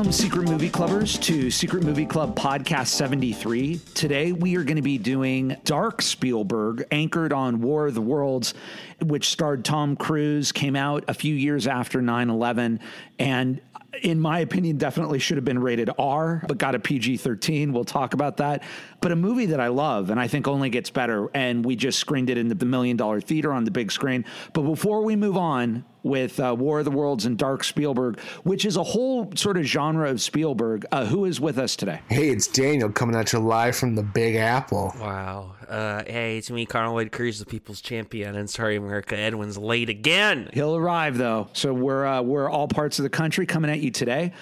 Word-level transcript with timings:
Welcome, 0.00 0.12
Secret 0.12 0.48
Movie 0.48 0.70
Clubbers, 0.70 1.20
to 1.24 1.50
Secret 1.50 1.84
Movie 1.84 2.06
Club 2.06 2.34
Podcast 2.34 2.86
73. 2.86 3.82
Today, 3.94 4.32
we 4.32 4.56
are 4.56 4.64
going 4.64 4.76
to 4.76 4.82
be 4.82 4.96
doing 4.96 5.58
Dark 5.64 6.00
Spielberg, 6.00 6.86
anchored 6.90 7.34
on 7.34 7.60
War 7.60 7.88
of 7.88 7.92
the 7.92 8.00
Worlds, 8.00 8.54
which 9.02 9.28
starred 9.28 9.62
Tom 9.62 9.96
Cruise, 9.96 10.52
came 10.52 10.74
out 10.74 11.04
a 11.08 11.12
few 11.12 11.34
years 11.34 11.66
after 11.66 12.00
9 12.00 12.30
11, 12.30 12.80
and 13.18 13.60
in 14.02 14.18
my 14.18 14.38
opinion, 14.38 14.78
definitely 14.78 15.18
should 15.18 15.36
have 15.36 15.44
been 15.44 15.58
rated 15.58 15.90
R, 15.98 16.42
but 16.48 16.56
got 16.56 16.74
a 16.74 16.78
PG 16.78 17.18
13. 17.18 17.70
We'll 17.70 17.84
talk 17.84 18.14
about 18.14 18.38
that. 18.38 18.62
But 19.02 19.12
a 19.12 19.16
movie 19.16 19.46
that 19.46 19.60
I 19.60 19.68
love 19.68 20.08
and 20.08 20.18
I 20.18 20.28
think 20.28 20.48
only 20.48 20.70
gets 20.70 20.88
better. 20.88 21.28
And 21.34 21.62
we 21.62 21.76
just 21.76 21.98
screened 21.98 22.30
it 22.30 22.38
in 22.38 22.48
the 22.48 22.64
million 22.64 22.96
dollar 22.96 23.20
theater 23.20 23.52
on 23.52 23.64
the 23.64 23.70
big 23.70 23.92
screen. 23.92 24.24
But 24.54 24.62
before 24.62 25.02
we 25.02 25.14
move 25.16 25.36
on, 25.36 25.84
with 26.02 26.40
uh, 26.40 26.54
War 26.58 26.80
of 26.80 26.84
the 26.84 26.90
Worlds 26.90 27.26
and 27.26 27.36
Dark 27.36 27.64
Spielberg, 27.64 28.18
which 28.42 28.64
is 28.64 28.76
a 28.76 28.82
whole 28.82 29.30
sort 29.34 29.56
of 29.56 29.64
genre 29.64 30.10
of 30.10 30.20
Spielberg. 30.20 30.86
Uh, 30.92 31.06
who 31.06 31.24
is 31.24 31.40
with 31.40 31.58
us 31.58 31.76
today? 31.76 32.00
Hey, 32.08 32.30
it's 32.30 32.46
Daniel 32.46 32.90
coming 32.90 33.16
at 33.16 33.32
you 33.32 33.38
live 33.38 33.76
from 33.76 33.94
the 33.94 34.02
Big 34.02 34.36
Apple. 34.36 34.92
Wow. 34.98 35.54
Uh, 35.68 36.02
hey, 36.06 36.38
it's 36.38 36.50
me, 36.50 36.66
Conor 36.66 36.90
Lloyd 36.90 37.12
Cruz, 37.12 37.38
the 37.38 37.46
People's 37.46 37.80
Champion, 37.80 38.34
and 38.34 38.50
sorry, 38.50 38.76
America. 38.76 39.16
Edwin's 39.16 39.56
late 39.56 39.88
again. 39.88 40.50
He'll 40.52 40.74
arrive 40.74 41.16
though, 41.16 41.48
so 41.52 41.72
we're 41.72 42.04
uh, 42.04 42.22
we're 42.22 42.50
all 42.50 42.66
parts 42.66 42.98
of 42.98 43.04
the 43.04 43.10
country 43.10 43.46
coming 43.46 43.70
at 43.70 43.78
you 43.78 43.92
today. 43.92 44.32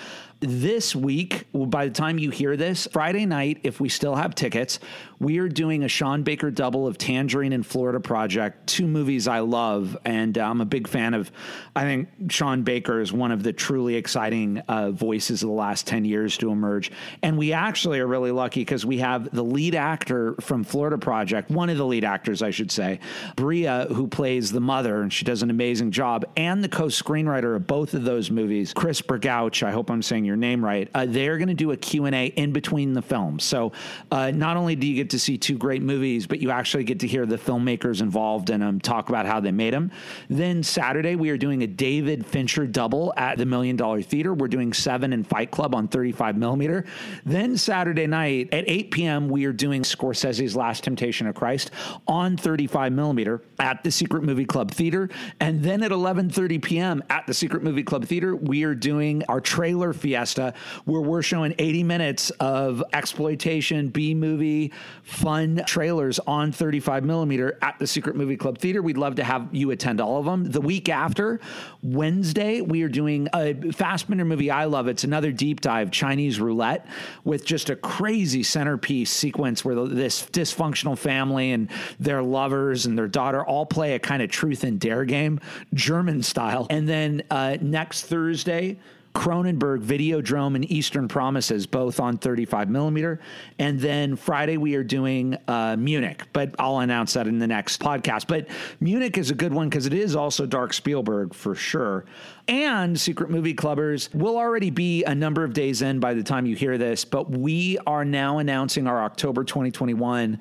This 0.40 0.94
week, 0.94 1.46
by 1.52 1.86
the 1.86 1.92
time 1.92 2.18
you 2.18 2.30
hear 2.30 2.56
this, 2.56 2.86
Friday 2.92 3.26
night, 3.26 3.58
if 3.64 3.80
we 3.80 3.88
still 3.88 4.14
have 4.14 4.36
tickets, 4.36 4.78
we 5.20 5.38
are 5.38 5.48
doing 5.48 5.82
a 5.82 5.88
Sean 5.88 6.22
Baker 6.22 6.50
double 6.50 6.86
of 6.86 6.96
Tangerine 6.96 7.52
and 7.52 7.66
Florida 7.66 7.98
Project, 7.98 8.66
two 8.66 8.86
movies 8.86 9.26
I 9.26 9.40
love. 9.40 9.96
And 10.04 10.38
uh, 10.38 10.48
I'm 10.48 10.60
a 10.60 10.64
big 10.64 10.86
fan 10.86 11.14
of, 11.14 11.32
I 11.74 11.82
think 11.82 12.08
Sean 12.28 12.62
Baker 12.62 13.00
is 13.00 13.12
one 13.12 13.32
of 13.32 13.42
the 13.42 13.52
truly 13.52 13.96
exciting 13.96 14.58
uh, 14.68 14.92
voices 14.92 15.42
of 15.42 15.48
the 15.48 15.54
last 15.54 15.86
10 15.86 16.04
years 16.04 16.38
to 16.38 16.50
emerge. 16.50 16.92
And 17.22 17.36
we 17.36 17.52
actually 17.52 17.98
are 17.98 18.06
really 18.06 18.30
lucky 18.30 18.60
because 18.60 18.86
we 18.86 18.98
have 18.98 19.34
the 19.34 19.42
lead 19.42 19.74
actor 19.74 20.34
from 20.40 20.62
Florida 20.62 20.98
Project, 20.98 21.50
one 21.50 21.68
of 21.68 21.78
the 21.78 21.86
lead 21.86 22.04
actors, 22.04 22.42
I 22.42 22.50
should 22.50 22.70
say, 22.70 23.00
Bria, 23.34 23.86
who 23.90 24.06
plays 24.06 24.52
the 24.52 24.60
mother, 24.60 25.02
and 25.02 25.12
she 25.12 25.24
does 25.24 25.42
an 25.42 25.50
amazing 25.50 25.90
job, 25.90 26.24
and 26.36 26.62
the 26.62 26.68
co 26.68 26.84
screenwriter 26.84 27.56
of 27.56 27.66
both 27.66 27.94
of 27.94 28.04
those 28.04 28.30
movies, 28.30 28.72
Chris 28.72 29.00
Bergoch. 29.02 29.62
I 29.62 29.70
hope 29.72 29.90
I'm 29.90 30.02
saying 30.02 30.24
your 30.24 30.36
name 30.36 30.64
right. 30.64 30.88
Uh, 30.94 31.06
they're 31.06 31.38
going 31.38 31.48
to 31.48 31.54
do 31.54 31.72
a 31.72 31.76
Q&A 31.76 32.26
in 32.26 32.52
between 32.52 32.92
the 32.92 33.02
films. 33.02 33.44
So 33.44 33.72
uh, 34.10 34.30
not 34.30 34.56
only 34.56 34.76
do 34.76 34.86
you 34.86 34.94
get 34.94 35.07
to 35.10 35.18
see 35.18 35.38
two 35.38 35.56
great 35.56 35.82
movies, 35.82 36.26
but 36.26 36.40
you 36.40 36.50
actually 36.50 36.84
get 36.84 37.00
to 37.00 37.06
hear 37.06 37.26
the 37.26 37.36
filmmakers 37.36 38.00
involved 38.00 38.50
in 38.50 38.60
them 38.60 38.80
talk 38.80 39.08
about 39.08 39.26
how 39.26 39.40
they 39.40 39.50
made 39.50 39.74
them. 39.74 39.90
Then 40.28 40.62
Saturday, 40.62 41.16
we 41.16 41.30
are 41.30 41.36
doing 41.36 41.62
a 41.62 41.66
David 41.66 42.26
Fincher 42.26 42.66
double 42.66 43.12
at 43.16 43.38
the 43.38 43.46
Million 43.46 43.76
Dollar 43.76 44.02
Theater. 44.02 44.34
We're 44.34 44.48
doing 44.48 44.72
Seven 44.72 45.12
and 45.12 45.26
Fight 45.26 45.50
Club 45.50 45.74
on 45.74 45.88
35 45.88 46.36
millimeter. 46.36 46.84
Then 47.24 47.56
Saturday 47.56 48.06
night 48.06 48.48
at 48.52 48.64
8 48.68 48.90
p.m., 48.90 49.28
we 49.28 49.44
are 49.44 49.52
doing 49.52 49.82
Scorsese's 49.82 50.56
Last 50.56 50.84
Temptation 50.84 51.26
of 51.26 51.34
Christ 51.34 51.70
on 52.06 52.36
35 52.36 52.92
millimeter 52.92 53.42
at 53.58 53.82
the 53.84 53.90
Secret 53.90 54.22
Movie 54.22 54.44
Club 54.44 54.70
Theater. 54.70 55.08
And 55.40 55.62
then 55.62 55.82
at 55.82 55.90
11:30 55.90 56.62
p.m. 56.62 57.02
at 57.10 57.26
the 57.26 57.34
Secret 57.34 57.62
Movie 57.62 57.82
Club 57.82 58.04
Theater, 58.04 58.36
we 58.36 58.64
are 58.64 58.74
doing 58.74 59.22
our 59.28 59.40
trailer 59.40 59.92
fiesta 59.92 60.54
where 60.84 61.00
we're 61.00 61.22
showing 61.22 61.54
80 61.58 61.82
minutes 61.82 62.30
of 62.40 62.82
exploitation, 62.92 63.88
B 63.88 64.14
movie, 64.14 64.72
fun 65.08 65.62
trailers 65.66 66.18
on 66.20 66.52
35 66.52 67.02
millimeter 67.02 67.58
at 67.62 67.78
the 67.78 67.86
Secret 67.86 68.14
Movie 68.14 68.36
Club 68.36 68.58
Theater. 68.58 68.82
We'd 68.82 68.98
love 68.98 69.14
to 69.14 69.24
have 69.24 69.48
you 69.52 69.70
attend 69.70 70.02
all 70.02 70.18
of 70.18 70.26
them. 70.26 70.44
The 70.44 70.60
week 70.60 70.90
after, 70.90 71.40
Wednesday, 71.82 72.60
we 72.60 72.82
are 72.82 72.90
doing 72.90 73.26
a 73.28 73.54
Fassbinder 73.54 74.26
movie 74.26 74.50
I 74.50 74.66
love. 74.66 74.86
It's 74.86 75.04
another 75.04 75.32
deep 75.32 75.62
dive, 75.62 75.90
Chinese 75.90 76.40
Roulette, 76.40 76.86
with 77.24 77.46
just 77.46 77.70
a 77.70 77.76
crazy 77.76 78.42
centerpiece 78.42 79.10
sequence 79.10 79.64
where 79.64 79.74
this 79.86 80.26
dysfunctional 80.26 80.96
family 80.98 81.52
and 81.52 81.70
their 81.98 82.22
lovers 82.22 82.84
and 82.84 82.98
their 82.98 83.08
daughter 83.08 83.42
all 83.42 83.64
play 83.64 83.94
a 83.94 83.98
kind 83.98 84.20
of 84.20 84.30
truth 84.30 84.62
and 84.62 84.78
dare 84.78 85.06
game, 85.06 85.40
German 85.72 86.22
style. 86.22 86.66
And 86.68 86.86
then 86.86 87.22
uh, 87.30 87.56
next 87.62 88.04
Thursday, 88.04 88.78
Cronenberg, 89.18 89.82
Videodrome, 89.82 90.54
and 90.54 90.70
Eastern 90.70 91.08
Promises, 91.08 91.66
both 91.66 91.98
on 91.98 92.18
35 92.18 92.70
millimeter. 92.70 93.18
And 93.58 93.80
then 93.80 94.14
Friday, 94.14 94.58
we 94.58 94.76
are 94.76 94.84
doing 94.84 95.36
uh, 95.48 95.74
Munich, 95.76 96.22
but 96.32 96.54
I'll 96.56 96.78
announce 96.78 97.14
that 97.14 97.26
in 97.26 97.40
the 97.40 97.48
next 97.48 97.80
podcast. 97.80 98.28
But 98.28 98.46
Munich 98.78 99.18
is 99.18 99.32
a 99.32 99.34
good 99.34 99.52
one 99.52 99.68
because 99.68 99.86
it 99.86 99.92
is 99.92 100.14
also 100.14 100.46
Dark 100.46 100.72
Spielberg 100.72 101.34
for 101.34 101.56
sure. 101.56 102.04
And 102.46 102.98
Secret 102.98 103.28
Movie 103.28 103.54
Clubbers 103.54 104.14
will 104.14 104.36
already 104.36 104.70
be 104.70 105.02
a 105.02 105.16
number 105.16 105.42
of 105.42 105.52
days 105.52 105.82
in 105.82 105.98
by 105.98 106.14
the 106.14 106.22
time 106.22 106.46
you 106.46 106.54
hear 106.54 106.78
this, 106.78 107.04
but 107.04 107.28
we 107.28 107.76
are 107.88 108.04
now 108.04 108.38
announcing 108.38 108.86
our 108.86 109.02
October 109.02 109.42
2021 109.42 110.38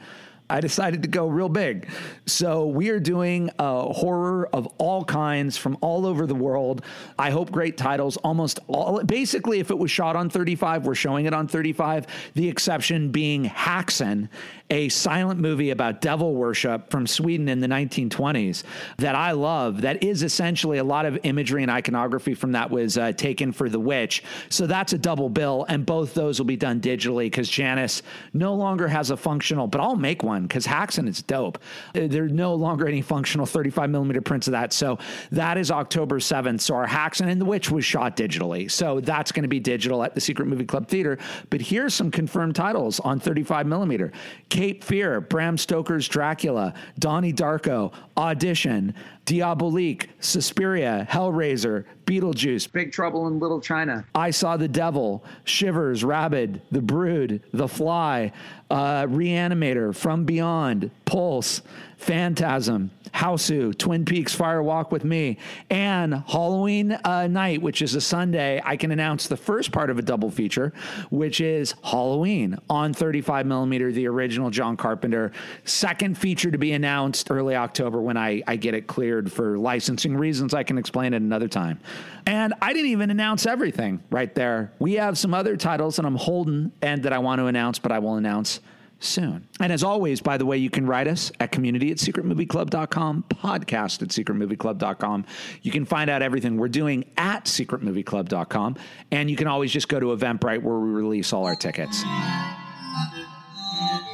I 0.50 0.62
decided 0.62 1.04
to 1.04 1.10
go 1.10 1.28
real 1.28 1.50
big. 1.50 1.90
So 2.26 2.68
we 2.68 2.90
are 2.90 3.00
doing 3.00 3.50
a 3.60 3.94
horror 3.94 4.48
of 4.54 4.68
all 4.78 5.04
kinds 5.04 5.58
from 5.58 5.78
all 5.82 6.06
over 6.06 6.26
the 6.26 6.36
world. 6.36 6.84
I 7.20 7.32
hope 7.32 7.52
great 7.52 7.78
titles. 7.78 8.18
Almost 8.18 8.60
all, 8.68 9.04
basically, 9.04 9.60
if 9.60 9.72
it 9.72 9.78
was 9.78 9.92
shot 9.92 10.16
on 10.16 10.30
35, 10.30 10.86
we're 10.86 10.96
showing 10.96 11.26
it 11.26 11.34
on 11.34 11.48
35. 11.48 12.08
The 12.34 12.48
exception 12.48 13.12
being 13.12 13.46
Häxan, 13.46 14.30
a 14.70 14.90
silent 14.90 15.40
movie 15.40 15.70
about 15.70 16.02
devil 16.02 16.36
worship 16.36 16.90
from 16.90 17.08
Sweden 17.08 17.48
in 17.48 17.60
the 17.60 17.68
1920s 17.68 18.64
that 18.98 19.16
I 19.16 19.32
love. 19.32 19.82
That 19.82 20.04
is 20.04 20.24
essentially 20.24 20.78
a 20.78 20.84
lot 20.84 21.06
of 21.06 21.18
imagery 21.24 21.62
and 21.62 21.72
iconography 21.72 22.34
from 22.34 22.52
that 22.52 22.70
was 22.70 22.98
uh, 22.98 23.14
taken 23.14 23.52
for 23.52 23.70
The 23.70 23.80
Witch. 23.80 24.24
So 24.50 24.68
that's 24.68 24.94
a 24.94 24.98
double 24.98 25.30
bill, 25.30 25.66
and 25.70 25.86
both 25.86 26.14
those 26.14 26.40
will 26.40 26.46
be 26.46 26.58
done 26.58 26.82
digitally 26.82 27.26
because 27.26 27.48
Janus 27.48 28.02
no 28.34 28.54
longer 28.56 28.88
has 28.88 29.10
a 29.10 29.18
functional, 29.18 29.68
but 29.68 29.80
I'll 29.80 29.96
make 29.96 30.22
one 30.22 30.44
because 30.44 30.68
Häxan 30.68 31.08
is 31.08 31.22
dope. 31.22 31.60
Uh, 31.96 32.08
There's 32.08 32.34
no 32.34 32.54
longer 32.54 32.88
any 32.88 33.02
functional 33.02 33.46
35 33.46 33.90
millimeter 33.90 34.22
prints 34.22 34.48
of 34.48 34.52
that. 34.52 34.74
So 34.74 34.98
that 35.32 35.58
is 35.58 35.72
October 35.72 36.20
7th. 36.20 36.62
So 36.62 36.76
our 36.76 36.88
Häxan 36.88 37.30
and 37.30 37.40
The 37.40 37.46
Witch 37.46 37.72
was 37.72 37.86
shot 37.86 38.18
digitally. 38.18 38.70
So 38.70 39.00
that's 39.00 39.32
going 39.32 39.44
to 39.44 39.50
be 39.50 39.60
digital 39.60 40.04
at 40.04 40.14
the 40.14 40.22
Secret 40.22 40.48
Movie 40.48 40.66
Club 40.66 40.88
Theater. 40.88 41.18
But 41.50 41.62
here's 41.62 41.94
some 41.94 42.12
confirmed 42.12 42.56
titles 42.56 43.00
on 43.00 43.20
35 43.20 43.66
millimeter. 43.66 44.12
Cape 44.58 44.84
Fear, 44.84 45.22
Bram 45.22 45.56
Stoker's 45.56 46.08
Dracula, 46.08 46.74
Donnie 46.98 47.32
Darko, 47.32 47.94
Audition, 48.18 48.96
Diabolique, 49.26 50.10
Suspiria, 50.20 51.08
Hellraiser, 51.10 51.86
Beetlejuice, 52.06 52.72
Big 52.72 52.92
Trouble 52.92 53.28
in 53.28 53.40
Little 53.40 53.62
China, 53.62 54.06
I 54.16 54.32
Saw 54.32 54.58
the 54.58 54.68
Devil, 54.68 55.24
Shivers, 55.44 56.04
Rabid, 56.04 56.62
The 56.72 56.82
Brood, 56.82 57.44
The 57.54 57.68
Fly, 57.68 58.32
uh, 58.70 59.04
Reanimator, 59.04 59.96
From 59.96 60.24
Beyond, 60.24 60.90
Pulse, 61.06 61.62
Phantasm, 61.98 62.92
Hausu, 63.14 63.76
Twin 63.78 64.06
Peaks 64.06 64.34
Fire 64.36 64.62
Walk 64.62 64.92
with 64.92 65.04
Me, 65.04 65.38
and 65.70 66.24
Halloween 66.28 66.92
uh, 66.92 67.28
night, 67.28 67.62
which 67.62 67.82
is 67.82 67.96
a 67.96 68.02
Sunday. 68.02 68.62
I 68.64 68.78
can 68.78 68.92
announce 68.92 69.28
the 69.28 69.38
first 69.38 69.72
part 69.72 69.90
of 69.90 69.98
a 69.98 70.02
double 70.02 70.30
feature, 70.30 70.74
which 71.10 71.42
is 71.42 71.74
Halloween 71.84 72.58
on 72.70 72.94
35 72.94 73.46
millimeter, 73.46 73.92
the 73.92 74.08
original 74.08 74.52
John 74.52 74.78
Carpenter. 74.78 75.32
Second 75.66 76.18
feature 76.18 76.52
to 76.52 76.58
be 76.58 76.74
announced 76.74 77.32
early 77.32 77.56
October 77.56 78.00
when 78.08 78.16
I, 78.16 78.42
I 78.48 78.56
get 78.56 78.74
it 78.74 78.88
cleared 78.88 79.30
for 79.30 79.58
licensing 79.58 80.16
reasons. 80.16 80.54
I 80.54 80.64
can 80.64 80.78
explain 80.78 81.14
it 81.14 81.22
another 81.22 81.50
time. 81.50 81.82
And 82.26 82.54
I 82.62 82.72
didn't 82.72 82.92
even 82.92 83.12
announce 83.12 83.46
everything 83.46 84.02
right 84.10 84.34
there. 84.34 84.72
We 84.80 84.94
have 84.94 85.18
some 85.18 85.34
other 85.34 85.58
titles 85.58 85.98
that 85.98 86.06
I'm 86.06 86.16
holding 86.16 86.72
and 86.82 87.04
that 87.04 87.12
I 87.12 87.20
want 87.20 87.40
to 87.40 87.48
announce, 87.48 87.80
but 87.80 87.92
I 87.92 88.00
will 88.00 88.16
announce 88.16 88.62
soon. 89.00 89.46
And 89.60 89.74
as 89.74 89.84
always, 89.84 90.22
by 90.22 90.38
the 90.38 90.46
way, 90.46 90.58
you 90.58 90.70
can 90.70 90.86
write 90.86 91.10
us 91.10 91.34
at 91.42 91.52
community 91.52 91.92
at 91.92 91.98
secretmovieclub.com, 91.98 93.26
podcast 93.30 94.02
at 94.02 94.08
secretmovieclub.com. 94.08 95.26
You 95.62 95.72
can 95.72 95.84
find 95.84 96.10
out 96.10 96.22
everything 96.22 96.56
we're 96.56 96.70
doing 96.70 97.04
at 97.18 97.44
secretmovieclub.com. 97.44 98.78
And 99.12 99.30
you 99.30 99.36
can 99.36 99.48
always 99.48 99.74
just 99.74 99.90
go 99.90 100.00
to 100.00 100.08
Eventbrite 100.16 100.62
where 100.62 100.80
we 100.80 100.92
release 100.92 101.34
all 101.34 101.46
our 101.46 101.58
tickets. 101.58 102.04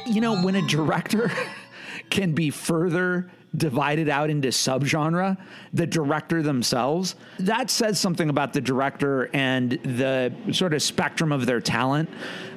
You 0.06 0.20
know, 0.20 0.42
when 0.42 0.56
a 0.56 0.66
director 0.66 1.30
can 2.10 2.32
be 2.32 2.50
further 2.50 3.30
divided 3.56 4.08
out 4.08 4.30
into 4.30 4.48
subgenre, 4.48 5.36
the 5.72 5.86
director 5.86 6.42
themselves, 6.42 7.14
that 7.38 7.70
says 7.70 8.00
something 8.00 8.28
about 8.28 8.52
the 8.52 8.60
director 8.60 9.30
and 9.32 9.72
the 9.72 10.32
sort 10.52 10.74
of 10.74 10.82
spectrum 10.82 11.32
of 11.32 11.46
their 11.46 11.60
talent. 11.60 12.08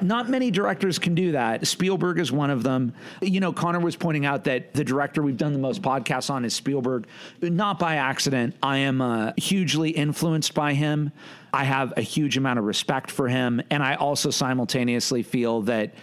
Not 0.01 0.29
many 0.29 0.51
directors 0.51 0.99
can 0.99 1.15
do 1.15 1.31
that. 1.33 1.67
Spielberg 1.67 2.19
is 2.19 2.31
one 2.31 2.49
of 2.49 2.63
them. 2.63 2.93
You 3.21 3.39
know, 3.39 3.53
Connor 3.53 3.79
was 3.79 3.95
pointing 3.95 4.25
out 4.25 4.43
that 4.45 4.73
the 4.73 4.83
director 4.83 5.21
we've 5.21 5.37
done 5.37 5.53
the 5.53 5.59
most 5.59 5.81
podcasts 5.81 6.29
on 6.29 6.45
is 6.45 6.53
Spielberg, 6.53 7.07
not 7.41 7.79
by 7.79 7.95
accident. 7.95 8.55
I 8.63 8.77
am 8.77 9.01
uh, 9.01 9.33
hugely 9.37 9.89
influenced 9.89 10.53
by 10.53 10.73
him. 10.73 11.11
I 11.53 11.63
have 11.63 11.93
a 11.97 12.01
huge 12.01 12.37
amount 12.37 12.59
of 12.59 12.65
respect 12.65 13.09
for 13.09 13.27
him. 13.27 13.61
And 13.69 13.81
I 13.81 13.95
also 13.95 14.29
simultaneously 14.29 15.23
feel 15.23 15.61
that 15.63 15.93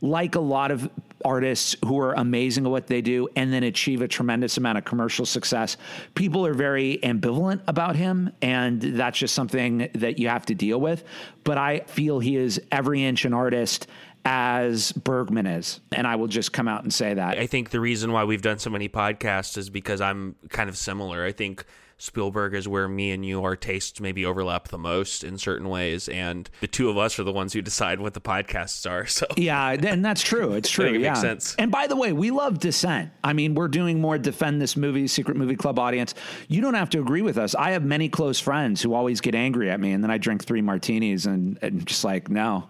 like 0.00 0.34
a 0.34 0.40
lot 0.40 0.70
of 0.70 0.88
artists 1.24 1.76
who 1.84 1.98
are 1.98 2.12
amazing 2.14 2.64
at 2.64 2.70
what 2.70 2.86
they 2.86 3.00
do 3.00 3.28
and 3.36 3.52
then 3.52 3.62
achieve 3.62 4.02
a 4.02 4.08
tremendous 4.08 4.56
amount 4.56 4.78
of 4.78 4.84
commercial 4.84 5.26
success. 5.26 5.76
People 6.14 6.46
are 6.46 6.54
very 6.54 6.98
ambivalent 7.02 7.60
about 7.66 7.96
him, 7.96 8.32
and 8.42 8.80
that's 8.80 9.18
just 9.18 9.34
something 9.34 9.88
that 9.94 10.18
you 10.18 10.28
have 10.28 10.46
to 10.46 10.54
deal 10.54 10.80
with. 10.80 11.04
But 11.44 11.58
I 11.58 11.80
feel 11.80 12.20
he 12.20 12.36
is 12.36 12.60
every 12.70 13.04
inch 13.04 13.24
an 13.24 13.34
artist 13.34 13.86
as 14.24 14.92
Bergman 14.92 15.46
is. 15.46 15.80
And 15.92 16.06
I 16.06 16.16
will 16.16 16.26
just 16.26 16.52
come 16.52 16.68
out 16.68 16.82
and 16.82 16.92
say 16.92 17.14
that. 17.14 17.38
I 17.38 17.46
think 17.46 17.70
the 17.70 17.80
reason 17.80 18.12
why 18.12 18.24
we've 18.24 18.42
done 18.42 18.58
so 18.58 18.68
many 18.68 18.88
podcasts 18.88 19.56
is 19.56 19.70
because 19.70 20.00
I'm 20.00 20.34
kind 20.50 20.68
of 20.68 20.76
similar. 20.76 21.24
I 21.24 21.32
think 21.32 21.64
Spielberg 21.98 22.54
is 22.54 22.68
where 22.68 22.88
me 22.88 23.10
and 23.10 23.26
you, 23.26 23.42
our 23.42 23.56
tastes 23.56 24.00
maybe 24.00 24.24
overlap 24.24 24.68
the 24.68 24.78
most 24.78 25.24
in 25.24 25.36
certain 25.36 25.68
ways, 25.68 26.08
and 26.08 26.48
the 26.60 26.68
two 26.68 26.88
of 26.88 26.96
us 26.96 27.18
are 27.18 27.24
the 27.24 27.32
ones 27.32 27.52
who 27.52 27.60
decide 27.60 28.00
what 28.00 28.14
the 28.14 28.20
podcasts 28.20 28.88
are. 28.88 29.06
So 29.06 29.26
yeah, 29.36 29.70
and 29.70 30.04
that's 30.04 30.22
true. 30.22 30.52
It's 30.52 30.70
true. 30.70 30.86
it 30.86 31.00
yeah. 31.00 31.08
makes 31.10 31.20
sense. 31.20 31.56
And 31.58 31.72
by 31.72 31.88
the 31.88 31.96
way, 31.96 32.12
we 32.12 32.30
love 32.30 32.60
dissent. 32.60 33.10
I 33.24 33.32
mean, 33.32 33.54
we're 33.54 33.68
doing 33.68 34.00
more 34.00 34.16
defend 34.16 34.62
this 34.62 34.76
movie, 34.76 35.08
Secret 35.08 35.36
Movie 35.36 35.56
Club 35.56 35.78
audience. 35.78 36.14
You 36.46 36.60
don't 36.60 36.74
have 36.74 36.90
to 36.90 37.00
agree 37.00 37.22
with 37.22 37.36
us. 37.36 37.56
I 37.56 37.72
have 37.72 37.84
many 37.84 38.08
close 38.08 38.38
friends 38.38 38.80
who 38.80 38.94
always 38.94 39.20
get 39.20 39.34
angry 39.34 39.70
at 39.70 39.80
me, 39.80 39.92
and 39.92 40.04
then 40.04 40.10
I 40.10 40.18
drink 40.18 40.44
three 40.44 40.62
martinis 40.62 41.26
and, 41.26 41.58
and 41.62 41.84
just 41.84 42.04
like, 42.04 42.28
no, 42.30 42.68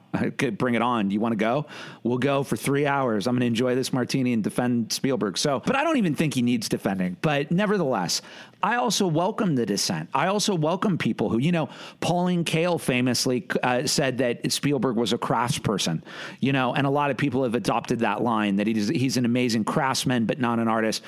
bring 0.57 0.75
it 0.75 0.83
on. 0.83 1.11
You 1.11 1.21
want 1.21 1.33
to 1.33 1.37
go? 1.37 1.67
We'll 2.03 2.19
go 2.19 2.43
for 2.43 2.57
three 2.57 2.87
hours. 2.87 3.27
I'm 3.27 3.35
going 3.35 3.41
to 3.41 3.47
enjoy 3.47 3.75
this 3.75 3.93
martini 3.93 4.33
and 4.33 4.43
defend 4.43 4.93
Spielberg. 4.93 5.37
So, 5.37 5.61
but 5.65 5.77
I 5.77 5.85
don't 5.85 5.99
even 5.99 6.15
think 6.15 6.35
he 6.35 6.43
needs 6.43 6.69
defending. 6.69 7.17
But 7.21 7.51
nevertheless, 7.51 8.23
I 8.63 8.77
also 8.77 9.07
welcome 9.19 9.57
the 9.57 9.67
dissent. 9.67 10.09
I 10.15 10.29
also 10.29 10.55
welcome 10.55 10.97
people 10.97 11.29
who, 11.29 11.39
you 11.39 11.51
know, 11.51 11.71
Pauline 12.01 12.45
Kael 12.45 12.81
famously 12.81 13.49
uh, 13.65 13.85
said 13.85 14.19
that 14.19 14.53
Spielberg 14.53 14.95
was 14.95 15.13
a 15.13 15.19
craftsperson, 15.19 16.03
you 16.39 16.53
know, 16.53 16.73
and 16.73 16.87
a 16.87 16.91
lot 16.91 17.11
of 17.11 17.17
people 17.17 17.43
have 17.43 17.57
adopted 17.57 17.99
that 17.99 18.23
line 18.23 18.55
that 18.57 18.69
he's, 18.69 18.87
he's 18.87 19.17
an 19.17 19.25
amazing 19.25 19.65
craftsman, 19.65 20.25
but 20.25 20.39
not 20.39 20.61
an 20.61 20.69
artist. 20.69 21.03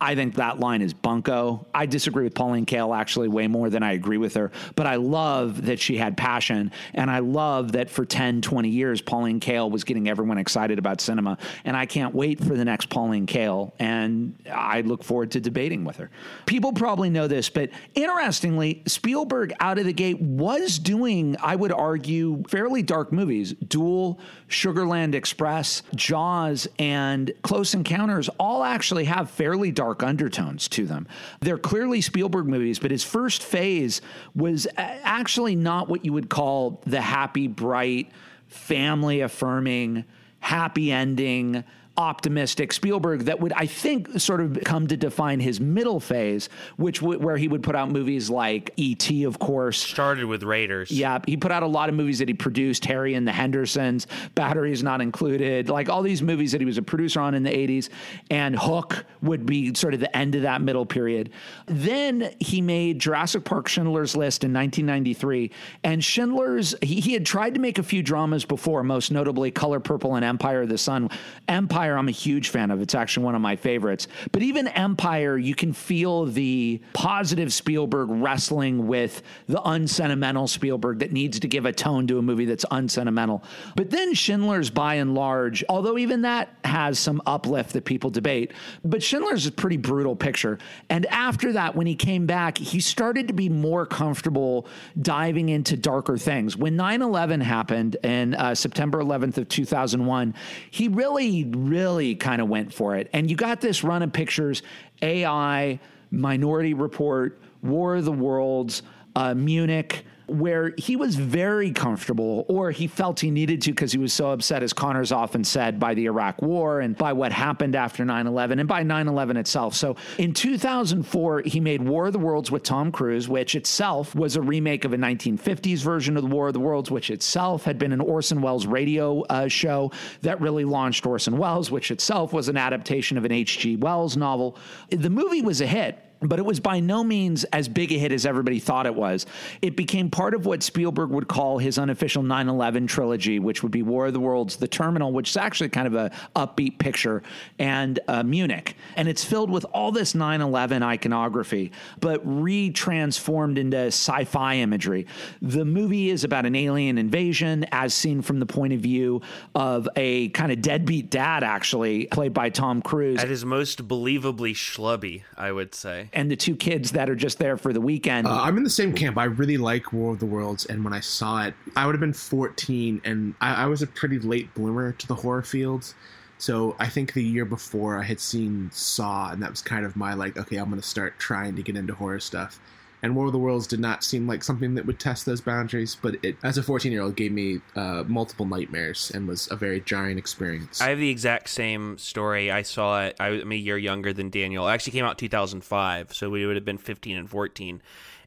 I 0.00 0.14
think 0.14 0.36
that 0.36 0.58
line 0.58 0.80
is 0.80 0.94
bunko. 0.94 1.66
I 1.74 1.84
disagree 1.84 2.24
with 2.24 2.34
Pauline 2.34 2.64
Kael 2.64 2.96
actually 2.96 3.28
way 3.28 3.48
more 3.48 3.68
than 3.68 3.82
I 3.82 3.92
agree 3.92 4.16
with 4.16 4.34
her, 4.34 4.50
but 4.74 4.86
I 4.86 4.96
love 4.96 5.66
that 5.66 5.78
she 5.78 5.98
had 5.98 6.16
passion. 6.16 6.72
And 6.94 7.10
I 7.10 7.18
love 7.18 7.72
that 7.72 7.90
for 7.90 8.06
10, 8.06 8.40
20 8.40 8.68
years, 8.70 9.02
Pauline 9.02 9.40
Kael 9.40 9.70
was 9.70 9.84
getting 9.84 10.08
everyone 10.08 10.38
excited 10.38 10.78
about 10.78 11.02
cinema. 11.02 11.36
And 11.64 11.76
I 11.76 11.84
can't 11.84 12.14
wait 12.14 12.42
for 12.42 12.56
the 12.56 12.64
next 12.64 12.88
Pauline 12.88 13.26
Kael. 13.26 13.72
And 13.78 14.34
I 14.50 14.80
look 14.80 15.04
forward 15.04 15.32
to 15.32 15.40
debating 15.40 15.84
with 15.84 15.96
her. 15.96 16.10
People 16.46 16.72
probably 16.72 17.10
know 17.10 17.26
this, 17.26 17.50
but 17.50 17.70
interestingly, 17.94 18.82
Spielberg 18.86 19.52
out 19.60 19.78
of 19.78 19.84
the 19.84 19.92
gate 19.92 20.20
was 20.20 20.78
doing, 20.78 21.36
I 21.42 21.56
would 21.56 21.72
argue, 21.72 22.42
fairly 22.48 22.82
dark 22.82 23.12
movies. 23.12 23.52
Duel, 23.52 24.18
Sugarland 24.48 25.14
Express, 25.14 25.82
Jaws, 25.94 26.66
and 26.78 27.32
Close 27.42 27.74
Encounters 27.74 28.30
all 28.38 28.64
actually 28.64 29.04
have 29.04 29.28
fairly 29.30 29.70
dark 29.70 29.89
dark 29.90 30.04
undertones 30.04 30.68
to 30.68 30.86
them. 30.86 31.08
They're 31.40 31.58
clearly 31.58 32.00
Spielberg 32.00 32.46
movies, 32.46 32.78
but 32.78 32.92
his 32.92 33.02
first 33.02 33.42
phase 33.42 34.00
was 34.36 34.66
uh, 34.66 34.70
actually 34.76 35.56
not 35.56 35.88
what 35.88 36.04
you 36.04 36.12
would 36.12 36.30
call 36.30 36.80
the 36.86 37.00
happy, 37.00 37.48
bright, 37.48 38.12
family 38.46 39.20
affirming, 39.20 40.04
happy 40.38 40.92
ending 40.92 41.64
optimistic 42.00 42.72
Spielberg 42.72 43.20
that 43.26 43.40
would, 43.40 43.52
I 43.52 43.66
think, 43.66 44.18
sort 44.18 44.40
of 44.40 44.58
come 44.64 44.86
to 44.88 44.96
define 44.96 45.38
his 45.38 45.60
middle 45.60 46.00
phase, 46.00 46.48
which 46.76 47.00
w- 47.00 47.18
where 47.18 47.36
he 47.36 47.46
would 47.46 47.62
put 47.62 47.76
out 47.76 47.90
movies 47.90 48.30
like 48.30 48.72
E.T., 48.76 49.24
of 49.24 49.38
course. 49.38 49.78
Started 49.78 50.24
with 50.24 50.42
Raiders. 50.42 50.90
Yeah, 50.90 51.18
he 51.26 51.36
put 51.36 51.52
out 51.52 51.62
a 51.62 51.66
lot 51.66 51.88
of 51.88 51.94
movies 51.94 52.18
that 52.20 52.28
he 52.28 52.34
produced, 52.34 52.84
Harry 52.86 53.14
and 53.14 53.28
the 53.28 53.32
Hendersons, 53.32 54.06
Batteries 54.34 54.82
Not 54.82 55.00
Included, 55.00 55.68
like 55.68 55.88
all 55.88 56.02
these 56.02 56.22
movies 56.22 56.52
that 56.52 56.60
he 56.60 56.64
was 56.64 56.78
a 56.78 56.82
producer 56.82 57.20
on 57.20 57.34
in 57.34 57.42
the 57.42 57.50
80s. 57.50 57.90
And 58.30 58.56
Hook 58.58 59.04
would 59.22 59.44
be 59.44 59.74
sort 59.74 59.92
of 59.92 60.00
the 60.00 60.16
end 60.16 60.34
of 60.34 60.42
that 60.42 60.62
middle 60.62 60.86
period. 60.86 61.30
Then 61.66 62.34
he 62.40 62.62
made 62.62 62.98
Jurassic 62.98 63.44
Park 63.44 63.68
Schindler's 63.68 64.16
List 64.16 64.42
in 64.42 64.52
1993. 64.52 65.50
And 65.84 66.02
Schindler's, 66.02 66.74
he, 66.82 67.00
he 67.00 67.12
had 67.12 67.26
tried 67.26 67.54
to 67.54 67.60
make 67.60 67.78
a 67.78 67.82
few 67.82 68.02
dramas 68.02 68.44
before, 68.44 68.82
most 68.82 69.10
notably 69.12 69.50
Color 69.50 69.80
Purple 69.80 70.14
and 70.14 70.24
Empire 70.24 70.62
of 70.62 70.68
the 70.68 70.78
Sun. 70.78 71.10
Empire 71.48 71.89
Empire, 71.90 71.98
I'm 71.98 72.08
a 72.08 72.12
huge 72.12 72.50
fan 72.50 72.70
of. 72.70 72.80
It's 72.80 72.94
actually 72.94 73.24
one 73.24 73.34
of 73.34 73.40
my 73.40 73.56
favorites. 73.56 74.06
But 74.30 74.42
even 74.42 74.68
Empire, 74.68 75.36
you 75.36 75.54
can 75.54 75.72
feel 75.72 76.26
the 76.26 76.80
positive 76.92 77.52
Spielberg 77.52 78.08
wrestling 78.10 78.86
with 78.86 79.22
the 79.48 79.60
unsentimental 79.62 80.46
Spielberg 80.46 81.00
that 81.00 81.12
needs 81.12 81.40
to 81.40 81.48
give 81.48 81.66
a 81.66 81.72
tone 81.72 82.06
to 82.06 82.18
a 82.18 82.22
movie 82.22 82.44
that's 82.44 82.64
unsentimental. 82.70 83.42
But 83.74 83.90
then 83.90 84.14
Schindler's, 84.14 84.70
by 84.70 84.94
and 84.94 85.14
large, 85.14 85.64
although 85.68 85.98
even 85.98 86.22
that 86.22 86.54
has 86.64 86.98
some 86.98 87.20
uplift 87.26 87.72
that 87.72 87.84
people 87.84 88.10
debate, 88.10 88.52
but 88.84 89.02
Schindler's 89.02 89.46
a 89.46 89.52
pretty 89.52 89.76
brutal 89.76 90.14
picture. 90.14 90.58
And 90.88 91.06
after 91.06 91.52
that, 91.54 91.74
when 91.74 91.86
he 91.86 91.96
came 91.96 92.26
back, 92.26 92.56
he 92.56 92.80
started 92.80 93.26
to 93.28 93.34
be 93.34 93.48
more 93.48 93.84
comfortable 93.84 94.68
diving 95.00 95.48
into 95.48 95.76
darker 95.76 96.16
things. 96.16 96.56
When 96.56 96.76
9 96.76 97.02
11 97.02 97.40
happened 97.40 97.96
in 98.04 98.34
uh, 98.34 98.54
September 98.54 99.02
11th 99.02 99.38
of 99.38 99.48
2001, 99.48 100.34
he 100.70 100.88
really, 100.88 101.44
really 101.70 102.14
kind 102.16 102.42
of 102.42 102.48
went 102.48 102.74
for 102.74 102.96
it. 102.96 103.08
And 103.12 103.30
you 103.30 103.36
got 103.36 103.60
this 103.60 103.84
run 103.84 104.02
of 104.02 104.12
pictures 104.12 104.62
AI, 105.00 105.78
Minority 106.10 106.74
Report, 106.74 107.40
War 107.62 107.96
of 107.96 108.04
the 108.04 108.12
Worlds, 108.12 108.82
uh, 109.14 109.34
Munich 109.34 110.04
where 110.30 110.72
he 110.76 110.96
was 110.96 111.16
very 111.16 111.72
comfortable, 111.72 112.44
or 112.48 112.70
he 112.70 112.86
felt 112.86 113.20
he 113.20 113.30
needed 113.30 113.62
to 113.62 113.70
because 113.70 113.92
he 113.92 113.98
was 113.98 114.12
so 114.12 114.30
upset, 114.30 114.62
as 114.62 114.72
Connor's 114.72 115.12
often 115.12 115.44
said, 115.44 115.80
by 115.80 115.94
the 115.94 116.06
Iraq 116.06 116.40
War 116.40 116.80
and 116.80 116.96
by 116.96 117.12
what 117.12 117.32
happened 117.32 117.74
after 117.74 118.04
9 118.04 118.26
11 118.26 118.58
and 118.58 118.68
by 118.68 118.82
9 118.82 119.08
11 119.08 119.36
itself. 119.36 119.74
So 119.74 119.96
in 120.18 120.32
2004, 120.32 121.42
he 121.42 121.60
made 121.60 121.82
War 121.82 122.06
of 122.06 122.12
the 122.12 122.18
Worlds 122.18 122.50
with 122.50 122.62
Tom 122.62 122.92
Cruise, 122.92 123.28
which 123.28 123.54
itself 123.54 124.14
was 124.14 124.36
a 124.36 124.40
remake 124.40 124.84
of 124.84 124.92
a 124.92 124.96
1950s 124.96 125.78
version 125.78 126.16
of 126.16 126.22
the 126.22 126.28
War 126.28 126.48
of 126.48 126.54
the 126.54 126.60
Worlds, 126.60 126.90
which 126.90 127.10
itself 127.10 127.64
had 127.64 127.78
been 127.78 127.92
an 127.92 128.00
Orson 128.00 128.40
Welles 128.40 128.66
radio 128.66 129.22
uh, 129.22 129.48
show 129.48 129.90
that 130.22 130.40
really 130.40 130.64
launched 130.64 131.06
Orson 131.06 131.38
Welles, 131.38 131.70
which 131.70 131.90
itself 131.90 132.32
was 132.32 132.48
an 132.48 132.56
adaptation 132.56 133.18
of 133.18 133.24
an 133.24 133.32
H.G. 133.32 133.76
Wells 133.76 134.16
novel. 134.16 134.56
The 134.90 135.10
movie 135.10 135.42
was 135.42 135.60
a 135.60 135.66
hit 135.66 135.98
but 136.20 136.38
it 136.38 136.44
was 136.44 136.60
by 136.60 136.80
no 136.80 137.02
means 137.02 137.44
as 137.44 137.68
big 137.68 137.92
a 137.92 137.98
hit 137.98 138.12
as 138.12 138.26
everybody 138.26 138.58
thought 138.58 138.86
it 138.86 138.94
was. 138.94 139.26
It 139.62 139.76
became 139.76 140.10
part 140.10 140.34
of 140.34 140.46
what 140.46 140.62
Spielberg 140.62 141.10
would 141.10 141.28
call 141.28 141.58
his 141.58 141.78
unofficial 141.78 142.22
9/11 142.22 142.88
trilogy, 142.88 143.38
which 143.38 143.62
would 143.62 143.72
be 143.72 143.82
War 143.82 144.06
of 144.06 144.12
the 144.12 144.20
Worlds, 144.20 144.56
The 144.56 144.68
Terminal, 144.68 145.12
which 145.12 145.30
is 145.30 145.36
actually 145.36 145.70
kind 145.70 145.86
of 145.86 145.94
a 145.94 146.10
upbeat 146.36 146.78
picture, 146.78 147.22
and 147.58 147.98
uh, 148.08 148.22
Munich. 148.22 148.76
And 148.96 149.08
it's 149.08 149.24
filled 149.24 149.50
with 149.50 149.64
all 149.72 149.92
this 149.92 150.12
9/11 150.12 150.82
iconography, 150.82 151.72
but 152.00 152.24
retransformed 152.26 153.58
into 153.58 153.78
sci-fi 153.86 154.56
imagery. 154.56 155.06
The 155.40 155.64
movie 155.64 156.10
is 156.10 156.24
about 156.24 156.44
an 156.44 156.54
alien 156.54 156.98
invasion, 156.98 157.64
as 157.72 157.94
seen 157.94 158.20
from 158.20 158.40
the 158.40 158.46
point 158.46 158.72
of 158.72 158.80
view 158.80 159.22
of 159.54 159.88
a 159.96 160.28
kind 160.30 160.52
of 160.52 160.60
deadbeat 160.60 161.10
dad, 161.10 161.42
actually 161.42 162.06
played 162.06 162.34
by 162.34 162.50
Tom 162.50 162.82
Cruise. 162.82 163.20
At 163.20 163.28
his 163.28 163.44
most 163.44 163.88
believably 163.88 164.52
schlubby, 164.52 165.22
I 165.36 165.52
would 165.52 165.74
say 165.74 166.09
and 166.12 166.30
the 166.30 166.36
two 166.36 166.56
kids 166.56 166.92
that 166.92 167.08
are 167.08 167.14
just 167.14 167.38
there 167.38 167.56
for 167.56 167.72
the 167.72 167.80
weekend. 167.80 168.26
Uh, 168.26 168.40
I'm 168.42 168.56
in 168.56 168.64
the 168.64 168.70
same 168.70 168.92
camp. 168.92 169.18
I 169.18 169.24
really 169.24 169.56
like 169.56 169.92
War 169.92 170.12
of 170.12 170.20
the 170.20 170.26
Worlds, 170.26 170.66
and 170.66 170.84
when 170.84 170.92
I 170.92 171.00
saw 171.00 171.44
it, 171.44 171.54
I 171.76 171.86
would 171.86 171.94
have 171.94 172.00
been 172.00 172.12
14, 172.12 173.00
and 173.04 173.34
I, 173.40 173.64
I 173.64 173.66
was 173.66 173.82
a 173.82 173.86
pretty 173.86 174.18
late 174.18 174.52
bloomer 174.54 174.92
to 174.92 175.06
the 175.06 175.14
horror 175.14 175.42
fields. 175.42 175.94
So 176.38 176.74
I 176.78 176.88
think 176.88 177.12
the 177.12 177.22
year 177.22 177.44
before 177.44 177.98
I 177.98 178.02
had 178.02 178.18
seen 178.18 178.70
Saw, 178.72 179.30
and 179.30 179.42
that 179.42 179.50
was 179.50 179.60
kind 179.60 179.84
of 179.84 179.94
my 179.94 180.14
like, 180.14 180.38
okay, 180.38 180.56
I'm 180.56 180.70
going 180.70 180.80
to 180.80 180.86
start 180.86 181.18
trying 181.18 181.54
to 181.56 181.62
get 181.62 181.76
into 181.76 181.94
horror 181.94 182.20
stuff 182.20 182.60
and 183.02 183.16
War 183.16 183.26
of 183.26 183.32
the 183.32 183.38
Worlds 183.38 183.66
did 183.66 183.80
not 183.80 184.04
seem 184.04 184.26
like 184.26 184.44
something 184.44 184.74
that 184.74 184.86
would 184.86 184.98
test 184.98 185.26
those 185.26 185.40
boundaries. 185.40 185.96
But 186.00 186.16
it, 186.24 186.36
as 186.42 186.58
a 186.58 186.62
14 186.62 186.92
year 186.92 187.02
old, 187.02 187.16
gave 187.16 187.32
me 187.32 187.60
uh, 187.76 188.04
multiple 188.06 188.46
nightmares 188.46 189.10
and 189.14 189.26
was 189.26 189.50
a 189.50 189.56
very 189.56 189.80
jarring 189.80 190.18
experience. 190.18 190.80
I 190.80 190.90
have 190.90 190.98
the 190.98 191.10
exact 191.10 191.48
same 191.48 191.98
story. 191.98 192.50
I 192.50 192.62
saw 192.62 193.02
it. 193.04 193.16
I'm 193.18 193.52
a 193.52 193.56
year 193.56 193.78
younger 193.78 194.12
than 194.12 194.30
Daniel. 194.30 194.68
It 194.68 194.72
actually 194.72 194.92
came 194.92 195.04
out 195.04 195.18
2005, 195.18 196.14
so 196.14 196.30
we 196.30 196.46
would 196.46 196.56
have 196.56 196.64
been 196.64 196.78
15 196.78 197.16
and 197.16 197.30
14, 197.30 197.82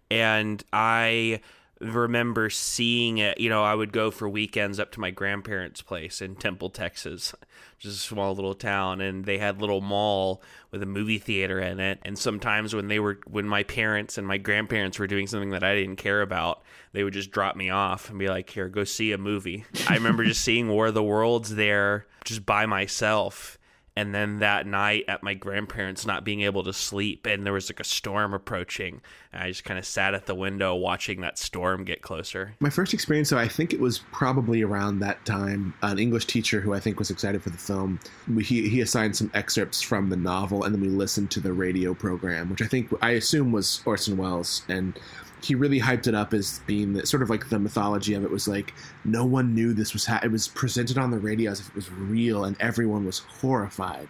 and 0.10 0.64
I 0.72 1.42
remember 1.84 2.50
seeing 2.50 3.18
it. 3.18 3.40
You 3.40 3.50
know, 3.50 3.64
I 3.64 3.76
would 3.76 3.92
go 3.92 4.12
for 4.12 4.28
weekends 4.30 4.80
up 4.80 4.92
to 4.94 5.00
my 5.00 5.12
grandparents' 5.12 5.82
place 5.82 6.22
in 6.22 6.36
Temple, 6.36 6.70
Texas, 6.70 7.34
just 7.80 7.98
a 7.98 8.00
small 8.00 8.36
little 8.36 8.54
town, 8.54 9.02
and 9.02 9.26
they 9.26 9.38
had 9.38 9.60
little 9.60 9.82
mall 9.82 10.42
with 10.72 10.82
a 10.82 10.88
movie 10.88 11.20
theater 11.20 11.60
in 11.60 11.80
it. 11.80 12.00
And 12.04 12.18
sometimes 12.18 12.74
when 12.74 12.88
they 12.88 13.00
were, 13.00 13.20
when 13.28 13.48
my 13.48 13.64
parents 13.64 14.18
and 14.18 14.28
my 14.28 14.38
grandparents 14.38 15.00
were 15.00 15.08
doing 15.08 15.28
something 15.28 15.52
that 15.52 15.64
I 15.64 15.76
didn't 15.76 15.98
care 15.98 16.22
about, 16.22 16.64
they 16.92 17.04
would 17.04 17.14
just 17.14 17.32
drop 17.32 17.56
me 17.56 17.70
off 17.70 18.10
and 18.10 18.20
be 18.20 18.30
like, 18.30 18.50
"Here, 18.50 18.70
go 18.70 18.84
see 18.84 19.12
a 19.12 19.18
movie." 19.18 19.66
I 19.88 19.96
remember 19.96 20.24
just 20.24 20.42
seeing 20.42 20.70
War 20.70 20.88
of 20.88 20.94
the 20.94 21.04
Worlds 21.04 21.56
there, 21.56 22.06
just 22.24 22.46
by 22.46 22.66
myself 22.66 23.58
and 23.96 24.14
then 24.14 24.40
that 24.40 24.66
night 24.66 25.06
at 25.08 25.24
my 25.24 25.34
grandparents 25.34 26.06
not 26.06 26.24
being 26.24 26.42
able 26.42 26.64
to 26.64 26.74
sleep 26.74 27.26
and 27.26 27.46
there 27.46 27.54
was 27.54 27.70
like 27.70 27.80
a 27.80 27.84
storm 27.84 28.34
approaching 28.34 29.02
i 29.34 29.48
just 29.48 29.64
kind 29.64 29.78
of 29.78 29.86
sat 29.86 30.14
at 30.14 30.26
the 30.26 30.36
window 30.36 30.76
watching 30.76 31.22
that 31.22 31.38
storm 31.38 31.84
get 31.84 32.02
closer. 32.02 32.56
My 32.60 32.70
first 32.70 32.94
experience 32.94 33.30
though 33.30 33.38
i 33.38 33.48
think 33.48 33.74
it 33.74 33.80
was 33.80 34.00
probably 34.12 34.62
around 34.62 35.00
that 35.00 35.24
time 35.26 35.74
an 35.82 36.00
english 36.00 36.26
teacher 36.26 36.60
who 36.60 36.74
i 36.74 36.80
think 36.80 37.00
was 37.00 37.10
excited 37.10 37.42
for 37.42 37.50
the 37.50 37.58
film 37.58 38.00
he, 38.42 38.68
he 38.68 38.82
assigned 38.82 39.16
some 39.16 39.32
excerpts 39.34 39.82
from 39.82 40.10
the 40.10 40.18
novel 40.18 40.64
and 40.64 40.74
then 40.74 40.82
we 40.82 40.90
listened 40.90 41.30
to 41.32 41.40
the 41.40 41.54
radio 41.54 41.94
program 41.94 42.50
which 42.50 42.62
i 42.62 42.68
think 42.68 42.92
i 43.02 43.12
assume 43.12 43.52
was 43.52 43.82
orson 43.86 44.18
welles 44.18 44.64
and 44.70 45.00
he 45.44 45.56
really 45.56 45.80
hyped 45.80 46.08
it 46.08 46.16
up 46.16 46.34
as 46.34 46.60
being 46.66 46.94
the, 46.94 47.06
sort 47.06 47.22
of 47.22 47.30
like 47.30 47.50
the 47.50 47.60
mythology 47.60 48.14
of 48.14 48.24
it 48.24 48.32
was 48.32 48.48
like 48.48 48.74
no 49.04 49.26
one 49.26 49.54
knew 49.54 49.74
this 49.74 49.92
was 49.92 50.06
ha- 50.06 50.22
it 50.24 50.32
was 50.32 50.48
presented 50.48 50.98
on 50.98 51.12
the 51.12 51.20
radio 51.20 51.52
as 51.52 51.60
if 51.60 51.68
it 51.70 51.76
was 51.76 51.92
real 51.92 52.46
and 52.46 52.56
everyone 52.62 53.06
was 53.06 53.20
horrified. 53.20 54.08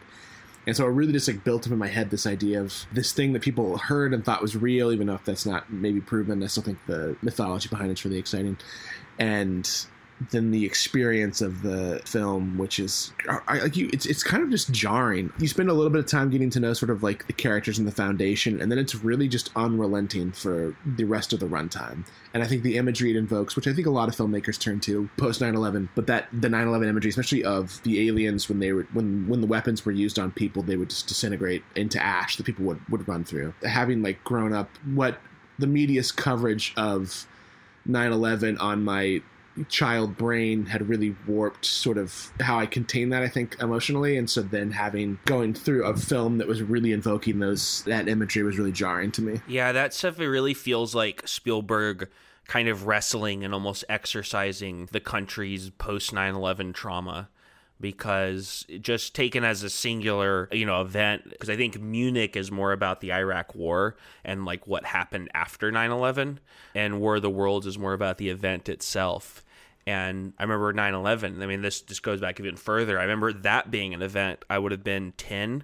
And 0.65 0.77
so 0.77 0.85
it 0.85 0.89
really 0.89 1.11
just 1.11 1.27
like 1.27 1.43
built 1.43 1.65
up 1.65 1.73
in 1.73 1.79
my 1.79 1.87
head 1.87 2.09
this 2.09 2.25
idea 2.27 2.61
of 2.61 2.85
this 2.93 3.11
thing 3.11 3.33
that 3.33 3.41
people 3.41 3.77
heard 3.77 4.13
and 4.13 4.23
thought 4.23 4.41
was 4.41 4.55
real 4.55 4.91
even 4.91 5.07
though 5.07 5.15
if 5.15 5.25
that's 5.25 5.45
not 5.45 5.71
maybe 5.73 5.99
proven. 5.99 6.43
I 6.43 6.47
still 6.47 6.63
think 6.63 6.77
the 6.85 7.17
mythology 7.21 7.67
behind 7.67 7.91
it's 7.91 8.05
really 8.05 8.19
exciting. 8.19 8.57
And 9.17 9.69
than 10.31 10.51
the 10.51 10.65
experience 10.65 11.41
of 11.41 11.61
the 11.61 12.01
film, 12.05 12.57
which 12.57 12.79
is 12.79 13.11
I, 13.27 13.59
like 13.59 13.75
you, 13.75 13.89
it's 13.93 14.05
it's 14.05 14.23
kind 14.23 14.43
of 14.43 14.49
just 14.49 14.71
jarring. 14.71 15.31
You 15.39 15.47
spend 15.47 15.69
a 15.69 15.73
little 15.73 15.89
bit 15.89 15.99
of 15.99 16.05
time 16.05 16.29
getting 16.29 16.49
to 16.51 16.59
know 16.59 16.73
sort 16.73 16.89
of 16.89 17.03
like 17.03 17.27
the 17.27 17.33
characters 17.33 17.77
and 17.77 17.87
the 17.87 17.91
foundation, 17.91 18.61
and 18.61 18.71
then 18.71 18.79
it's 18.79 18.95
really 18.95 19.27
just 19.27 19.49
unrelenting 19.55 20.31
for 20.31 20.75
the 20.85 21.03
rest 21.03 21.33
of 21.33 21.39
the 21.39 21.47
runtime. 21.47 22.05
And 22.33 22.43
I 22.43 22.47
think 22.47 22.63
the 22.63 22.77
imagery 22.77 23.11
it 23.11 23.15
invokes, 23.15 23.55
which 23.55 23.67
I 23.67 23.73
think 23.73 23.87
a 23.87 23.91
lot 23.91 24.09
of 24.09 24.15
filmmakers 24.15 24.59
turn 24.59 24.79
to 24.81 25.09
post 25.17 25.41
9/11, 25.41 25.89
but 25.95 26.07
that 26.07 26.27
the 26.31 26.49
9/11 26.49 26.87
imagery, 26.87 27.09
especially 27.09 27.43
of 27.43 27.81
the 27.83 28.07
aliens 28.07 28.49
when 28.49 28.59
they 28.59 28.73
were 28.73 28.87
when 28.93 29.27
when 29.27 29.41
the 29.41 29.47
weapons 29.47 29.85
were 29.85 29.91
used 29.91 30.19
on 30.19 30.31
people, 30.31 30.63
they 30.63 30.75
would 30.75 30.89
just 30.89 31.07
disintegrate 31.07 31.63
into 31.75 32.01
ash 32.03 32.37
that 32.37 32.45
people 32.45 32.65
would 32.65 32.79
would 32.89 33.07
run 33.07 33.23
through. 33.23 33.53
Having 33.63 34.03
like 34.03 34.23
grown 34.23 34.53
up, 34.53 34.69
what 34.93 35.19
the 35.59 35.67
media's 35.67 36.11
coverage 36.11 36.73
of 36.75 37.27
9/11 37.87 38.57
on 38.59 38.83
my 38.83 39.21
child 39.69 40.17
brain 40.17 40.65
had 40.65 40.87
really 40.87 41.15
warped 41.27 41.65
sort 41.65 41.97
of 41.97 42.31
how 42.39 42.59
I 42.59 42.65
contained 42.65 43.13
that 43.13 43.21
I 43.21 43.27
think 43.27 43.55
emotionally 43.59 44.17
and 44.17 44.29
so 44.29 44.41
then 44.41 44.71
having 44.71 45.19
going 45.25 45.53
through 45.53 45.85
a 45.85 45.95
film 45.95 46.39
that 46.39 46.47
was 46.47 46.61
really 46.61 46.91
invoking 46.91 47.39
those 47.39 47.83
that 47.83 48.07
imagery 48.07 48.43
was 48.43 48.57
really 48.57 48.71
jarring 48.71 49.11
to 49.13 49.21
me. 49.21 49.41
Yeah, 49.47 49.71
that 49.71 49.93
stuff 49.93 50.19
it 50.19 50.27
really 50.27 50.53
feels 50.53 50.95
like 50.95 51.27
Spielberg 51.27 52.09
kind 52.45 52.67
of 52.67 52.87
wrestling 52.87 53.43
and 53.43 53.53
almost 53.53 53.85
exercising 53.87 54.89
the 54.91 54.99
country's 54.99 55.69
post 55.71 56.11
9/11 56.11 56.73
trauma 56.73 57.29
because 57.79 58.65
just 58.81 59.13
taken 59.13 59.43
as 59.43 59.63
a 59.63 59.69
singular, 59.69 60.47
you 60.51 60.65
know, 60.65 60.81
event 60.81 61.29
because 61.29 61.49
I 61.49 61.55
think 61.55 61.79
Munich 61.79 62.35
is 62.35 62.51
more 62.51 62.71
about 62.71 63.01
the 63.01 63.11
Iraq 63.11 63.55
war 63.55 63.95
and 64.23 64.45
like 64.45 64.67
what 64.67 64.85
happened 64.85 65.29
after 65.33 65.71
9/11 65.71 66.39
and 66.75 67.01
War 67.01 67.17
of 67.17 67.21
the 67.21 67.29
Worlds 67.29 67.67
is 67.67 67.77
more 67.77 67.93
about 67.93 68.17
the 68.17 68.29
event 68.29 68.69
itself. 68.69 69.43
And 69.85 70.33
I 70.39 70.43
remember 70.43 70.71
9/11. 70.73 71.41
I 71.41 71.45
mean, 71.45 71.61
this 71.61 71.81
just 71.81 72.03
goes 72.03 72.21
back 72.21 72.39
even 72.39 72.55
further. 72.55 72.99
I 72.99 73.03
remember 73.03 73.33
that 73.33 73.69
being 73.69 73.93
an 73.93 74.01
event. 74.01 74.45
I 74.49 74.59
would 74.59 74.71
have 74.71 74.83
been 74.83 75.11
10 75.17 75.63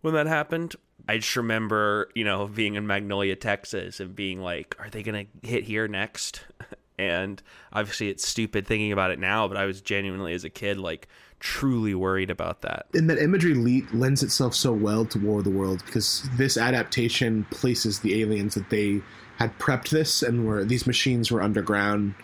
when 0.00 0.14
that 0.14 0.26
happened. 0.26 0.74
I 1.08 1.18
just 1.18 1.36
remember, 1.36 2.10
you 2.14 2.24
know, 2.24 2.46
being 2.46 2.74
in 2.74 2.86
Magnolia, 2.86 3.36
Texas 3.36 4.00
and 4.00 4.14
being 4.14 4.40
like, 4.40 4.76
are 4.78 4.88
they 4.88 5.02
to 5.02 5.26
hit 5.42 5.64
here 5.64 5.88
next? 5.88 6.44
and 6.98 7.42
obviously 7.72 8.08
it's 8.08 8.26
stupid 8.26 8.66
thinking 8.66 8.92
about 8.92 9.10
it 9.10 9.18
now, 9.18 9.48
but 9.48 9.56
I 9.56 9.64
was 9.64 9.80
genuinely 9.80 10.34
as 10.34 10.44
a 10.44 10.50
kid 10.50 10.78
like 10.78 11.08
truly 11.42 11.92
worried 11.92 12.30
about 12.30 12.62
that. 12.62 12.86
And 12.94 13.10
that 13.10 13.18
imagery 13.18 13.54
le- 13.54 13.96
lends 13.96 14.22
itself 14.22 14.54
so 14.54 14.72
well 14.72 15.04
to 15.06 15.18
War 15.18 15.38
of 15.38 15.44
the 15.44 15.50
Worlds 15.50 15.82
because 15.82 16.22
this 16.36 16.56
adaptation 16.56 17.44
places 17.50 17.98
the 17.98 18.22
aliens 18.22 18.54
that 18.54 18.70
they 18.70 19.02
had 19.38 19.58
prepped 19.58 19.90
this 19.90 20.22
and 20.22 20.46
were 20.46 20.64
these 20.64 20.86
machines 20.86 21.30
were 21.30 21.42
underground 21.42 22.14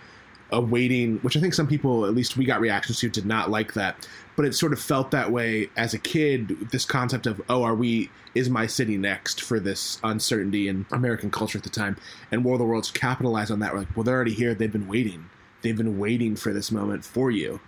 awaiting 0.50 1.18
which 1.18 1.36
I 1.36 1.40
think 1.40 1.52
some 1.52 1.66
people 1.66 2.06
at 2.06 2.14
least 2.14 2.38
we 2.38 2.46
got 2.46 2.60
reactions 2.60 3.00
to 3.00 3.10
did 3.10 3.26
not 3.26 3.50
like 3.50 3.74
that. 3.74 4.08
But 4.36 4.44
it 4.44 4.54
sort 4.54 4.72
of 4.72 4.80
felt 4.80 5.10
that 5.10 5.32
way 5.32 5.68
as 5.76 5.94
a 5.94 5.98
kid 5.98 6.70
this 6.70 6.84
concept 6.84 7.26
of 7.26 7.42
oh 7.48 7.64
are 7.64 7.74
we 7.74 8.10
is 8.36 8.48
my 8.48 8.66
city 8.66 8.96
next 8.96 9.42
for 9.42 9.58
this 9.58 9.98
uncertainty 10.04 10.68
in 10.68 10.86
American 10.92 11.30
culture 11.30 11.58
at 11.58 11.64
the 11.64 11.70
time? 11.70 11.96
And 12.30 12.44
War 12.44 12.54
of 12.54 12.60
the 12.60 12.64
Worlds 12.64 12.92
capitalized 12.92 13.50
on 13.50 13.58
that. 13.58 13.72
We're 13.72 13.80
like 13.80 13.96
well 13.96 14.04
they're 14.04 14.14
already 14.14 14.34
here. 14.34 14.54
They've 14.54 14.72
been 14.72 14.88
waiting. 14.88 15.28
They've 15.62 15.76
been 15.76 15.98
waiting 15.98 16.36
for 16.36 16.52
this 16.52 16.70
moment 16.70 17.04
for 17.04 17.32
you 17.32 17.60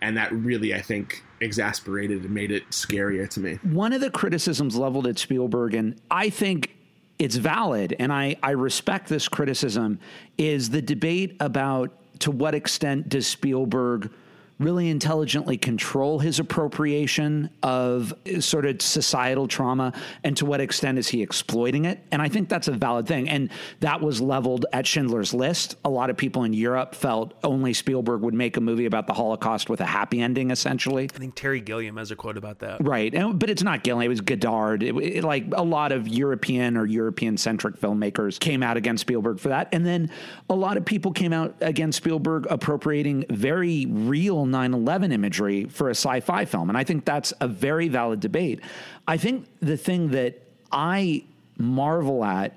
and 0.00 0.16
that 0.16 0.32
really 0.32 0.74
i 0.74 0.80
think 0.80 1.24
exasperated 1.40 2.24
and 2.24 2.30
made 2.34 2.50
it 2.50 2.68
scarier 2.70 3.28
to 3.28 3.38
me. 3.38 3.54
One 3.62 3.92
of 3.92 4.00
the 4.00 4.10
criticisms 4.10 4.76
leveled 4.76 5.06
at 5.06 5.18
spielberg 5.18 5.74
and 5.74 6.00
i 6.10 6.30
think 6.30 6.74
it's 7.18 7.36
valid 7.36 7.94
and 7.98 8.12
i, 8.12 8.36
I 8.42 8.50
respect 8.50 9.08
this 9.08 9.28
criticism 9.28 9.98
is 10.36 10.70
the 10.70 10.82
debate 10.82 11.36
about 11.40 11.92
to 12.20 12.30
what 12.30 12.54
extent 12.54 13.08
does 13.08 13.26
spielberg 13.26 14.10
really 14.58 14.88
intelligently 14.88 15.56
control 15.56 16.18
his 16.18 16.40
appropriation 16.40 17.48
of 17.62 18.12
sort 18.40 18.66
of 18.66 18.82
societal 18.82 19.46
trauma 19.46 19.92
and 20.24 20.36
to 20.36 20.44
what 20.44 20.60
extent 20.60 20.98
is 20.98 21.08
he 21.08 21.22
exploiting 21.22 21.84
it. 21.84 22.00
And 22.10 22.20
i 22.20 22.28
think 22.28 22.48
that's 22.48 22.68
a 22.68 22.72
valid 22.72 23.06
thing. 23.06 23.28
And 23.28 23.50
that 23.80 24.00
was 24.00 24.20
leveled 24.20 24.66
at 24.72 24.86
schindler's 24.86 25.32
list. 25.32 25.76
A 25.84 25.90
lot 25.90 26.10
of 26.10 26.16
people 26.16 26.44
in 26.44 26.52
europe 26.52 26.94
felt 26.94 27.34
only 27.44 27.72
spielberg 27.72 28.22
would 28.22 28.34
make 28.34 28.56
a 28.56 28.60
movie 28.60 28.86
about 28.86 29.06
the 29.06 29.12
holocaust 29.12 29.70
with 29.70 29.80
a 29.80 29.86
happy 29.86 30.20
ending 30.20 30.50
essentially. 30.50 31.04
I 31.14 31.18
think 31.18 31.34
terry 31.36 31.60
gilliam 31.60 31.96
has 31.96 32.10
a 32.10 32.16
quote 32.16 32.36
about 32.36 32.58
that. 32.60 32.84
Right. 32.84 33.14
And, 33.14 33.38
but 33.38 33.50
it's 33.50 33.62
not 33.62 33.84
gilliam. 33.84 34.06
It 34.06 34.08
was 34.08 34.20
godard. 34.20 34.82
It, 34.82 34.96
it, 34.96 35.24
like 35.24 35.44
a 35.52 35.62
lot 35.62 35.92
of 35.92 36.08
european 36.08 36.76
or 36.76 36.84
european 36.84 37.36
centric 37.36 37.78
filmmakers 37.78 38.40
came 38.40 38.62
out 38.62 38.76
against 38.76 39.02
spielberg 39.02 39.38
for 39.38 39.50
that. 39.50 39.68
And 39.72 39.86
then 39.86 40.10
a 40.50 40.54
lot 40.54 40.76
of 40.76 40.84
people 40.84 41.12
came 41.12 41.32
out 41.32 41.54
against 41.60 41.98
spielberg 41.98 42.46
appropriating 42.50 43.24
very 43.30 43.86
real 43.86 44.47
9 44.48 44.74
11 44.74 45.12
imagery 45.12 45.64
for 45.64 45.88
a 45.88 45.94
sci 45.94 46.20
fi 46.20 46.44
film. 46.44 46.68
And 46.68 46.78
I 46.78 46.84
think 46.84 47.04
that's 47.04 47.32
a 47.40 47.48
very 47.48 47.88
valid 47.88 48.20
debate. 48.20 48.60
I 49.06 49.16
think 49.16 49.46
the 49.60 49.76
thing 49.76 50.10
that 50.10 50.42
I 50.72 51.24
marvel 51.56 52.24
at, 52.24 52.56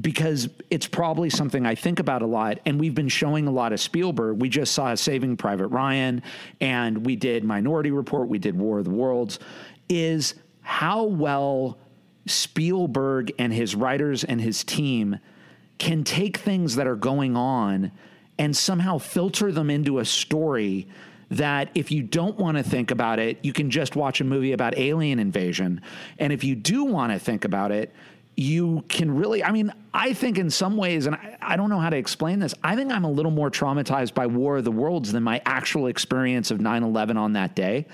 because 0.00 0.48
it's 0.70 0.86
probably 0.86 1.30
something 1.30 1.66
I 1.66 1.74
think 1.74 1.98
about 1.98 2.22
a 2.22 2.26
lot, 2.26 2.58
and 2.64 2.78
we've 2.78 2.94
been 2.94 3.08
showing 3.08 3.46
a 3.46 3.50
lot 3.50 3.72
of 3.72 3.80
Spielberg. 3.80 4.40
We 4.40 4.48
just 4.48 4.72
saw 4.72 4.94
Saving 4.94 5.36
Private 5.36 5.68
Ryan, 5.68 6.22
and 6.60 7.04
we 7.04 7.16
did 7.16 7.44
Minority 7.44 7.90
Report, 7.90 8.28
we 8.28 8.38
did 8.38 8.56
War 8.56 8.78
of 8.78 8.84
the 8.84 8.90
Worlds, 8.90 9.40
is 9.88 10.34
how 10.62 11.04
well 11.04 11.78
Spielberg 12.26 13.32
and 13.38 13.52
his 13.52 13.74
writers 13.74 14.22
and 14.22 14.40
his 14.40 14.62
team 14.62 15.18
can 15.78 16.04
take 16.04 16.36
things 16.36 16.76
that 16.76 16.86
are 16.86 16.96
going 16.96 17.36
on 17.36 17.90
and 18.38 18.56
somehow 18.56 18.98
filter 18.98 19.50
them 19.50 19.70
into 19.70 19.98
a 19.98 20.04
story 20.04 20.86
that 21.30 21.70
if 21.74 21.90
you 21.92 22.02
don't 22.02 22.38
want 22.38 22.56
to 22.56 22.62
think 22.62 22.90
about 22.90 23.18
it, 23.18 23.38
you 23.42 23.52
can 23.52 23.70
just 23.70 23.96
watch 23.96 24.20
a 24.20 24.24
movie 24.24 24.52
about 24.52 24.76
alien 24.76 25.18
invasion. 25.18 25.80
And 26.18 26.32
if 26.32 26.42
you 26.42 26.56
do 26.56 26.84
want 26.84 27.12
to 27.12 27.18
think 27.18 27.44
about 27.44 27.70
it, 27.70 27.92
you 28.36 28.84
can 28.88 29.14
really, 29.14 29.44
I 29.44 29.52
mean, 29.52 29.72
I 29.92 30.12
think 30.12 30.38
in 30.38 30.50
some 30.50 30.76
ways, 30.76 31.06
and 31.06 31.16
I, 31.16 31.36
I, 31.42 31.56
don't 31.56 31.68
know 31.68 31.80
how 31.80 31.90
to 31.90 31.96
explain 31.96 32.38
this, 32.38 32.54
I 32.62 32.76
think 32.76 32.92
I'm 32.92 33.04
a 33.04 33.10
little 33.10 33.32
more 33.32 33.50
traumatized 33.50 34.14
by 34.14 34.26
War 34.26 34.58
of 34.58 34.64
the 34.64 34.70
Worlds 34.70 35.10
than 35.10 35.24
my 35.24 35.42
actual 35.44 35.88
experience 35.88 36.52
of 36.52 36.60
9 36.60 36.84
11 36.84 37.16
on 37.16 37.32
that 37.32 37.56
day. 37.56 37.86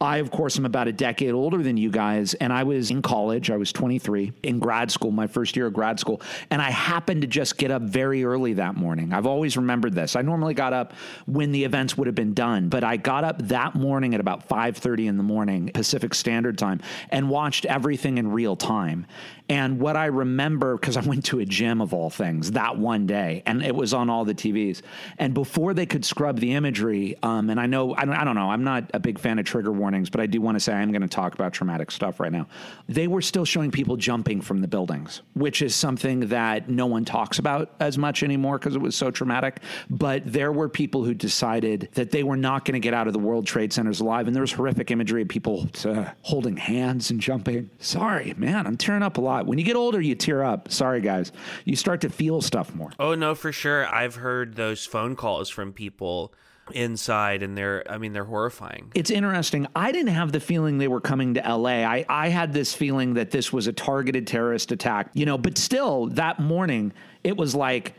I, 0.00 0.16
of 0.16 0.32
course, 0.32 0.58
am 0.58 0.66
about 0.66 0.88
a 0.88 0.92
decade 0.92 1.32
older 1.32 1.62
than 1.62 1.76
you 1.76 1.90
guys, 1.90 2.34
and 2.34 2.52
I 2.52 2.64
was 2.64 2.90
in 2.90 3.02
college. 3.02 3.50
I 3.50 3.56
was 3.56 3.72
23 3.72 4.32
in 4.42 4.58
grad 4.58 4.90
school, 4.90 5.12
my 5.12 5.28
first 5.28 5.56
year 5.56 5.66
of 5.66 5.72
grad 5.72 6.00
school, 6.00 6.20
and 6.50 6.60
I 6.60 6.70
happened 6.70 7.22
to 7.22 7.28
just 7.28 7.56
get 7.56 7.70
up 7.70 7.82
very 7.82 8.24
early 8.24 8.54
that 8.54 8.74
morning. 8.74 9.12
I've 9.12 9.26
always 9.26 9.56
remembered 9.56 9.94
this. 9.94 10.16
I 10.16 10.22
normally 10.22 10.54
got 10.54 10.72
up 10.72 10.92
when 11.26 11.52
the 11.52 11.62
events 11.62 11.96
would 11.96 12.08
have 12.08 12.16
been 12.16 12.34
done, 12.34 12.68
but 12.68 12.82
I 12.82 12.96
got 12.96 13.22
up 13.22 13.40
that 13.48 13.76
morning 13.76 14.14
at 14.14 14.20
about 14.20 14.48
5:30 14.48 15.06
in 15.06 15.16
the 15.16 15.22
morning 15.22 15.70
Pacific 15.72 16.14
Standard 16.14 16.58
Time 16.58 16.80
and 17.10 17.30
watched 17.30 17.64
everything 17.64 18.18
in 18.18 18.32
real 18.32 18.56
time. 18.56 19.06
And 19.48 19.78
what 19.78 19.96
I 19.96 20.06
remember, 20.06 20.76
because 20.76 20.96
I 20.96 21.02
went 21.02 21.26
to 21.26 21.40
a 21.40 21.43
gym 21.44 21.80
of 21.80 21.92
all 21.94 22.10
things 22.10 22.52
that 22.52 22.76
one 22.76 23.06
day, 23.06 23.42
and 23.46 23.62
it 23.62 23.74
was 23.74 23.94
on 23.94 24.10
all 24.10 24.24
the 24.24 24.34
TVs. 24.34 24.82
And 25.18 25.34
before 25.34 25.74
they 25.74 25.86
could 25.86 26.04
scrub 26.04 26.38
the 26.40 26.52
imagery, 26.52 27.16
um, 27.22 27.50
and 27.50 27.60
I 27.60 27.66
know, 27.66 27.94
I 27.94 28.04
don't, 28.04 28.14
I 28.14 28.24
don't 28.24 28.34
know, 28.34 28.50
I'm 28.50 28.64
not 28.64 28.90
a 28.94 29.00
big 29.00 29.18
fan 29.18 29.38
of 29.38 29.44
trigger 29.44 29.72
warnings, 29.72 30.10
but 30.10 30.20
I 30.20 30.26
do 30.26 30.40
want 30.40 30.56
to 30.56 30.60
say 30.60 30.72
I'm 30.72 30.90
going 30.90 31.02
to 31.02 31.08
talk 31.08 31.34
about 31.34 31.52
traumatic 31.52 31.90
stuff 31.90 32.20
right 32.20 32.32
now. 32.32 32.46
They 32.88 33.06
were 33.08 33.22
still 33.22 33.44
showing 33.44 33.70
people 33.70 33.96
jumping 33.96 34.40
from 34.40 34.60
the 34.60 34.68
buildings, 34.68 35.22
which 35.34 35.62
is 35.62 35.74
something 35.74 36.20
that 36.28 36.68
no 36.68 36.86
one 36.86 37.04
talks 37.04 37.38
about 37.38 37.72
as 37.80 37.98
much 37.98 38.22
anymore 38.22 38.58
because 38.58 38.76
it 38.76 38.80
was 38.80 38.96
so 38.96 39.10
traumatic. 39.10 39.60
But 39.90 40.22
there 40.24 40.52
were 40.52 40.68
people 40.68 41.04
who 41.04 41.14
decided 41.14 41.88
that 41.94 42.10
they 42.10 42.22
were 42.22 42.36
not 42.36 42.64
going 42.64 42.74
to 42.74 42.80
get 42.80 42.94
out 42.94 43.06
of 43.06 43.12
the 43.12 43.18
World 43.18 43.46
Trade 43.46 43.72
Centers 43.72 44.00
alive. 44.00 44.26
And 44.26 44.34
there 44.34 44.42
was 44.42 44.52
horrific 44.52 44.90
imagery 44.90 45.22
of 45.22 45.28
people 45.28 45.68
uh, 45.84 46.10
holding 46.22 46.56
hands 46.56 47.10
and 47.10 47.20
jumping. 47.20 47.70
Sorry, 47.78 48.34
man, 48.36 48.66
I'm 48.66 48.76
tearing 48.76 49.02
up 49.02 49.18
a 49.18 49.20
lot. 49.20 49.46
When 49.46 49.58
you 49.58 49.64
get 49.64 49.76
older, 49.76 50.00
you 50.00 50.14
tear 50.14 50.42
up. 50.42 50.70
Sorry, 50.70 51.00
guys. 51.00 51.32
You 51.64 51.76
start 51.76 52.00
to 52.02 52.10
feel 52.10 52.40
stuff 52.40 52.74
more. 52.74 52.90
Oh, 52.98 53.14
no, 53.14 53.34
for 53.34 53.52
sure. 53.52 53.86
I've 53.86 54.16
heard 54.16 54.54
those 54.56 54.86
phone 54.86 55.16
calls 55.16 55.48
from 55.48 55.72
people 55.72 56.32
inside 56.72 57.42
and 57.42 57.56
they're 57.58 57.84
I 57.90 57.98
mean 57.98 58.12
they're 58.12 58.24
horrifying. 58.24 58.90
It's 58.94 59.10
interesting. 59.10 59.66
I 59.76 59.92
didn't 59.92 60.14
have 60.14 60.32
the 60.32 60.40
feeling 60.40 60.78
they 60.78 60.88
were 60.88 61.00
coming 61.00 61.34
to 61.34 61.40
LA. 61.40 61.84
I, 61.84 62.06
I 62.08 62.28
had 62.28 62.52
this 62.52 62.72
feeling 62.72 63.14
that 63.14 63.30
this 63.30 63.52
was 63.52 63.66
a 63.66 63.72
targeted 63.72 64.26
terrorist 64.26 64.72
attack, 64.72 65.10
you 65.12 65.26
know, 65.26 65.36
but 65.36 65.58
still 65.58 66.06
that 66.08 66.40
morning 66.40 66.92
it 67.22 67.36
was 67.36 67.54
like 67.54 67.94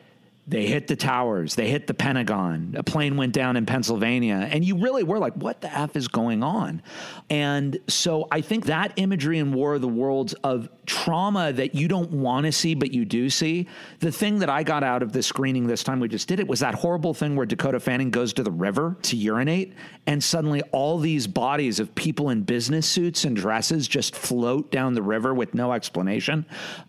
they 0.48 0.68
hit 0.68 0.86
the 0.88 0.96
towers, 0.96 1.56
they 1.56 1.68
hit 1.68 1.88
the 1.88 1.94
Pentagon, 1.96 2.76
a 2.78 2.84
plane 2.84 3.18
went 3.18 3.34
down 3.34 3.58
in 3.58 3.66
Pennsylvania, 3.66 4.48
and 4.52 4.64
you 4.64 4.78
really 4.78 5.02
were 5.02 5.18
like, 5.18 5.34
what 5.34 5.62
the 5.62 5.76
F 5.76 5.96
is 5.96 6.08
going 6.08 6.44
on? 6.44 6.84
And 7.32 7.80
so 7.88 8.28
I 8.30 8.42
think 8.42 8.66
that 8.66 8.94
imagery 8.98 9.40
in 9.40 9.54
War 9.54 9.74
of 9.74 9.82
the 9.82 9.88
Worlds 9.88 10.34
of 10.44 10.70
trauma 10.86 11.52
that 11.54 11.74
you 11.74 11.88
don't 11.88 12.12
want 12.12 12.46
to 12.46 12.52
see, 12.52 12.76
but 12.76 12.92
you 12.92 13.06
do 13.06 13.28
see, 13.28 13.68
the 14.02 14.12
thing 14.12 14.38
that 14.38 14.50
I 14.50 14.62
got 14.62 14.84
out 14.84 15.02
of 15.02 15.14
the 15.14 15.24
screening 15.24 15.66
this 15.66 15.84
time 15.84 16.00
we 16.00 16.08
just 16.08 16.28
did 16.28 16.40
it 16.40 16.48
was 16.48 16.60
that 16.60 16.76
horrible 16.76 17.16
thing 17.16 17.36
where 17.36 17.48
Dakota 17.48 17.80
Fanning 17.80 18.12
goes 18.12 18.32
to 18.34 18.44
the 18.44 18.52
river 18.52 18.98
to 19.02 19.18
urinate, 19.18 19.74
and 20.06 20.24
suddenly 20.24 20.62
all 20.72 21.00
these 21.00 21.26
bodies 21.26 21.80
of 21.80 21.96
people 21.96 22.30
in 22.30 22.44
business 22.44 22.88
suits 22.88 23.26
and 23.26 23.36
dresses 23.36 23.88
just 23.88 24.16
float 24.16 24.70
down 24.70 24.94
the 24.94 25.02
river 25.02 25.34
with 25.34 25.56
no 25.56 25.74
explanation. 25.74 26.46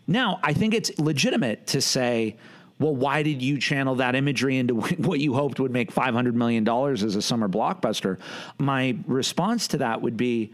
Now, 0.07 0.41
I 0.43 0.53
think 0.53 0.75
it's 0.75 0.91
legitimate 0.99 1.67
to 1.69 1.81
say, 1.81 2.37
well, 2.79 2.95
why 2.95 3.23
did 3.23 3.43
you 3.43 3.59
channel 3.59 3.97
that 3.97 4.15
imagery 4.15 4.59
into 4.59 4.75
what 4.99 5.21
you 5.21 5.35
hoped 5.35 5.61
would 5.61 5.73
make 5.73 5.93
$500 5.93 6.35
million 6.35 6.69
as 6.69 7.17
a 7.17 7.23
summer 7.23 7.49
blockbuster? 7.49 8.19
My 8.59 8.97
response 9.07 9.69
to 9.69 9.79
that 9.79 10.03
would 10.03 10.17
be, 10.17 10.53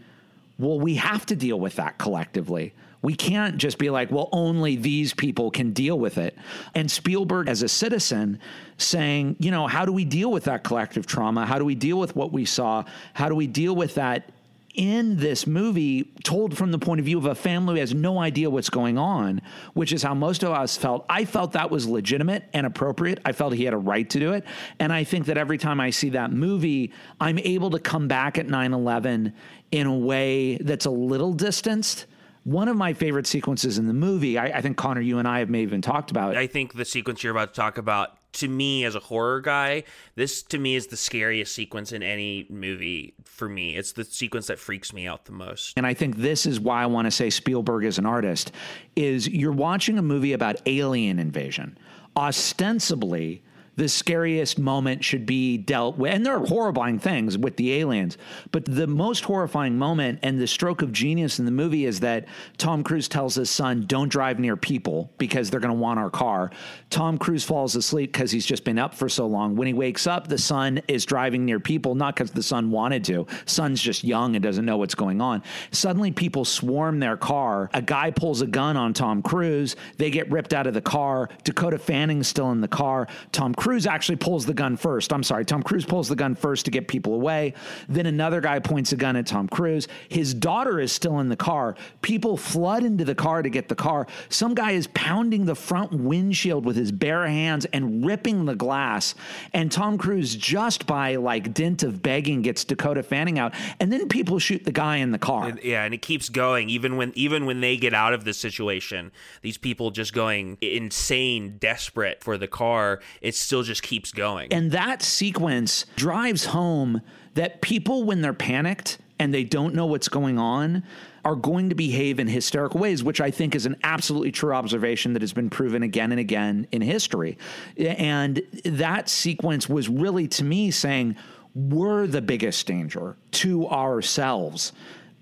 well, 0.57 0.79
we 0.79 0.95
have 0.95 1.25
to 1.27 1.35
deal 1.35 1.59
with 1.59 1.75
that 1.75 1.97
collectively. 1.97 2.73
We 3.01 3.15
can't 3.15 3.57
just 3.57 3.77
be 3.77 3.89
like, 3.89 4.11
well, 4.11 4.29
only 4.31 4.77
these 4.77 5.13
people 5.13 5.51
can 5.51 5.73
deal 5.73 5.99
with 5.99 6.17
it. 6.17 6.37
And 6.73 6.89
Spielberg, 6.89 7.49
as 7.49 7.61
a 7.61 7.67
citizen, 7.67 8.39
saying, 8.77 9.35
you 9.39 9.51
know, 9.51 9.67
how 9.67 9.85
do 9.85 9.91
we 9.91 10.05
deal 10.05 10.31
with 10.31 10.45
that 10.45 10.63
collective 10.63 11.05
trauma? 11.05 11.45
How 11.45 11.59
do 11.59 11.65
we 11.65 11.75
deal 11.75 11.99
with 11.99 12.15
what 12.15 12.31
we 12.31 12.45
saw? 12.45 12.85
How 13.13 13.27
do 13.27 13.35
we 13.35 13.47
deal 13.47 13.75
with 13.75 13.95
that 13.95 14.31
in 14.73 15.17
this 15.17 15.45
movie 15.45 16.11
told 16.23 16.57
from 16.57 16.71
the 16.71 16.79
point 16.79 16.99
of 16.99 17.05
view 17.05 17.17
of 17.17 17.25
a 17.25 17.35
family 17.35 17.75
who 17.75 17.79
has 17.79 17.93
no 17.93 18.19
idea 18.19 18.49
what's 18.49 18.69
going 18.69 18.97
on, 18.97 19.41
which 19.73 19.93
is 19.93 20.03
how 20.03 20.13
most 20.13 20.43
of 20.43 20.51
us 20.51 20.75
felt. 20.75 21.05
I 21.09 21.25
felt 21.25 21.53
that 21.53 21.69
was 21.69 21.87
legitimate 21.87 22.49
and 22.53 22.65
appropriate. 22.65 23.19
I 23.25 23.31
felt 23.31 23.53
he 23.53 23.65
had 23.65 23.73
a 23.73 23.77
right 23.77 24.09
to 24.09 24.19
do 24.19 24.33
it. 24.33 24.45
And 24.79 24.91
I 24.91 25.03
think 25.03 25.27
that 25.27 25.37
every 25.37 25.57
time 25.57 25.79
I 25.79 25.91
see 25.91 26.09
that 26.11 26.31
movie, 26.31 26.91
I'm 27.19 27.39
able 27.39 27.69
to 27.71 27.79
come 27.79 28.07
back 28.07 28.37
at 28.37 28.47
9 28.47 28.73
11 28.73 29.33
in 29.71 29.87
a 29.87 29.97
way 29.97 30.57
that's 30.57 30.85
a 30.85 30.91
little 30.91 31.33
distanced. 31.33 32.05
One 32.43 32.67
of 32.67 32.75
my 32.75 32.93
favorite 32.93 33.25
sequences 33.25 33.77
in 33.77 33.87
the 33.87 33.93
movie, 33.93 34.37
I, 34.37 34.57
I 34.57 34.61
think 34.61 34.75
Connor, 34.75 35.01
you 35.01 35.17
and 35.17 35.27
I 35.27 35.39
have 35.39 35.49
maybe 35.49 35.63
even 35.63 35.81
talked 35.81 36.11
about. 36.11 36.35
I 36.35 36.47
think 36.47 36.73
the 36.73 36.85
sequence 36.85 37.23
you're 37.23 37.31
about 37.31 37.53
to 37.53 37.59
talk 37.59 37.77
about 37.77 38.17
to 38.33 38.47
me 38.47 38.83
as 38.85 38.95
a 38.95 38.99
horror 38.99 39.41
guy, 39.41 39.83
this 40.15 40.43
to 40.43 40.57
me 40.57 40.75
is 40.75 40.87
the 40.87 40.97
scariest 40.97 41.53
sequence 41.53 41.91
in 41.91 42.03
any 42.03 42.45
movie 42.49 43.13
for 43.23 43.47
me. 43.47 43.75
It's 43.75 43.93
the 43.93 44.03
sequence 44.03 44.47
that 44.47 44.59
freaks 44.59 44.93
me 44.93 45.07
out 45.07 45.25
the 45.25 45.31
most. 45.31 45.73
And 45.77 45.85
I 45.85 45.93
think 45.93 46.17
this 46.17 46.45
is 46.45 46.59
why 46.59 46.83
I 46.83 46.85
want 46.87 47.05
to 47.05 47.11
say 47.11 47.29
Spielberg 47.29 47.85
is 47.85 47.97
an 47.97 48.05
artist 48.05 48.51
is 48.95 49.27
you're 49.27 49.51
watching 49.51 49.97
a 49.97 50.03
movie 50.03 50.33
about 50.33 50.61
alien 50.65 51.19
invasion. 51.19 51.77
Ostensibly, 52.15 53.43
the 53.75 53.89
scariest 53.89 54.59
moment 54.59 55.03
should 55.03 55.25
be 55.25 55.57
dealt 55.57 55.97
with. 55.97 56.13
And 56.13 56.25
there 56.25 56.35
are 56.35 56.45
horrifying 56.45 56.99
things 56.99 57.37
with 57.37 57.57
the 57.57 57.73
aliens, 57.73 58.17
but 58.51 58.65
the 58.65 58.87
most 58.87 59.23
horrifying 59.25 59.77
moment 59.77 60.19
and 60.21 60.39
the 60.39 60.47
stroke 60.47 60.81
of 60.81 60.91
genius 60.91 61.39
in 61.39 61.45
the 61.45 61.51
movie 61.51 61.85
is 61.85 61.99
that 62.01 62.27
Tom 62.57 62.83
Cruise 62.83 63.07
tells 63.07 63.35
his 63.35 63.49
son, 63.49 63.85
Don't 63.87 64.09
drive 64.09 64.39
near 64.39 64.55
people 64.55 65.11
because 65.17 65.49
they're 65.49 65.59
going 65.59 65.73
to 65.73 65.79
want 65.79 65.99
our 65.99 66.09
car. 66.09 66.51
Tom 66.89 67.17
Cruise 67.17 67.43
falls 67.43 67.75
asleep 67.75 68.13
because 68.13 68.31
he's 68.31 68.45
just 68.45 68.63
been 68.63 68.77
up 68.77 68.93
for 68.93 69.09
so 69.09 69.25
long. 69.25 69.55
When 69.55 69.67
he 69.67 69.73
wakes 69.73 70.05
up, 70.05 70.27
the 70.27 70.37
son 70.37 70.81
is 70.87 71.05
driving 71.05 71.45
near 71.45 71.59
people, 71.59 71.95
not 71.95 72.15
because 72.15 72.31
the 72.31 72.43
son 72.43 72.69
wanted 72.69 73.03
to. 73.05 73.25
Son's 73.45 73.81
just 73.81 74.03
young 74.03 74.35
and 74.35 74.43
doesn't 74.43 74.65
know 74.65 74.77
what's 74.77 74.95
going 74.95 75.21
on. 75.21 75.41
Suddenly, 75.71 76.11
people 76.11 76.45
swarm 76.45 76.99
their 76.99 77.17
car. 77.17 77.69
A 77.73 77.81
guy 77.81 78.11
pulls 78.11 78.41
a 78.41 78.47
gun 78.47 78.77
on 78.77 78.93
Tom 78.93 79.21
Cruise. 79.21 79.75
They 79.97 80.11
get 80.11 80.29
ripped 80.31 80.53
out 80.53 80.67
of 80.67 80.73
the 80.73 80.81
car. 80.81 81.29
Dakota 81.43 81.79
Fanning's 81.79 82.27
still 82.27 82.51
in 82.51 82.61
the 82.61 82.67
car. 82.67 83.07
Tom 83.31 83.55
Cruise 83.55 83.62
actually 83.87 84.17
pulls 84.17 84.45
the 84.45 84.53
gun 84.53 84.77
first. 84.77 85.11
I'm 85.13 85.23
sorry, 85.23 85.45
Tom 85.45 85.63
Cruise 85.63 85.85
pulls 85.85 86.09
the 86.09 86.15
gun 86.15 86.35
first 86.35 86.65
to 86.65 86.71
get 86.71 86.87
people 86.87 87.13
away. 87.13 87.53
Then 87.87 88.05
another 88.05 88.41
guy 88.41 88.59
points 88.59 88.91
a 88.91 88.95
gun 88.95 89.15
at 89.15 89.27
Tom 89.27 89.47
Cruise. 89.47 89.87
His 90.09 90.33
daughter 90.33 90.79
is 90.79 90.91
still 90.91 91.19
in 91.19 91.29
the 91.29 91.35
car. 91.35 91.75
People 92.01 92.37
flood 92.37 92.83
into 92.83 93.05
the 93.05 93.15
car 93.15 93.41
to 93.41 93.49
get 93.49 93.69
the 93.69 93.75
car. 93.75 94.07
Some 94.29 94.53
guy 94.53 94.71
is 94.71 94.87
pounding 94.93 95.45
the 95.45 95.55
front 95.55 95.91
windshield 95.93 96.65
with 96.65 96.75
his 96.75 96.91
bare 96.91 97.27
hands 97.27 97.65
and 97.73 98.05
ripping 98.05 98.45
the 98.45 98.55
glass. 98.55 99.15
And 99.53 99.71
Tom 99.71 99.97
Cruise, 99.97 100.35
just 100.35 100.85
by 100.85 101.15
like 101.15 101.53
dint 101.53 101.83
of 101.83 102.01
begging, 102.03 102.41
gets 102.41 102.63
Dakota 102.63 103.03
Fanning 103.03 103.39
out. 103.39 103.53
And 103.79 103.91
then 103.91 104.07
people 104.07 104.39
shoot 104.39 104.63
the 104.63 104.71
guy 104.71 104.97
in 104.97 105.11
the 105.11 105.19
car. 105.19 105.47
And, 105.47 105.59
yeah, 105.63 105.83
and 105.83 105.93
it 105.93 106.01
keeps 106.01 106.29
going 106.29 106.69
even 106.69 106.97
when 106.97 107.11
even 107.15 107.45
when 107.45 107.61
they 107.61 107.77
get 107.77 107.93
out 107.93 108.13
of 108.13 108.25
the 108.25 108.33
situation. 108.33 109.11
These 109.41 109.57
people 109.57 109.91
just 109.91 110.13
going 110.13 110.57
insane, 110.61 111.57
desperate 111.59 112.23
for 112.23 112.37
the 112.37 112.47
car. 112.47 113.01
It 113.21 113.35
still 113.53 113.61
just 113.61 113.83
keeps 113.83 114.11
going. 114.11 114.51
And 114.51 114.71
that 114.71 115.03
sequence 115.03 115.85
drives 115.95 116.45
home 116.45 117.01
that 117.35 117.61
people, 117.61 118.03
when 118.03 118.19
they're 118.21 118.33
panicked 118.33 118.97
and 119.19 119.31
they 119.31 119.43
don't 119.43 119.75
know 119.75 119.85
what's 119.85 120.09
going 120.09 120.39
on, 120.39 120.83
are 121.23 121.35
going 121.35 121.69
to 121.69 121.75
behave 121.75 122.19
in 122.19 122.27
hysterical 122.27 122.79
ways, 122.79 123.03
which 123.03 123.21
I 123.21 123.29
think 123.29 123.53
is 123.53 123.67
an 123.67 123.75
absolutely 123.83 124.31
true 124.31 124.55
observation 124.55 125.13
that 125.13 125.21
has 125.21 125.33
been 125.33 125.51
proven 125.51 125.83
again 125.83 126.11
and 126.11 126.19
again 126.19 126.65
in 126.71 126.81
history. 126.81 127.37
And 127.77 128.41
that 128.65 129.07
sequence 129.07 129.69
was 129.69 129.87
really, 129.87 130.27
to 130.29 130.43
me, 130.43 130.71
saying, 130.71 131.15
we're 131.53 132.07
the 132.07 132.23
biggest 132.23 132.65
danger 132.65 133.17
to 133.33 133.67
ourselves 133.67 134.73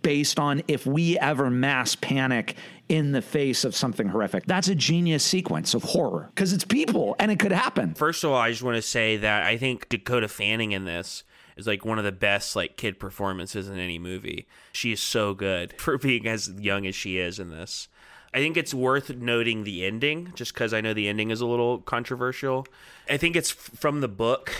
based 0.03 0.39
on 0.39 0.63
if 0.69 0.85
we 0.85 1.19
ever 1.19 1.49
mass 1.49 1.95
panic 1.95 2.55
in 2.91 3.13
the 3.13 3.21
face 3.21 3.63
of 3.63 3.73
something 3.73 4.09
horrific. 4.09 4.45
That's 4.45 4.67
a 4.67 4.75
genius 4.75 5.23
sequence 5.23 5.73
of 5.73 5.81
horror 5.81 6.29
because 6.35 6.51
it's 6.51 6.65
people 6.65 7.15
and 7.19 7.31
it 7.31 7.39
could 7.39 7.53
happen. 7.53 7.93
First 7.93 8.25
of 8.25 8.31
all, 8.31 8.37
I 8.37 8.51
just 8.51 8.63
want 8.63 8.75
to 8.75 8.81
say 8.81 9.15
that 9.15 9.43
I 9.43 9.55
think 9.55 9.87
Dakota 9.87 10.27
Fanning 10.27 10.73
in 10.73 10.83
this 10.83 11.23
is 11.55 11.65
like 11.65 11.85
one 11.85 11.99
of 11.99 12.03
the 12.03 12.11
best 12.11 12.53
like 12.53 12.75
kid 12.75 12.99
performances 12.99 13.69
in 13.69 13.79
any 13.79 13.97
movie. 13.97 14.45
She 14.73 14.91
is 14.91 14.99
so 14.99 15.33
good 15.33 15.73
for 15.79 15.97
being 15.97 16.27
as 16.27 16.49
young 16.49 16.85
as 16.85 16.93
she 16.93 17.17
is 17.17 17.39
in 17.39 17.49
this. 17.49 17.87
I 18.33 18.39
think 18.39 18.57
it's 18.57 18.73
worth 18.73 19.09
noting 19.09 19.63
the 19.63 19.85
ending 19.85 20.33
just 20.35 20.53
because 20.53 20.73
I 20.73 20.81
know 20.81 20.93
the 20.93 21.07
ending 21.07 21.31
is 21.31 21.39
a 21.39 21.45
little 21.45 21.79
controversial. 21.79 22.67
I 23.09 23.15
think 23.15 23.37
it's 23.37 23.51
from 23.51 24.01
the 24.01 24.07
book 24.09 24.53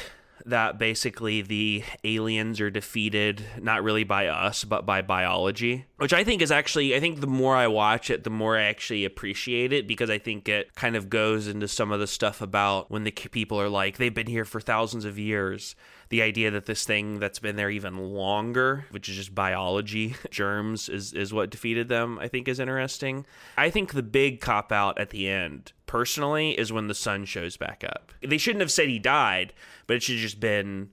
that 0.46 0.78
basically 0.78 1.42
the 1.42 1.84
aliens 2.04 2.60
are 2.60 2.70
defeated 2.70 3.44
not 3.60 3.84
really 3.84 4.04
by 4.04 4.28
us 4.28 4.64
but 4.64 4.86
by 4.86 5.02
biology 5.02 5.86
which 5.98 6.14
i 6.14 6.24
think 6.24 6.42
is 6.42 6.52
actually 6.52 6.96
i 6.96 7.00
think 7.00 7.22
the 7.22 7.28
more 7.28 7.56
i 7.56 7.68
watch 7.68 8.10
it 8.10 8.24
the 8.24 8.30
more 8.30 8.58
i 8.58 8.64
actually 8.64 9.06
appreciate 9.06 9.74
it 9.74 9.88
because 9.88 10.10
i 10.10 10.18
think 10.18 10.48
it 10.48 10.74
kind 10.76 10.96
of 10.96 11.10
goes 11.10 11.48
into 11.48 11.68
some 11.68 11.92
of 11.92 12.00
the 12.00 12.08
stuff 12.08 12.42
about 12.42 12.90
when 12.90 13.04
the 13.04 13.12
people 13.12 13.60
are 13.60 13.70
like 13.70 13.98
they've 13.98 14.14
been 14.14 14.28
here 14.28 14.46
for 14.46 14.62
thousands 14.62 15.06
of 15.06 15.18
years 15.18 15.76
the 16.12 16.22
idea 16.22 16.52
that 16.52 16.66
this 16.66 16.84
thing 16.84 17.20
that's 17.20 17.40
been 17.40 17.56
there 17.56 17.70
even 17.70 17.98
longer, 17.98 18.86
which 18.92 19.08
is 19.08 19.16
just 19.16 19.34
biology, 19.34 20.14
germs, 20.30 20.90
is, 20.90 21.14
is 21.14 21.34
what 21.34 21.50
defeated 21.50 21.88
them, 21.88 22.20
I 22.20 22.28
think 22.28 22.50
is 22.50 22.60
interesting. 22.60 23.26
I 23.58 23.70
think 23.70 23.94
the 23.94 24.04
big 24.04 24.42
cop 24.42 24.74
out 24.74 25.00
at 25.00 25.12
the 25.12 25.30
end, 25.30 25.72
personally, 25.86 26.52
is 26.52 26.72
when 26.72 26.88
the 26.88 26.94
son 26.94 27.24
shows 27.24 27.56
back 27.56 27.86
up. 27.86 28.12
They 28.22 28.38
shouldn't 28.38 28.60
have 28.60 28.72
said 28.72 28.90
he 28.90 29.00
died, 29.00 29.54
but 29.88 29.96
it 29.96 30.04
should 30.04 30.16
have 30.16 30.22
just 30.22 30.42
been 30.42 30.90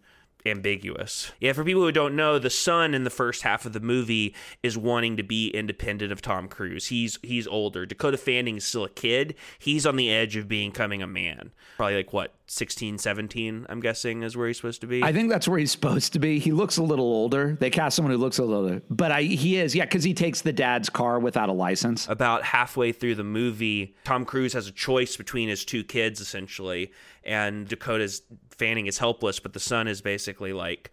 ambiguous. 0.51 1.33
Yeah, 1.41 1.53
for 1.53 1.65
people 1.65 1.83
who 1.83 1.93
don't 1.93 2.17
know, 2.17 2.39
the 2.39 2.51
son 2.51 2.95
in 2.95 3.05
the 3.05 3.11
first 3.11 3.43
half 3.43 3.67
of 3.67 3.73
the 3.73 3.81
movie 3.81 4.35
is 4.63 4.77
wanting 4.77 5.17
to 5.17 5.23
be 5.23 5.49
independent 5.49 6.13
of 6.13 6.23
Tom 6.23 6.49
Cruise. 6.49 6.87
He's 6.87 7.19
he's 7.23 7.47
older. 7.47 7.87
Dakota 7.87 8.17
Fanning 8.17 8.57
is 8.57 8.65
still 8.65 8.85
a 8.85 8.91
kid. 8.91 9.35
He's 9.59 9.87
on 9.87 9.97
the 9.97 10.11
edge 10.11 10.37
of 10.37 10.49
becoming 10.49 11.03
a 11.03 11.07
man. 11.07 11.53
Probably 11.77 11.97
like 11.97 12.13
what 12.13 12.35
16, 12.51 12.97
17, 12.99 13.67
I'm 13.69 13.81
guessing 13.81 14.23
is 14.23 14.37
where 14.37 14.47
he's 14.47 14.57
supposed 14.57 14.81
to 14.81 14.87
be. 14.87 15.03
I 15.03 15.13
think 15.13 15.29
that's 15.29 15.47
where 15.47 15.59
he's 15.59 15.71
supposed 15.71 16.15
to 16.15 16.19
be. 16.19 16.39
He 16.39 16.51
looks 16.51 16.79
a 16.79 16.83
little 16.83 17.05
older. 17.05 17.57
They 17.61 17.69
cast 17.69 17.97
someone 17.97 18.13
who 18.13 18.19
looks 18.19 18.39
a 18.39 18.43
little 18.43 18.65
older, 18.65 18.83
but 18.89 19.13
I, 19.13 19.23
he 19.23 19.59
is, 19.59 19.75
yeah, 19.75 19.85
because 19.85 20.03
he 20.03 20.15
takes 20.15 20.41
the 20.41 20.53
dad's 20.53 20.89
car 20.89 21.21
without 21.21 21.51
a 21.51 21.53
license. 21.53 22.09
About 22.09 22.43
halfway 22.43 22.93
through 22.93 23.17
the 23.17 23.25
movie, 23.25 23.95
Tom 24.05 24.25
Cruise 24.25 24.55
has 24.55 24.67
a 24.67 24.73
choice 24.73 25.17
between 25.17 25.51
his 25.51 25.65
two 25.65 25.85
kids, 25.85 26.21
essentially, 26.21 26.91
and 27.25 27.69
Dakota's 27.69 28.23
Fanning 28.51 28.87
is 28.87 28.99
helpless, 28.99 29.39
but 29.39 29.53
the 29.53 29.61
son 29.61 29.87
is 29.87 30.01
basically 30.01 30.53
like, 30.53 30.91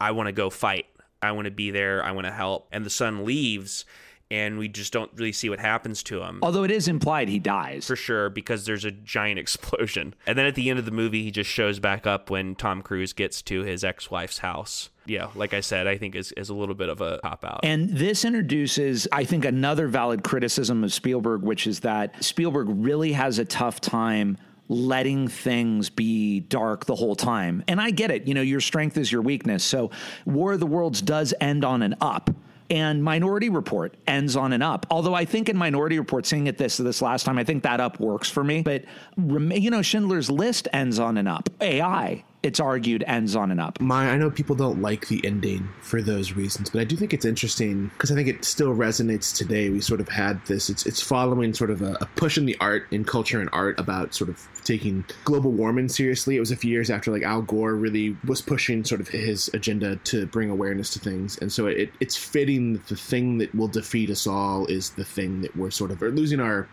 I 0.00 0.12
want 0.12 0.28
to 0.28 0.32
go 0.32 0.48
fight. 0.48 0.86
I 1.20 1.32
want 1.32 1.44
to 1.44 1.50
be 1.50 1.70
there. 1.70 2.02
I 2.02 2.12
want 2.12 2.26
to 2.26 2.32
help. 2.32 2.68
And 2.72 2.84
the 2.84 2.90
son 2.90 3.24
leaves 3.24 3.84
and 4.32 4.56
we 4.56 4.66
just 4.66 4.94
don't 4.94 5.10
really 5.14 5.30
see 5.30 5.50
what 5.50 5.58
happens 5.58 6.02
to 6.04 6.22
him. 6.22 6.38
Although 6.42 6.64
it 6.64 6.70
is 6.70 6.88
implied 6.88 7.28
he 7.28 7.38
dies. 7.38 7.86
For 7.86 7.96
sure, 7.96 8.30
because 8.30 8.64
there's 8.64 8.86
a 8.86 8.90
giant 8.90 9.38
explosion. 9.38 10.14
And 10.26 10.38
then 10.38 10.46
at 10.46 10.54
the 10.54 10.70
end 10.70 10.78
of 10.78 10.86
the 10.86 10.90
movie, 10.90 11.22
he 11.22 11.30
just 11.30 11.50
shows 11.50 11.78
back 11.78 12.06
up 12.06 12.30
when 12.30 12.54
Tom 12.54 12.80
Cruise 12.80 13.12
gets 13.12 13.42
to 13.42 13.62
his 13.62 13.84
ex 13.84 14.10
wife's 14.10 14.38
house. 14.38 14.88
Yeah, 15.04 15.28
like 15.34 15.52
I 15.52 15.60
said, 15.60 15.86
I 15.86 15.98
think 15.98 16.14
is, 16.14 16.32
is 16.32 16.48
a 16.48 16.54
little 16.54 16.74
bit 16.74 16.88
of 16.88 17.02
a 17.02 17.18
cop 17.22 17.44
out. 17.44 17.60
And 17.62 17.90
this 17.90 18.24
introduces, 18.24 19.06
I 19.12 19.24
think, 19.24 19.44
another 19.44 19.86
valid 19.86 20.24
criticism 20.24 20.82
of 20.82 20.94
Spielberg, 20.94 21.42
which 21.42 21.66
is 21.66 21.80
that 21.80 22.24
Spielberg 22.24 22.68
really 22.70 23.12
has 23.12 23.38
a 23.38 23.44
tough 23.44 23.82
time 23.82 24.38
letting 24.68 25.28
things 25.28 25.90
be 25.90 26.40
dark 26.40 26.86
the 26.86 26.94
whole 26.94 27.16
time. 27.16 27.62
And 27.68 27.80
I 27.80 27.90
get 27.90 28.10
it. 28.10 28.26
You 28.26 28.34
know, 28.34 28.42
your 28.42 28.60
strength 28.60 28.96
is 28.96 29.10
your 29.10 29.22
weakness. 29.22 29.64
So 29.64 29.90
War 30.24 30.54
of 30.54 30.60
the 30.60 30.66
Worlds 30.66 31.02
does 31.02 31.34
end 31.40 31.64
on 31.64 31.82
an 31.82 31.96
up. 32.00 32.30
And 32.70 33.04
Minority 33.04 33.50
Report 33.50 33.94
ends 34.06 34.34
on 34.34 34.54
an 34.54 34.62
up. 34.62 34.86
Although 34.90 35.14
I 35.14 35.26
think 35.26 35.50
in 35.50 35.58
Minority 35.58 35.98
Report, 35.98 36.24
seeing 36.24 36.46
it 36.46 36.56
this 36.56 36.78
this 36.78 37.02
last 37.02 37.24
time, 37.24 37.36
I 37.36 37.44
think 37.44 37.64
that 37.64 37.80
up 37.80 38.00
works 38.00 38.30
for 38.30 38.42
me. 38.42 38.62
But 38.62 38.84
you 39.18 39.70
know, 39.70 39.82
Schindler's 39.82 40.30
List 40.30 40.68
ends 40.72 40.98
on 40.98 41.18
an 41.18 41.26
up. 41.26 41.50
AI 41.60 42.24
it's 42.42 42.60
argued 42.60 43.04
ends 43.06 43.36
on 43.36 43.50
an 43.50 43.60
up. 43.60 43.80
My, 43.80 44.10
I 44.10 44.18
know 44.18 44.30
people 44.30 44.56
don't 44.56 44.82
like 44.82 45.08
the 45.08 45.24
ending 45.24 45.68
for 45.80 46.02
those 46.02 46.32
reasons, 46.32 46.70
but 46.70 46.80
I 46.80 46.84
do 46.84 46.96
think 46.96 47.14
it's 47.14 47.24
interesting 47.24 47.88
because 47.88 48.10
I 48.10 48.14
think 48.14 48.28
it 48.28 48.44
still 48.44 48.74
resonates 48.74 49.36
today. 49.36 49.70
We 49.70 49.80
sort 49.80 50.00
of 50.00 50.08
had 50.08 50.44
this. 50.46 50.68
It's 50.68 50.86
it's 50.86 51.00
following 51.00 51.54
sort 51.54 51.70
of 51.70 51.82
a, 51.82 51.96
a 52.00 52.06
push 52.16 52.36
in 52.36 52.46
the 52.46 52.56
art, 52.60 52.86
in 52.90 53.04
culture 53.04 53.40
and 53.40 53.48
art 53.52 53.78
about 53.78 54.14
sort 54.14 54.28
of 54.30 54.46
taking 54.64 55.04
global 55.24 55.52
warming 55.52 55.88
seriously. 55.88 56.36
It 56.36 56.40
was 56.40 56.50
a 56.50 56.56
few 56.56 56.70
years 56.70 56.90
after 56.90 57.10
like 57.10 57.22
Al 57.22 57.42
Gore 57.42 57.74
really 57.74 58.16
was 58.24 58.42
pushing 58.42 58.84
sort 58.84 59.00
of 59.00 59.08
his 59.08 59.48
agenda 59.54 59.96
to 59.96 60.26
bring 60.26 60.50
awareness 60.50 60.90
to 60.94 60.98
things, 60.98 61.38
and 61.38 61.52
so 61.52 61.66
it, 61.66 61.92
it's 62.00 62.16
fitting 62.16 62.74
that 62.74 62.86
the 62.86 62.96
thing 62.96 63.38
that 63.38 63.54
will 63.54 63.68
defeat 63.68 64.10
us 64.10 64.26
all 64.26 64.66
is 64.66 64.90
the 64.90 65.04
thing 65.04 65.42
that 65.42 65.56
we're 65.56 65.70
sort 65.70 65.90
of 65.90 66.02
losing 66.02 66.40
our 66.40 66.68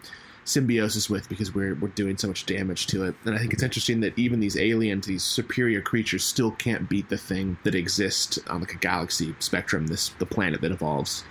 symbiosis 0.50 1.10
with 1.10 1.30
because 1.30 1.54
we're 1.54 1.76
we're 1.76 1.90
doing 1.90 2.18
so 2.18 2.28
much 2.28 2.46
damage 2.46 2.88
to 2.88 3.06
it. 3.06 3.16
And 3.26 3.36
I 3.36 3.38
think 3.38 3.54
it's 3.54 3.64
interesting 3.64 4.00
that 4.02 4.18
even 4.18 4.40
these 4.40 4.58
aliens, 4.58 5.06
these 5.06 5.24
superior 5.24 5.82
creatures, 5.82 6.24
still 6.24 6.52
can't 6.52 6.90
beat 6.90 7.10
the 7.10 7.18
thing 7.18 7.58
that 7.64 7.76
exists 7.76 8.40
on 8.48 8.62
like 8.62 8.74
a 8.74 8.78
galaxy 8.78 9.36
spectrum, 9.40 9.88
this 9.88 10.10
the 10.20 10.26
planet 10.26 10.62
that 10.62 10.72
evolves 10.72 11.24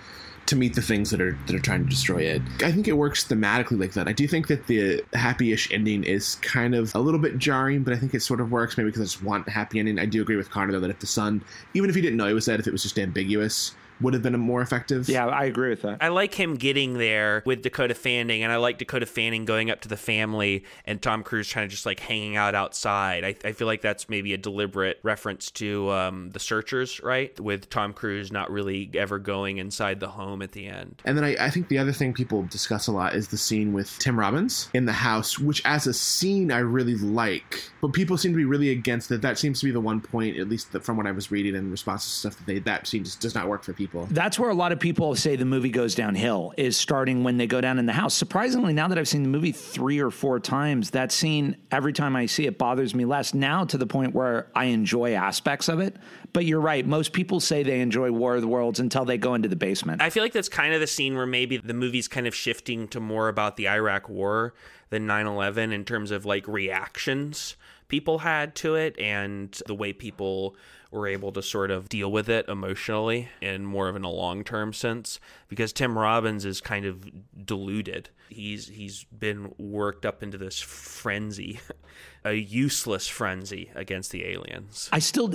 to 0.48 0.56
meet 0.56 0.74
the 0.74 0.82
things 0.82 1.10
that 1.10 1.20
are 1.20 1.38
that 1.46 1.54
are 1.54 1.60
trying 1.60 1.84
to 1.84 1.90
destroy 1.90 2.22
it. 2.22 2.40
I 2.62 2.72
think 2.72 2.88
it 2.88 2.94
works 2.94 3.24
thematically 3.24 3.78
like 3.78 3.92
that. 3.92 4.08
I 4.08 4.12
do 4.12 4.26
think 4.26 4.46
that 4.48 4.66
the 4.66 5.04
happy-ish 5.12 5.70
ending 5.70 6.04
is 6.04 6.36
kind 6.36 6.74
of 6.74 6.94
a 6.94 7.00
little 7.00 7.20
bit 7.20 7.38
jarring, 7.38 7.82
but 7.82 7.92
I 7.92 7.98
think 7.98 8.14
it 8.14 8.22
sort 8.22 8.40
of 8.40 8.50
works 8.50 8.78
maybe 8.78 8.88
because 8.88 9.02
I 9.02 9.04
just 9.04 9.22
want 9.22 9.48
happy 9.48 9.78
ending. 9.78 9.98
I 9.98 10.06
do 10.06 10.22
agree 10.22 10.36
with 10.36 10.50
Connor 10.50 10.72
though 10.72 10.80
that 10.80 10.90
if 10.90 11.00
the 11.00 11.06
son, 11.06 11.44
even 11.74 11.90
if 11.90 11.96
he 11.96 12.02
didn't 12.02 12.16
know 12.16 12.26
he 12.26 12.34
was 12.34 12.46
dead, 12.46 12.60
if 12.60 12.66
it 12.66 12.72
was 12.72 12.82
just 12.82 12.98
ambiguous, 12.98 13.74
would 14.00 14.14
have 14.14 14.22
been 14.22 14.38
more 14.38 14.62
effective. 14.62 15.08
Yeah, 15.08 15.26
I 15.26 15.44
agree 15.44 15.70
with 15.70 15.82
that. 15.82 15.98
I 16.00 16.08
like 16.08 16.34
him 16.34 16.54
getting 16.54 16.94
there 16.94 17.42
with 17.44 17.62
Dakota 17.62 17.94
Fanning, 17.94 18.42
and 18.42 18.52
I 18.52 18.56
like 18.56 18.78
Dakota 18.78 19.06
Fanning 19.06 19.44
going 19.44 19.70
up 19.70 19.80
to 19.82 19.88
the 19.88 19.96
family 19.96 20.64
and 20.84 21.00
Tom 21.00 21.22
Cruise 21.22 21.48
trying 21.48 21.68
to 21.68 21.70
just 21.70 21.86
like 21.86 22.00
hanging 22.00 22.36
out 22.36 22.54
outside. 22.54 23.24
I, 23.24 23.34
I 23.44 23.52
feel 23.52 23.66
like 23.66 23.82
that's 23.82 24.08
maybe 24.08 24.32
a 24.34 24.38
deliberate 24.38 24.98
reference 25.02 25.50
to 25.52 25.90
um, 25.90 26.30
The 26.30 26.38
Searchers, 26.38 27.00
right? 27.02 27.38
With 27.40 27.70
Tom 27.70 27.92
Cruise 27.92 28.30
not 28.30 28.50
really 28.50 28.90
ever 28.94 29.18
going 29.18 29.58
inside 29.58 30.00
the 30.00 30.08
home 30.08 30.42
at 30.42 30.52
the 30.52 30.66
end. 30.66 31.02
And 31.04 31.16
then 31.16 31.24
I, 31.24 31.46
I 31.46 31.50
think 31.50 31.68
the 31.68 31.78
other 31.78 31.92
thing 31.92 32.12
people 32.12 32.42
discuss 32.44 32.86
a 32.86 32.92
lot 32.92 33.14
is 33.14 33.28
the 33.28 33.38
scene 33.38 33.72
with 33.72 33.98
Tim 33.98 34.18
Robbins 34.18 34.68
in 34.74 34.86
the 34.86 34.92
house, 34.92 35.38
which 35.38 35.62
as 35.64 35.86
a 35.86 35.94
scene 35.94 36.52
I 36.52 36.58
really 36.58 36.96
like, 36.96 37.70
but 37.80 37.92
people 37.92 38.16
seem 38.16 38.32
to 38.32 38.36
be 38.36 38.44
really 38.44 38.70
against 38.70 39.10
it. 39.10 39.22
That 39.22 39.38
seems 39.38 39.60
to 39.60 39.66
be 39.66 39.72
the 39.72 39.80
one 39.80 40.00
point, 40.00 40.38
at 40.38 40.48
least 40.48 40.68
from 40.82 40.96
what 40.96 41.06
I 41.06 41.12
was 41.12 41.30
reading 41.30 41.54
in 41.54 41.70
response 41.70 42.04
to 42.04 42.10
stuff 42.10 42.36
that 42.36 42.46
they 42.46 42.58
that 42.60 42.86
scene 42.86 43.04
just 43.04 43.20
does 43.20 43.34
not 43.34 43.48
work 43.48 43.62
for 43.62 43.72
people 43.72 43.87
people. 43.88 44.06
That's 44.10 44.38
where 44.38 44.50
a 44.50 44.54
lot 44.54 44.72
of 44.72 44.78
people 44.78 45.14
say 45.14 45.36
the 45.36 45.44
movie 45.44 45.70
goes 45.70 45.94
downhill 45.94 46.52
is 46.56 46.76
starting 46.76 47.24
when 47.24 47.36
they 47.36 47.46
go 47.46 47.60
down 47.60 47.78
in 47.78 47.86
the 47.86 47.92
house. 47.92 48.14
Surprisingly, 48.14 48.72
now 48.72 48.88
that 48.88 48.98
I've 48.98 49.08
seen 49.08 49.22
the 49.22 49.28
movie 49.28 49.52
three 49.52 49.98
or 49.98 50.10
four 50.10 50.40
times, 50.40 50.90
that 50.90 51.12
scene 51.12 51.56
every 51.70 51.92
time 51.92 52.16
I 52.16 52.26
see 52.26 52.46
it 52.46 52.58
bothers 52.58 52.94
me 52.94 53.04
less. 53.04 53.34
Now 53.34 53.64
to 53.64 53.78
the 53.78 53.86
point 53.86 54.14
where 54.14 54.48
I 54.54 54.66
enjoy 54.66 55.14
aspects 55.14 55.68
of 55.68 55.80
it. 55.80 55.96
But 56.32 56.44
you're 56.44 56.60
right. 56.60 56.86
Most 56.86 57.12
people 57.12 57.40
say 57.40 57.62
they 57.62 57.80
enjoy 57.80 58.12
War 58.12 58.36
of 58.36 58.42
the 58.42 58.48
Worlds 58.48 58.80
until 58.80 59.04
they 59.04 59.16
go 59.16 59.34
into 59.34 59.48
the 59.48 59.56
basement. 59.56 60.02
I 60.02 60.10
feel 60.10 60.22
like 60.22 60.32
that's 60.32 60.48
kind 60.48 60.74
of 60.74 60.80
the 60.80 60.86
scene 60.86 61.16
where 61.16 61.26
maybe 61.26 61.56
the 61.56 61.74
movie's 61.74 62.06
kind 62.06 62.26
of 62.26 62.34
shifting 62.34 62.86
to 62.88 63.00
more 63.00 63.28
about 63.28 63.56
the 63.56 63.68
Iraq 63.68 64.08
War 64.08 64.54
than 64.90 65.06
9 65.06 65.26
11 65.26 65.72
in 65.72 65.84
terms 65.84 66.10
of 66.10 66.26
like 66.26 66.46
reactions 66.46 67.56
people 67.88 68.18
had 68.18 68.54
to 68.54 68.74
it 68.74 68.98
and 68.98 69.60
the 69.66 69.74
way 69.74 69.92
people 69.92 70.54
were 70.90 71.06
able 71.06 71.32
to 71.32 71.42
sort 71.42 71.70
of 71.70 71.88
deal 71.88 72.10
with 72.10 72.28
it 72.28 72.48
emotionally 72.48 73.28
in 73.40 73.64
more 73.64 73.88
of 73.88 73.96
in 73.96 74.04
a 74.04 74.10
long 74.10 74.42
term 74.42 74.72
sense 74.72 75.20
because 75.48 75.72
Tim 75.72 75.98
Robbins 75.98 76.44
is 76.44 76.60
kind 76.60 76.86
of 76.86 77.06
deluded. 77.46 78.10
He's 78.28 78.68
he's 78.68 79.04
been 79.04 79.54
worked 79.58 80.06
up 80.06 80.22
into 80.22 80.38
this 80.38 80.60
frenzy 80.60 81.60
a 82.28 82.34
useless 82.34 83.08
frenzy 83.08 83.70
against 83.74 84.10
the 84.10 84.24
aliens. 84.26 84.88
I 84.92 84.98
still, 84.98 85.32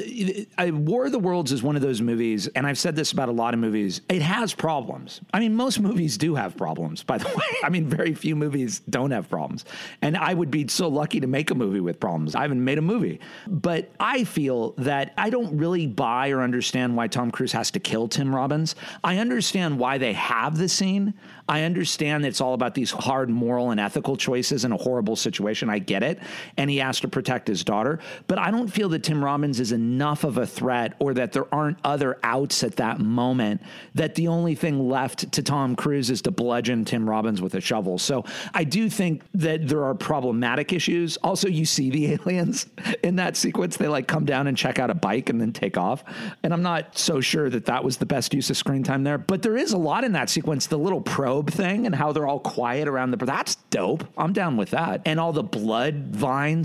I, 0.58 0.72
War 0.72 1.06
of 1.06 1.12
the 1.12 1.20
Worlds 1.20 1.52
is 1.52 1.64
one 1.64 1.76
of 1.76 1.82
those 1.82 2.02
movies, 2.02 2.48
and 2.48 2.68
I've 2.68 2.78
said 2.78 2.96
this 2.96 3.12
about 3.12 3.30
a 3.30 3.32
lot 3.32 3.54
of 3.54 3.60
movies. 3.60 4.02
It 4.10 4.22
has 4.22 4.54
problems. 4.54 5.22
I 5.34 5.40
mean, 5.40 5.56
most 5.56 5.80
movies 5.80 6.18
do 6.18 6.36
have 6.36 6.56
problems, 6.56 7.04
by 7.04 7.18
the 7.18 7.26
way. 7.36 7.46
I 7.64 7.70
mean, 7.70 7.88
very 7.88 8.14
few 8.14 8.36
movies 8.36 8.80
don't 8.90 9.12
have 9.12 9.30
problems. 9.30 9.66
And 10.02 10.16
I 10.16 10.34
would 10.34 10.52
be 10.52 10.68
so 10.68 10.88
lucky 10.88 11.20
to 11.20 11.28
make 11.28 11.52
a 11.52 11.56
movie 11.56 11.80
with 11.80 12.00
problems. 12.00 12.36
I 12.36 12.42
haven't 12.44 12.64
made 12.64 12.78
a 12.78 12.84
movie. 12.84 13.20
But 13.48 13.92
I 14.00 14.24
feel 14.24 14.72
that 14.78 15.14
I 15.18 15.30
don't 15.30 15.58
really 15.58 15.88
buy 15.88 16.30
or 16.30 16.42
understand 16.42 16.96
why 16.96 17.08
Tom 17.08 17.32
Cruise 17.32 17.52
has 17.54 17.72
to 17.72 17.80
kill 17.80 18.08
Tim 18.08 18.34
Robbins. 18.34 18.76
I 19.04 19.18
understand 19.18 19.80
why 19.80 19.98
they 19.98 20.14
have 20.14 20.58
the 20.58 20.70
scene. 20.70 21.14
I 21.50 21.64
understand 21.64 22.26
it's 22.26 22.40
all 22.40 22.54
about 22.54 22.74
these 22.74 22.92
hard 22.92 23.30
moral 23.30 23.72
and 23.72 23.80
ethical 23.80 24.16
choices 24.16 24.64
in 24.64 24.72
a 24.72 24.78
horrible 24.78 25.16
situation. 25.16 25.70
I 25.70 25.80
get 25.80 26.04
it. 26.04 26.20
And 26.58 26.70
he 26.70 26.80
has 26.84 27.00
to 27.00 27.08
protect 27.08 27.48
his 27.48 27.64
daughter. 27.64 28.00
But 28.28 28.38
I 28.38 28.52
don't 28.52 28.68
feel 28.68 28.90
that 28.90 29.04
Tim 29.04 29.24
Robbins 29.24 29.60
is 29.60 29.72
enough 29.72 30.24
of 30.24 30.38
a 30.38 30.46
threat 30.46 30.94
or 31.00 31.14
that 31.16 31.32
there 31.32 31.52
aren't 31.54 31.78
other 31.84 32.20
outs 32.24 32.64
at 32.64 32.76
that 32.76 33.00
moment 33.00 33.62
that 33.96 34.16
the 34.16 34.28
only 34.28 34.56
thing 34.56 34.88
left 34.88 35.32
to 35.32 35.44
Tom 35.44 35.76
Cruise 35.76 36.10
is 36.10 36.22
to 36.24 36.32
bludgeon 36.32 36.86
Tim 36.86 37.10
Robbins 37.10 37.42
with 37.42 37.56
a 37.56 37.62
shovel. 37.62 37.98
So 37.98 38.26
I 38.54 38.64
do 38.64 38.90
think 38.90 39.24
that 39.34 39.68
there 39.68 39.84
are 39.84 39.96
problematic 39.96 40.74
issues. 40.74 41.18
Also, 41.18 41.48
you 41.48 41.66
see 41.66 41.90
the 41.90 42.14
aliens 42.14 42.68
in 43.02 43.16
that 43.16 43.38
sequence. 43.38 43.78
They 43.78 43.88
like 43.88 44.08
come 44.08 44.26
down 44.26 44.48
and 44.48 44.58
check 44.58 44.80
out 44.80 44.90
a 44.90 44.96
bike 44.96 45.30
and 45.30 45.40
then 45.40 45.54
take 45.54 45.78
off. 45.78 46.04
And 46.44 46.54
I'm 46.54 46.62
not 46.62 46.98
so 46.98 47.22
sure 47.22 47.50
that 47.50 47.66
that 47.66 47.84
was 47.84 47.98
the 47.98 48.06
best 48.06 48.34
use 48.34 48.50
of 48.50 48.58
screen 48.58 48.84
time 48.84 49.04
there. 49.04 49.18
But 49.18 49.42
there 49.42 49.58
is 49.58 49.74
a 49.74 49.78
lot 49.78 50.04
in 50.04 50.12
that 50.14 50.30
sequence. 50.30 50.68
The 50.68 50.78
little 50.78 51.02
probe 51.02 51.52
thing 51.52 51.86
and 51.86 51.96
how 51.96 52.12
they're 52.12 52.28
all 52.28 52.40
quiet 52.40 52.88
around 52.88 53.12
the. 53.12 53.18
That's 53.18 53.56
dope. 53.70 54.04
I'm 54.18 54.34
down 54.34 54.58
with 54.58 54.72
that. 54.72 55.02
And 55.06 55.20
all 55.20 55.34
the 55.34 55.44
blood 55.44 56.14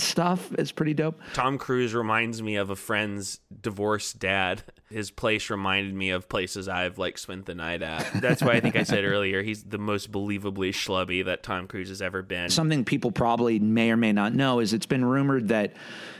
stuff 0.01 0.53
is 0.59 0.73
pretty 0.73 0.95
dope. 0.95 1.21
Tom 1.35 1.59
Cruise 1.59 1.95
reminds 1.95 2.43
me 2.43 2.57
of 2.57 2.71
a 2.71 2.77
friend's 2.77 3.41
divorced 3.63 4.19
dad. 4.19 4.63
His 4.91 5.11
place 5.11 5.51
reminded 5.51 5.95
me 5.95 6.11
of 6.11 6.29
places 6.29 6.69
I've 6.69 6.99
like 6.99 7.19
spent 7.19 7.47
the 7.47 7.55
night 7.55 7.83
at. 7.83 8.11
That's 8.21 8.43
why 8.43 8.53
I 8.53 8.61
think 8.61 8.77
I 8.77 8.85
said 8.85 9.05
earlier 9.05 9.43
he's 9.43 9.65
the 9.65 9.79
most 9.79 10.11
believably 10.11 10.71
schlubby 10.71 11.25
that 11.25 11.43
Tom 11.43 11.67
Cruise 11.67 11.89
has 11.91 12.01
ever 12.01 12.23
been. 12.23 12.49
Something 12.49 12.85
people 12.85 13.13
probably 13.13 13.59
may 13.59 13.91
or 13.91 13.97
may 13.97 14.13
not 14.13 14.35
know 14.35 14.61
is 14.61 14.73
it's 14.73 14.87
been 14.87 15.05
rumored 15.05 15.49
that 15.49 15.75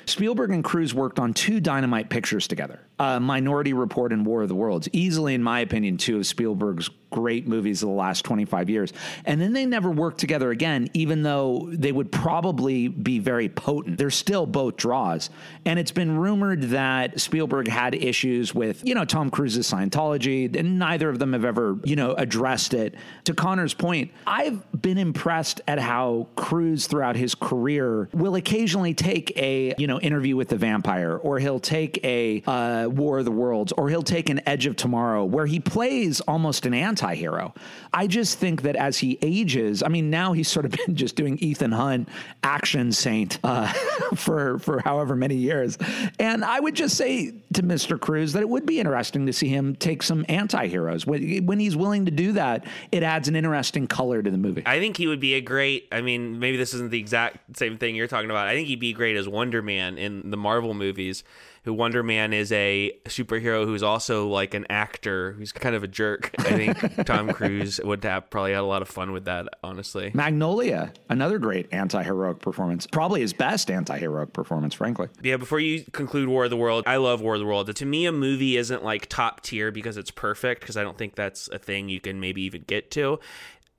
Spielberg 0.09 0.51
and 0.51 0.65
Cruise 0.65 0.95
worked 0.95 1.19
on 1.19 1.35
two 1.35 1.61
dynamite 1.61 2.11
pictures 2.11 2.47
together 2.49 2.81
uh, 2.99 3.21
Minority 3.21 3.73
Report 3.73 4.13
and 4.13 4.27
War 4.27 4.43
of 4.43 4.49
the 4.49 4.55
Worlds. 4.55 4.89
Easily, 4.93 5.35
in 5.35 5.43
my 5.43 5.61
opinion, 5.61 5.97
two 5.97 6.19
of 6.19 6.27
Spielberg's 6.27 6.91
great 7.11 7.47
movies 7.49 7.83
of 7.83 7.89
the 7.89 7.95
last 7.95 8.25
25 8.25 8.69
years. 8.69 8.93
And 9.25 9.41
then 9.41 9.53
they 9.53 9.67
never 9.67 9.91
worked 9.91 10.19
together 10.19 10.51
again, 10.51 10.91
even 10.95 11.23
though 11.23 11.69
they 11.73 11.93
would 11.93 12.13
probably 12.13 12.89
be 12.89 13.19
very 13.19 13.49
potent. 13.49 13.99
They're 13.99 14.11
still 14.11 14.47
both 14.47 14.77
draws. 14.77 15.31
And 15.65 15.79
it's 15.79 15.91
been 15.91 16.19
rumored 16.19 16.63
that 16.65 17.21
Spielberg 17.21 17.69
had 17.69 17.95
issues 17.95 18.55
with, 18.55 18.87
you 18.87 18.95
know, 18.95 19.05
Tom 19.05 19.31
Cruise's 19.31 19.71
Scientology, 19.71 20.55
and 20.55 20.79
neither 20.79 21.09
of 21.09 21.19
them 21.19 21.33
have 21.33 21.45
ever, 21.45 21.79
you 21.85 21.97
know, 21.97 22.13
addressed 22.13 22.75
it. 22.75 22.95
To 23.25 23.35
Connor's 23.35 23.75
point, 23.75 24.11
I've 24.27 24.61
been 24.81 24.99
impressed 24.99 25.61
at 25.67 25.79
how 25.79 26.29
Cruise 26.37 26.87
throughout 26.87 27.17
his 27.17 27.35
career 27.35 28.09
will 28.13 28.35
occasionally 28.35 28.95
take 28.95 29.37
a, 29.37 29.75
you 29.79 29.87
know, 29.87 29.98
interview 30.01 30.37
with 30.37 30.49
the 30.49 30.57
vampire, 30.57 31.17
or 31.17 31.39
he'll 31.39 31.61
take 31.61 32.03
a 32.05 32.43
uh, 32.47 32.89
War 32.89 33.19
of 33.19 33.25
the 33.25 33.31
Worlds, 33.31 33.73
or 33.73 33.89
he'll 33.89 34.03
take 34.03 34.29
an 34.29 34.41
Edge 34.47 34.67
of 34.67 34.77
Tomorrow, 34.77 35.25
where 35.25 35.47
he 35.47 35.61
plays 35.61 36.21
almost 36.23 36.67
an 36.67 36.75
anti 36.75 37.15
hero. 37.15 37.55
I 37.93 38.07
just 38.07 38.39
think 38.39 38.63
that 38.63 38.77
as 38.77 38.99
he 38.99 39.19
ages, 39.23 39.83
I 39.83 39.89
mean, 39.89 40.11
now 40.11 40.33
he's 40.33 40.49
sort 40.49 40.67
of 40.67 40.73
been 40.87 40.97
just 40.97 41.17
doing 41.17 41.39
Ethan 41.39 41.73
Hunt 41.73 42.09
action 42.43 42.93
saint 42.93 43.39
uh, 43.45 43.67
for 44.15 44.59
for 44.59 44.81
however 44.81 45.17
many 45.17 45.37
years, 45.37 45.79
and 46.19 46.45
I 46.45 46.61
would 46.61 46.75
just 46.75 46.97
say 46.97 47.33
to 47.55 47.63
Mr. 47.63 47.99
Cruise 47.99 48.33
that 48.35 48.43
it 48.43 48.49
would 48.49 48.67
be 48.67 48.79
interesting 48.79 49.27
to 49.27 49.33
see 49.33 49.49
him 49.49 49.75
take 49.77 50.03
some 50.03 50.25
anti 50.29 50.67
heroes 50.67 51.07
when 51.07 51.47
when 51.47 51.59
he's 51.59 51.77
willing 51.77 52.05
to 52.07 52.11
do 52.11 52.33
that. 52.33 52.65
It 52.93 53.03
adds 53.03 53.29
an 53.29 53.37
interesting 53.37 53.87
color 53.87 54.23
to 54.23 54.31
the 54.31 54.39
movie. 54.39 54.63
I 54.67 54.79
think 54.79 54.97
he 54.97 55.07
would 55.07 55.21
be 55.21 55.35
a 55.35 55.41
great. 55.41 55.89
I 55.93 56.01
mean, 56.01 56.39
maybe 56.39 56.57
this 56.57 56.75
isn't 56.75 56.91
the 56.91 57.01
exact 57.01 57.57
same 57.57 57.79
thing 57.79 57.95
you're 57.95 58.09
talking 58.09 58.31
about. 58.31 58.47
I 58.47 58.55
think 58.55 58.69
he'd 58.69 58.81
be 58.81 58.93
great 58.93 59.17
as 59.17 59.29
Wonder 59.29 59.63
Man 59.63 59.88
in 59.97 60.31
the 60.31 60.37
Marvel 60.37 60.75
movies 60.75 61.23
who 61.69 61.75
Wonder 61.75 62.03
Man 62.03 62.33
is 62.33 62.51
a 62.53 62.93
superhero 63.05 63.67
who's 63.67 63.83
also 63.83 64.27
like 64.27 64.55
an 64.55 64.67
actor 64.71 65.33
who's 65.33 65.53
kind 65.53 65.75
of 65.75 65.83
a 65.83 65.87
jerk. 65.87 66.31
I 66.39 66.43
think 66.45 67.07
Tom 67.07 67.31
Cruise 67.33 67.79
would 67.85 68.03
have 68.05 68.31
probably 68.31 68.53
had 68.53 68.61
a 68.61 68.67
lot 68.67 68.81
of 68.81 68.89
fun 68.89 69.13
with 69.13 69.27
that, 69.27 69.49
honestly. 69.63 70.11
Magnolia, 70.15 70.95
another 71.11 71.39
great 71.39 71.69
anti 71.71 72.03
heroic 72.03 72.41
performance. 72.41 72.87
Probably 72.87 73.21
his 73.21 73.35
best 73.35 73.71
anti 73.71 73.99
heroic 73.99 74.33
performance, 74.33 74.75
frankly. 74.75 75.09
Yeah, 75.23 75.37
before 75.37 75.61
you 75.61 75.85
conclude 75.93 76.29
War 76.29 76.45
of 76.45 76.51
the 76.51 76.57
World, 76.57 76.85
I 76.87 76.97
love 76.97 77.21
War 77.21 77.35
of 77.35 77.41
the 77.41 77.47
World. 77.47 77.75
To 77.75 77.87
me, 77.87 78.07
a 78.07 78.13
movie 78.13 78.57
isn't 78.57 78.83
like 78.83 79.07
top 79.07 79.43
tier 79.43 79.71
because 79.71 79.99
it's 79.99 80.11
perfect, 80.11 80.63
because 80.63 80.79
I 80.79 80.83
don't 80.83 80.97
think 80.97 81.17
that's 81.17 81.49
a 81.49 81.59
thing 81.59 81.91
you 81.91 82.01
can 82.01 82.19
maybe 82.19 82.41
even 82.43 82.63
get 82.67 82.91
to. 82.93 83.21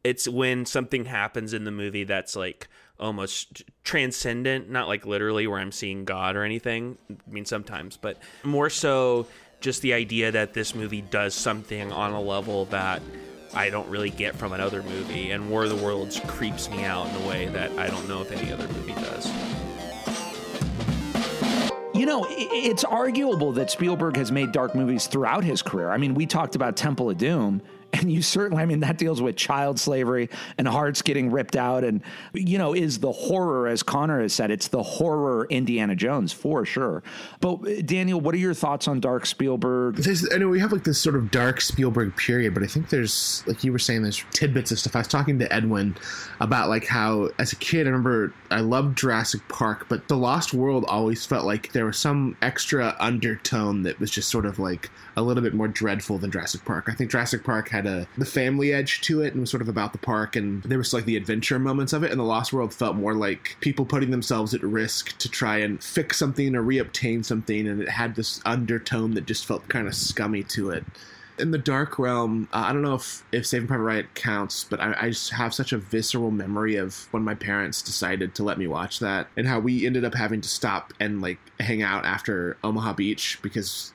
It's 0.04 0.28
when 0.28 0.68
something 0.68 1.06
happens 1.06 1.54
in 1.54 1.64
the 1.64 1.72
movie 1.72 2.04
that's 2.04 2.36
like 2.36 2.68
almost 3.00 3.64
transcendent, 3.84 4.70
not 4.70 4.88
like 4.88 5.06
literally 5.06 5.48
where 5.48 5.60
I'm 5.60 5.72
seeing 5.72 6.06
God 6.06 6.36
or 6.36 6.44
anything. 6.44 6.98
I 7.10 7.32
mean, 7.32 7.46
sometimes, 7.46 7.98
but 7.98 8.18
more 8.44 8.70
so 8.70 9.28
just 9.62 9.82
the 9.82 9.94
idea 9.94 10.32
that 10.32 10.54
this 10.54 10.74
movie 10.74 11.02
does 11.02 11.34
something 11.34 11.92
on 11.92 12.14
a 12.14 12.22
level 12.22 12.66
that 12.66 13.02
I 13.54 13.70
don't 13.70 13.90
really 13.90 14.10
get 14.10 14.36
from 14.36 14.54
another 14.54 14.84
movie. 14.84 15.32
And 15.32 15.50
War 15.50 15.64
of 15.64 15.70
the 15.70 15.84
Worlds 15.84 16.20
creeps 16.28 16.70
me 16.70 16.86
out 16.86 17.08
in 17.10 17.16
a 17.24 17.28
way 17.28 17.48
that 17.48 17.72
I 17.78 17.88
don't 17.88 18.08
know 18.08 18.22
if 18.22 18.32
any 18.32 18.52
other 18.52 18.68
movie 18.68 18.94
does. 18.94 19.28
You 21.94 22.06
know, 22.06 22.26
it's 22.30 22.86
arguable 22.86 23.52
that 23.54 23.70
Spielberg 23.70 24.16
has 24.16 24.32
made 24.32 24.54
dark 24.54 24.74
movies 24.76 25.08
throughout 25.08 25.44
his 25.44 25.62
career. 25.62 25.90
I 25.90 25.98
mean, 25.98 26.14
we 26.14 26.26
talked 26.26 26.56
about 26.56 26.78
Temple 26.78 27.10
of 27.10 27.18
Doom 27.18 27.62
and 27.94 28.12
you 28.12 28.22
certainly, 28.22 28.62
I 28.62 28.66
mean, 28.66 28.82
that 28.82 28.98
deals 28.98 29.22
with 29.22 29.36
child 29.36 29.80
slavery 29.80 30.30
and 30.58 30.68
hearts 30.68 31.02
getting 31.02 31.32
ripped 31.32 31.56
out. 31.56 31.84
And, 31.84 32.02
you 32.34 32.58
know, 32.58 32.74
is 32.74 33.00
the 33.00 33.12
horror, 33.12 33.68
as 33.68 33.84
Connor 33.84 34.22
has 34.22 34.34
said, 34.34 34.52
it's 34.52 34.68
the 34.68 34.84
horror 34.84 35.48
Indiana 35.50 35.96
Jones 35.96 36.32
for 36.32 36.66
sure. 36.66 37.04
But, 37.40 37.86
Daniel, 37.86 38.22
what 38.22 38.36
are 38.36 38.40
your 38.40 38.54
thoughts 38.54 38.88
on 38.88 39.00
Dark 39.00 39.26
Spielberg? 39.26 39.96
There's, 39.96 40.32
I 40.34 40.38
know 40.38 40.48
we 40.48 40.60
have 40.60 40.72
like 40.72 40.84
this 40.84 41.02
sort 41.02 41.16
of 41.16 41.32
dark 41.32 41.62
Spielberg 41.62 42.16
period, 42.16 42.54
but 42.54 42.64
I 42.64 42.68
think 42.68 42.90
there's, 42.90 43.44
like 43.48 43.64
you 43.64 43.72
were 43.72 43.80
saying, 43.80 44.04
there's 44.04 44.24
tidbits 44.32 44.72
of 44.72 44.80
stuff. 44.80 44.96
I 44.96 45.00
was 45.00 45.08
talking 45.08 45.40
to 45.40 45.52
Edwin 45.54 45.96
about 46.40 46.70
like 46.70 46.86
how, 46.86 47.30
as 47.40 47.52
a 47.52 47.56
kid, 47.58 47.88
I 47.88 47.90
remember 47.90 48.34
I 48.52 48.62
loved 48.62 48.98
Jurassic 48.98 49.42
Park, 49.50 49.88
but 49.90 50.08
The 50.08 50.18
Lost 50.18 50.54
World 50.54 50.86
always 50.88 51.26
felt 51.26 51.46
like 51.46 51.72
there 51.72 51.86
was 51.86 51.98
some 51.98 52.38
extra 52.42 52.96
undertone 53.00 53.84
that 53.84 54.00
was 54.00 54.12
just 54.12 54.30
sort 54.30 54.46
of 54.46 54.60
like 54.60 54.90
a 55.20 55.22
little 55.22 55.44
bit 55.44 55.54
more 55.54 55.68
dreadful 55.68 56.18
than 56.18 56.32
Jurassic 56.32 56.64
Park. 56.66 56.86
I 56.88 56.94
think 56.94 57.12
Jurassic 57.12 57.44
Park 57.44 57.70
had 57.70 57.86
a 57.86 58.08
the 58.18 58.26
family 58.26 58.74
edge 58.74 59.02
to 59.02 59.22
it 59.22 59.34
and 59.34 59.42
was 59.42 59.50
sort 59.50 59.62
of 59.62 59.70
about 59.70 59.92
the 59.92 60.00
park 60.00 60.36
and 60.36 60.64
there 60.64 60.78
was 60.78 60.94
like 60.94 61.06
the 61.06 61.18
adventure 61.18 61.60
moments 61.60 61.94
of 61.94 62.04
it 62.04 62.12
and 62.12 62.20
the 62.20 62.24
Lost 62.24 62.54
World 62.54 62.74
felt 62.74 62.96
more 62.96 63.14
like 63.14 63.58
people 63.60 63.86
putting 63.86 64.12
themselves 64.12 64.54
at 64.54 64.64
risk 64.64 65.18
to 65.20 65.30
try 65.30 65.58
and 65.58 65.84
fix 65.84 66.18
something 66.18 66.56
or 66.56 66.64
reobtain 66.64 67.24
something 67.24 67.68
and 67.68 67.82
it 67.82 67.90
had 67.90 68.16
this 68.16 68.42
undertone 68.46 69.14
that 69.14 69.26
just 69.26 69.46
felt 69.46 69.68
kind 69.68 69.88
of 69.88 69.96
scummy 69.96 70.44
to 70.44 70.70
it 70.70 70.86
in 71.40 71.52
the 71.52 71.58
dark 71.58 71.98
realm, 71.98 72.48
uh, 72.52 72.66
I 72.68 72.74
don't 72.74 72.82
know 72.82 72.96
if 72.96 73.24
if 73.32 73.48
Saving 73.48 73.68
Private 73.68 73.84
Ryan 73.84 74.08
counts, 74.14 74.66
but 74.66 74.80
I, 74.80 74.96
I, 75.00 75.10
just 75.10 75.32
have 75.32 75.54
such 75.54 75.72
a 75.72 75.78
visceral 75.78 76.32
memory 76.32 76.76
of 76.76 77.08
when 77.12 77.24
my 77.24 77.34
parents 77.34 77.82
decided 77.82 78.36
to 78.36 78.44
let 78.44 78.58
me 78.58 78.68
watch 78.68 79.00
that, 79.00 79.28
and 79.38 79.48
how 79.48 79.60
we 79.60 79.86
ended 79.86 80.04
up 80.04 80.16
having 80.16 80.42
to 80.42 80.50
stop 80.50 80.94
and 81.00 81.22
like 81.22 81.40
hang 81.60 81.82
out 81.82 82.06
after 82.06 82.58
Omaha 82.64 82.94
Beach 82.94 83.40
because 83.42 83.94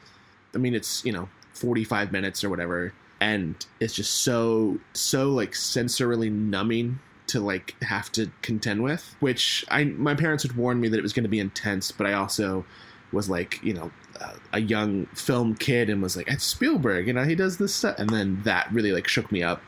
I 0.54 0.58
mean, 0.58 0.74
it's 0.74 1.04
you 1.04 1.12
know 1.12 1.28
45 1.54 2.12
minutes 2.12 2.44
or 2.44 2.50
whatever, 2.50 2.92
and 3.20 3.54
it's 3.80 3.94
just 3.94 4.20
so 4.22 4.78
so 4.92 5.30
like 5.30 5.52
sensorily 5.52 6.30
numbing 6.30 6.98
to 7.28 7.40
like 7.40 7.74
have 7.82 8.10
to 8.12 8.30
contend 8.42 8.82
with. 8.82 9.16
Which 9.20 9.64
I 9.70 9.84
my 9.84 10.14
parents 10.14 10.42
had 10.42 10.56
warned 10.56 10.80
me 10.80 10.88
that 10.88 10.98
it 10.98 11.02
was 11.02 11.12
going 11.12 11.24
to 11.24 11.28
be 11.28 11.40
intense, 11.40 11.90
but 11.90 12.06
I 12.06 12.12
also 12.12 12.64
was 13.12 13.30
like 13.30 13.62
you 13.62 13.74
know 13.74 13.90
a 14.52 14.60
young 14.60 15.06
film 15.06 15.54
kid 15.54 15.90
and 15.90 16.02
was 16.02 16.16
like 16.16 16.28
it's 16.28 16.44
Spielberg, 16.44 17.06
you 17.06 17.12
know 17.12 17.24
he 17.24 17.34
does 17.34 17.58
this 17.58 17.74
stuff, 17.74 17.98
and 17.98 18.10
then 18.10 18.40
that 18.44 18.72
really 18.72 18.92
like 18.92 19.08
shook 19.08 19.30
me 19.32 19.42
up. 19.42 19.62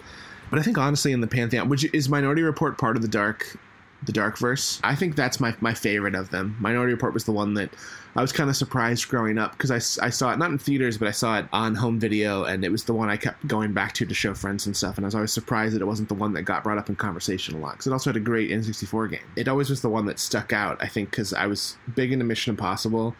But 0.50 0.60
I 0.60 0.62
think 0.62 0.78
honestly, 0.78 1.12
in 1.12 1.20
the 1.20 1.26
pantheon, 1.26 1.68
which 1.68 1.92
is 1.92 2.08
Minority 2.08 2.42
Report 2.42 2.78
part 2.78 2.96
of 2.96 3.02
the 3.02 3.08
dark 3.08 3.58
the 4.04 4.12
Dark 4.12 4.38
Verse. 4.38 4.80
I 4.84 4.94
think 4.94 5.16
that's 5.16 5.40
my 5.40 5.54
my 5.60 5.74
favorite 5.74 6.14
of 6.14 6.30
them. 6.30 6.56
Minority 6.60 6.92
Report 6.92 7.14
was 7.14 7.24
the 7.24 7.32
one 7.32 7.54
that 7.54 7.70
I 8.14 8.22
was 8.22 8.32
kind 8.32 8.48
of 8.48 8.56
surprised 8.56 9.08
growing 9.08 9.36
up 9.36 9.52
because 9.52 9.70
I, 9.70 10.06
I 10.06 10.10
saw 10.10 10.32
it 10.32 10.38
not 10.38 10.50
in 10.50 10.58
theaters, 10.58 10.96
but 10.96 11.06
I 11.06 11.10
saw 11.10 11.38
it 11.38 11.46
on 11.52 11.74
home 11.74 11.98
video, 12.00 12.44
and 12.44 12.64
it 12.64 12.72
was 12.72 12.84
the 12.84 12.94
one 12.94 13.10
I 13.10 13.16
kept 13.16 13.46
going 13.46 13.72
back 13.72 13.92
to 13.94 14.06
to 14.06 14.14
show 14.14 14.32
friends 14.34 14.66
and 14.66 14.76
stuff. 14.76 14.96
And 14.96 15.04
I 15.04 15.08
was 15.08 15.14
always 15.14 15.32
surprised 15.32 15.74
that 15.74 15.82
it 15.82 15.86
wasn't 15.86 16.08
the 16.08 16.14
one 16.14 16.32
that 16.32 16.42
got 16.42 16.64
brought 16.64 16.78
up 16.78 16.88
in 16.88 16.96
conversation 16.96 17.56
a 17.56 17.58
lot 17.58 17.72
because 17.72 17.86
it 17.86 17.92
also 17.92 18.10
had 18.10 18.16
a 18.16 18.20
great 18.20 18.50
N64 18.50 19.10
game. 19.10 19.20
It 19.36 19.48
always 19.48 19.68
was 19.68 19.82
the 19.82 19.90
one 19.90 20.06
that 20.06 20.18
stuck 20.18 20.52
out, 20.52 20.78
I 20.80 20.88
think, 20.88 21.10
because 21.10 21.32
I 21.32 21.46
was 21.46 21.76
big 21.94 22.12
into 22.12 22.24
Mission 22.24 22.50
Impossible 22.50 23.14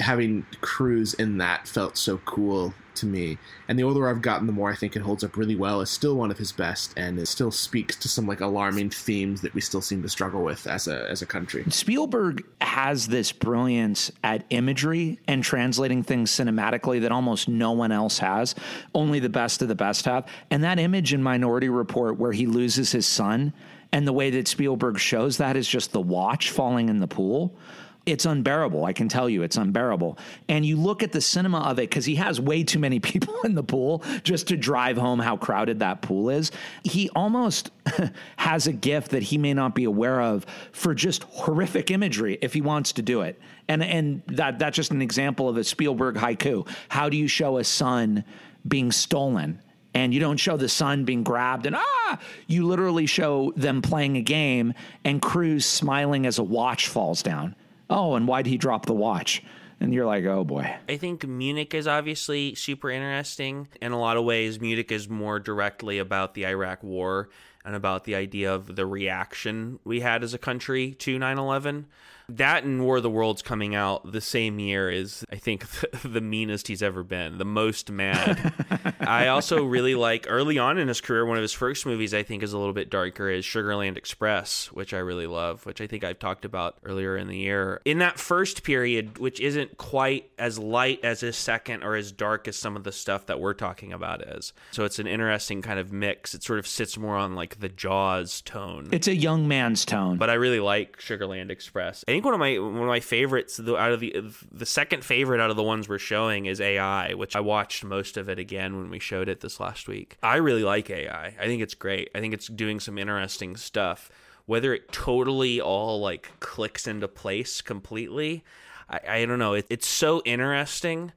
having 0.00 0.44
Cruise 0.60 1.14
in 1.14 1.38
that 1.38 1.68
felt 1.68 1.96
so 1.96 2.18
cool 2.18 2.74
to 2.96 3.06
me. 3.06 3.38
And 3.68 3.78
the 3.78 3.82
older 3.82 4.08
I've 4.08 4.22
gotten, 4.22 4.46
the 4.46 4.52
more 4.52 4.70
I 4.70 4.74
think 4.74 4.96
it 4.96 5.02
holds 5.02 5.24
up 5.24 5.36
really 5.36 5.56
well. 5.56 5.80
It's 5.80 5.90
still 5.90 6.16
one 6.16 6.30
of 6.30 6.38
his 6.38 6.52
best, 6.52 6.92
and 6.96 7.18
it 7.18 7.26
still 7.26 7.50
speaks 7.50 7.96
to 7.96 8.08
some 8.08 8.26
like 8.26 8.40
alarming 8.40 8.90
themes 8.90 9.40
that 9.42 9.54
we 9.54 9.60
still 9.60 9.82
seem 9.82 10.02
to 10.02 10.08
struggle 10.08 10.42
with 10.42 10.66
as 10.66 10.88
a 10.88 11.08
as 11.08 11.22
a 11.22 11.26
country. 11.26 11.64
Spielberg 11.68 12.44
has 12.60 13.08
this 13.08 13.32
brilliance 13.32 14.10
at 14.22 14.44
imagery 14.50 15.18
and 15.26 15.42
translating 15.42 16.02
things 16.02 16.30
cinematically 16.30 17.00
that 17.00 17.12
almost 17.12 17.48
no 17.48 17.72
one 17.72 17.92
else 17.92 18.18
has. 18.18 18.54
Only 18.94 19.18
the 19.18 19.28
best 19.28 19.62
of 19.62 19.68
the 19.68 19.74
best 19.74 20.04
have. 20.04 20.26
And 20.50 20.64
that 20.64 20.78
image 20.78 21.12
in 21.12 21.22
Minority 21.22 21.68
Report 21.68 22.18
where 22.18 22.32
he 22.32 22.46
loses 22.46 22.92
his 22.92 23.06
son. 23.06 23.52
And 23.94 24.06
the 24.06 24.12
way 24.12 24.30
that 24.30 24.48
Spielberg 24.48 24.98
shows 24.98 25.36
that 25.36 25.54
is 25.54 25.68
just 25.68 25.92
the 25.92 26.00
watch 26.00 26.50
falling 26.50 26.88
in 26.88 27.00
the 27.00 27.06
pool 27.06 27.54
it's 28.04 28.26
unbearable. 28.26 28.84
I 28.84 28.92
can 28.92 29.08
tell 29.08 29.28
you, 29.28 29.42
it's 29.42 29.56
unbearable. 29.56 30.18
And 30.48 30.66
you 30.66 30.76
look 30.76 31.02
at 31.02 31.12
the 31.12 31.20
cinema 31.20 31.60
of 31.60 31.78
it 31.78 31.88
because 31.88 32.04
he 32.04 32.16
has 32.16 32.40
way 32.40 32.64
too 32.64 32.78
many 32.78 32.98
people 33.00 33.34
in 33.42 33.54
the 33.54 33.62
pool 33.62 34.02
just 34.24 34.48
to 34.48 34.56
drive 34.56 34.96
home 34.96 35.18
how 35.18 35.36
crowded 35.36 35.78
that 35.80 36.02
pool 36.02 36.30
is. 36.30 36.50
He 36.82 37.08
almost 37.10 37.70
has 38.36 38.66
a 38.66 38.72
gift 38.72 39.12
that 39.12 39.22
he 39.22 39.38
may 39.38 39.54
not 39.54 39.74
be 39.74 39.84
aware 39.84 40.20
of 40.20 40.46
for 40.72 40.94
just 40.94 41.22
horrific 41.24 41.90
imagery 41.90 42.38
if 42.42 42.52
he 42.52 42.60
wants 42.60 42.92
to 42.94 43.02
do 43.02 43.22
it. 43.22 43.40
And 43.68 43.82
and 43.82 44.22
that 44.26 44.58
that's 44.58 44.76
just 44.76 44.90
an 44.90 45.02
example 45.02 45.48
of 45.48 45.56
a 45.56 45.64
Spielberg 45.64 46.16
haiku. 46.16 46.68
How 46.88 47.08
do 47.08 47.16
you 47.16 47.28
show 47.28 47.58
a 47.58 47.64
son 47.64 48.24
being 48.66 48.92
stolen? 48.92 49.60
and 49.94 50.14
you 50.14 50.20
don't 50.20 50.38
show 50.38 50.56
the 50.56 50.70
son 50.70 51.04
being 51.04 51.22
grabbed 51.22 51.66
and 51.66 51.76
ah 51.76 52.18
you 52.46 52.66
literally 52.66 53.04
show 53.04 53.52
them 53.56 53.82
playing 53.82 54.16
a 54.16 54.22
game 54.22 54.72
and 55.04 55.20
Cruise 55.20 55.66
smiling 55.66 56.24
as 56.24 56.38
a 56.38 56.42
watch 56.42 56.88
falls 56.88 57.22
down 57.22 57.54
oh, 57.90 58.14
and 58.14 58.26
why'd 58.28 58.46
he 58.46 58.56
drop 58.56 58.86
the 58.86 58.92
watch? 58.92 59.42
And 59.80 59.92
you're 59.92 60.06
like, 60.06 60.24
oh 60.24 60.44
boy. 60.44 60.76
I 60.88 60.96
think 60.96 61.26
Munich 61.26 61.74
is 61.74 61.88
obviously 61.88 62.54
super 62.54 62.88
interesting. 62.88 63.66
In 63.80 63.90
a 63.90 63.98
lot 63.98 64.16
of 64.16 64.24
ways, 64.24 64.60
Munich 64.60 64.92
is 64.92 65.08
more 65.08 65.40
directly 65.40 65.98
about 65.98 66.34
the 66.34 66.46
Iraq 66.46 66.82
War 66.84 67.28
and 67.64 67.74
about 67.74 68.04
the 68.04 68.14
idea 68.14 68.54
of 68.54 68.76
the 68.76 68.86
reaction 68.86 69.80
we 69.84 70.00
had 70.00 70.22
as 70.22 70.34
a 70.34 70.38
country 70.38 70.92
to 71.00 71.18
9 71.18 71.38
11 71.38 71.86
that 72.28 72.64
and 72.64 72.84
War 72.84 72.96
of 72.98 73.02
the 73.02 73.10
Worlds 73.10 73.42
coming 73.42 73.74
out 73.74 74.10
the 74.10 74.20
same 74.20 74.58
year 74.58 74.90
is, 74.90 75.24
I 75.30 75.36
think, 75.36 75.68
the, 75.68 76.08
the 76.08 76.20
meanest 76.20 76.68
he's 76.68 76.82
ever 76.82 77.02
been, 77.02 77.38
the 77.38 77.44
most 77.44 77.90
mad. 77.90 78.52
I 79.00 79.28
also 79.28 79.64
really 79.64 79.94
like 79.94 80.26
early 80.28 80.58
on 80.58 80.78
in 80.78 80.88
his 80.88 81.00
career, 81.00 81.26
one 81.26 81.36
of 81.36 81.42
his 81.42 81.52
first 81.52 81.86
movies 81.86 82.14
I 82.14 82.22
think 82.22 82.42
is 82.42 82.52
a 82.52 82.58
little 82.58 82.72
bit 82.72 82.90
darker 82.90 83.28
is 83.28 83.44
Sugarland 83.44 83.96
Express, 83.96 84.66
which 84.72 84.94
I 84.94 84.98
really 84.98 85.26
love, 85.26 85.66
which 85.66 85.80
I 85.80 85.86
think 85.86 86.04
I've 86.04 86.18
talked 86.18 86.44
about 86.44 86.78
earlier 86.84 87.16
in 87.16 87.28
the 87.28 87.36
year. 87.36 87.80
In 87.84 87.98
that 87.98 88.18
first 88.18 88.62
period, 88.62 89.18
which 89.18 89.40
isn't 89.40 89.76
quite 89.78 90.30
as 90.38 90.58
light 90.58 91.00
as 91.04 91.20
his 91.20 91.36
second 91.36 91.82
or 91.82 91.96
as 91.96 92.12
dark 92.12 92.48
as 92.48 92.56
some 92.56 92.76
of 92.76 92.84
the 92.84 92.92
stuff 92.92 93.26
that 93.26 93.40
we're 93.40 93.54
talking 93.54 93.92
about 93.92 94.22
is. 94.22 94.52
So 94.70 94.84
it's 94.84 94.98
an 94.98 95.06
interesting 95.06 95.62
kind 95.62 95.78
of 95.78 95.92
mix. 95.92 96.34
It 96.34 96.42
sort 96.42 96.58
of 96.58 96.66
sits 96.66 96.96
more 96.96 97.16
on 97.16 97.34
like 97.34 97.60
the 97.60 97.68
Jaws 97.68 98.40
tone. 98.42 98.88
It's 98.92 99.08
a 99.08 99.14
young 99.14 99.48
man's 99.48 99.84
tone. 99.84 100.16
But 100.16 100.30
I 100.30 100.34
really 100.34 100.60
like 100.60 100.98
Sugarland 100.98 101.50
Express. 101.50 102.04
I 102.08 102.12
think 102.12 102.21
one 102.24 102.34
of 102.34 102.40
my 102.40 102.58
one 102.58 102.82
of 102.82 102.86
my 102.86 103.00
favorites 103.00 103.60
out 103.60 103.92
of 103.92 104.00
the 104.00 104.14
the 104.50 104.66
second 104.66 105.04
favorite 105.04 105.40
out 105.40 105.50
of 105.50 105.56
the 105.56 105.62
ones 105.62 105.88
we're 105.88 105.98
showing 105.98 106.46
is 106.46 106.60
AI, 106.60 107.14
which 107.14 107.36
I 107.36 107.40
watched 107.40 107.84
most 107.84 108.16
of 108.16 108.28
it 108.28 108.38
again 108.38 108.76
when 108.76 108.90
we 108.90 108.98
showed 108.98 109.28
it 109.28 109.40
this 109.40 109.60
last 109.60 109.88
week. 109.88 110.18
I 110.22 110.36
really 110.36 110.64
like 110.64 110.90
AI. 110.90 111.34
I 111.38 111.44
think 111.46 111.62
it's 111.62 111.74
great. 111.74 112.10
I 112.14 112.20
think 112.20 112.34
it's 112.34 112.46
doing 112.46 112.80
some 112.80 112.98
interesting 112.98 113.56
stuff. 113.56 114.10
Whether 114.46 114.74
it 114.74 114.90
totally 114.92 115.60
all 115.60 116.00
like 116.00 116.30
clicks 116.40 116.86
into 116.86 117.08
place 117.08 117.60
completely, 117.60 118.44
I, 118.88 119.00
I 119.08 119.24
don't 119.24 119.38
know. 119.38 119.54
It, 119.54 119.66
it's 119.70 119.86
so 119.86 120.22
interesting 120.24 121.12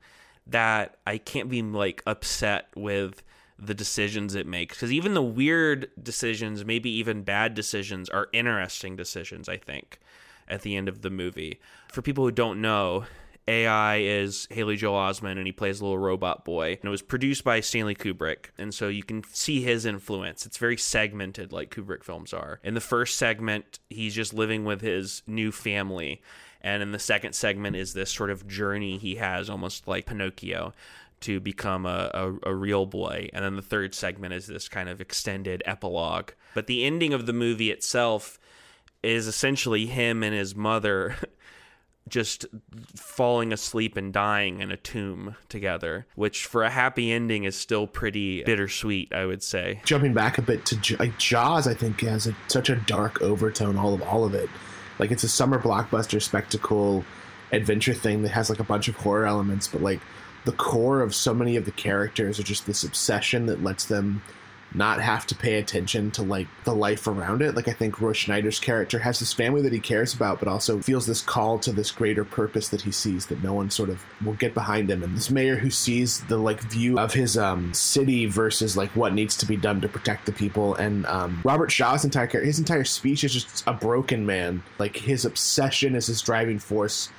that 0.47 0.97
I 1.07 1.17
can't 1.17 1.49
be 1.49 1.61
like 1.61 2.03
upset 2.05 2.67
with 2.75 3.23
the 3.57 3.73
decisions 3.73 4.35
it 4.35 4.45
makes 4.45 4.75
because 4.75 4.91
even 4.91 5.13
the 5.13 5.21
weird 5.21 5.89
decisions 6.01 6.65
maybe 6.65 6.89
even 6.89 7.23
bad 7.23 7.53
decisions 7.53 8.09
are 8.09 8.27
interesting 8.33 8.97
decisions 8.97 9.47
i 9.47 9.55
think 9.55 9.97
at 10.47 10.61
the 10.61 10.75
end 10.75 10.87
of 10.87 11.01
the 11.01 11.09
movie. 11.09 11.59
For 11.91 12.01
people 12.01 12.23
who 12.23 12.31
don't 12.31 12.61
know, 12.61 13.05
AI 13.47 13.97
is 13.97 14.47
Haley 14.49 14.75
Joel 14.75 14.97
Osment, 14.97 15.37
and 15.37 15.45
he 15.45 15.51
plays 15.51 15.79
a 15.79 15.83
little 15.83 15.99
robot 15.99 16.45
boy. 16.45 16.71
And 16.71 16.85
it 16.85 16.89
was 16.89 17.01
produced 17.01 17.43
by 17.43 17.59
Stanley 17.59 17.95
Kubrick, 17.95 18.47
and 18.57 18.73
so 18.73 18.87
you 18.87 19.03
can 19.03 19.23
see 19.31 19.61
his 19.61 19.85
influence. 19.85 20.45
It's 20.45 20.57
very 20.57 20.77
segmented, 20.77 21.51
like 21.51 21.73
Kubrick 21.73 22.03
films 22.03 22.33
are. 22.33 22.59
In 22.63 22.73
the 22.73 22.81
first 22.81 23.17
segment, 23.17 23.79
he's 23.89 24.15
just 24.15 24.33
living 24.33 24.65
with 24.65 24.81
his 24.81 25.21
new 25.27 25.51
family, 25.51 26.21
and 26.61 26.81
in 26.81 26.91
the 26.91 26.99
second 26.99 27.33
segment 27.33 27.75
is 27.75 27.93
this 27.93 28.11
sort 28.11 28.31
of 28.31 28.47
journey 28.47 28.97
he 28.97 29.15
has, 29.15 29.49
almost 29.49 29.87
like 29.87 30.05
Pinocchio. 30.05 30.73
To 31.21 31.39
become 31.39 31.87
a, 31.87 32.11
a, 32.13 32.51
a 32.51 32.53
real 32.53 32.85
boy. 32.85 33.29
And 33.33 33.43
then 33.43 33.55
the 33.55 33.63
third 33.63 33.95
segment 33.95 34.33
is 34.33 34.45
this 34.45 34.67
kind 34.67 34.89
of 34.89 35.01
extended 35.01 35.63
epilogue. 35.65 36.31
But 36.53 36.67
the 36.67 36.83
ending 36.83 37.13
of 37.13 37.25
the 37.25 37.33
movie 37.33 37.71
itself 37.71 38.37
is 39.05 39.27
essentially 39.27 39.85
him 39.85 40.23
and 40.23 40.35
his 40.35 40.55
mother 40.55 41.15
just 42.07 42.45
falling 42.95 43.51
asleep 43.51 43.97
and 43.97 44.13
dying 44.13 44.59
in 44.59 44.71
a 44.71 44.77
tomb 44.77 45.35
together, 45.49 46.05
which 46.15 46.45
for 46.45 46.63
a 46.63 46.69
happy 46.69 47.11
ending 47.11 47.43
is 47.45 47.55
still 47.55 47.87
pretty 47.87 48.43
bittersweet, 48.43 49.13
I 49.13 49.25
would 49.25 49.41
say. 49.41 49.81
Jumping 49.85 50.13
back 50.13 50.37
a 50.37 50.41
bit 50.41 50.65
to 50.67 50.97
like 50.97 51.17
Jaws, 51.17 51.67
I 51.67 51.73
think 51.73 52.01
has 52.01 52.27
a, 52.27 52.35
such 52.47 52.69
a 52.69 52.75
dark 52.75 53.21
overtone. 53.21 53.77
All 53.77 53.93
of 53.93 54.01
all 54.03 54.23
of 54.23 54.35
it, 54.35 54.49
like 54.99 55.11
it's 55.11 55.23
a 55.23 55.29
summer 55.29 55.59
blockbuster 55.59 56.21
spectacle 56.21 57.03
adventure 57.51 57.93
thing 57.93 58.21
that 58.23 58.29
has 58.29 58.49
like 58.49 58.59
a 58.59 58.63
bunch 58.63 58.87
of 58.87 58.95
horror 58.97 59.25
elements, 59.25 59.67
but 59.67 59.81
like 59.81 59.99
the 60.45 60.51
core 60.51 61.01
of 61.01 61.15
so 61.15 61.33
many 61.33 61.55
of 61.55 61.65
the 61.65 61.71
characters 61.71 62.39
are 62.39 62.43
just 62.43 62.65
this 62.67 62.83
obsession 62.83 63.47
that 63.47 63.63
lets 63.63 63.85
them 63.85 64.21
not 64.73 64.99
have 64.99 65.25
to 65.27 65.35
pay 65.35 65.55
attention 65.55 66.11
to 66.11 66.23
like 66.23 66.47
the 66.63 66.73
life 66.73 67.07
around 67.07 67.41
it. 67.41 67.55
Like 67.55 67.67
I 67.67 67.73
think 67.73 68.01
Roy 68.01 68.13
Schneider's 68.13 68.59
character 68.59 68.99
has 68.99 69.19
this 69.19 69.33
family 69.33 69.61
that 69.61 69.73
he 69.73 69.79
cares 69.79 70.13
about, 70.13 70.39
but 70.39 70.47
also 70.47 70.79
feels 70.79 71.05
this 71.05 71.21
call 71.21 71.59
to 71.59 71.71
this 71.71 71.91
greater 71.91 72.25
purpose 72.25 72.69
that 72.69 72.81
he 72.81 72.91
sees 72.91 73.27
that 73.27 73.43
no 73.43 73.53
one 73.53 73.69
sort 73.69 73.89
of 73.89 74.03
will 74.23 74.33
get 74.33 74.53
behind 74.53 74.89
him. 74.89 75.03
And 75.03 75.15
this 75.15 75.29
mayor 75.29 75.55
who 75.55 75.69
sees 75.69 76.21
the 76.25 76.37
like 76.37 76.61
view 76.61 76.99
of 76.99 77.13
his 77.13 77.37
um 77.37 77.73
city 77.73 78.25
versus 78.25 78.75
like 78.75 78.91
what 78.95 79.13
needs 79.13 79.37
to 79.37 79.45
be 79.45 79.55
done 79.55 79.81
to 79.81 79.87
protect 79.87 80.25
the 80.25 80.33
people. 80.33 80.75
And 80.75 81.05
um 81.05 81.41
Robert 81.43 81.71
Shaw's 81.71 82.03
entire 82.03 82.27
his 82.27 82.59
entire 82.59 82.83
speech 82.83 83.23
is 83.23 83.33
just 83.33 83.63
a 83.67 83.73
broken 83.73 84.25
man. 84.25 84.63
Like 84.77 84.97
his 84.97 85.25
obsession 85.25 85.95
is 85.95 86.07
his 86.07 86.21
driving 86.21 86.59
force 86.59 87.09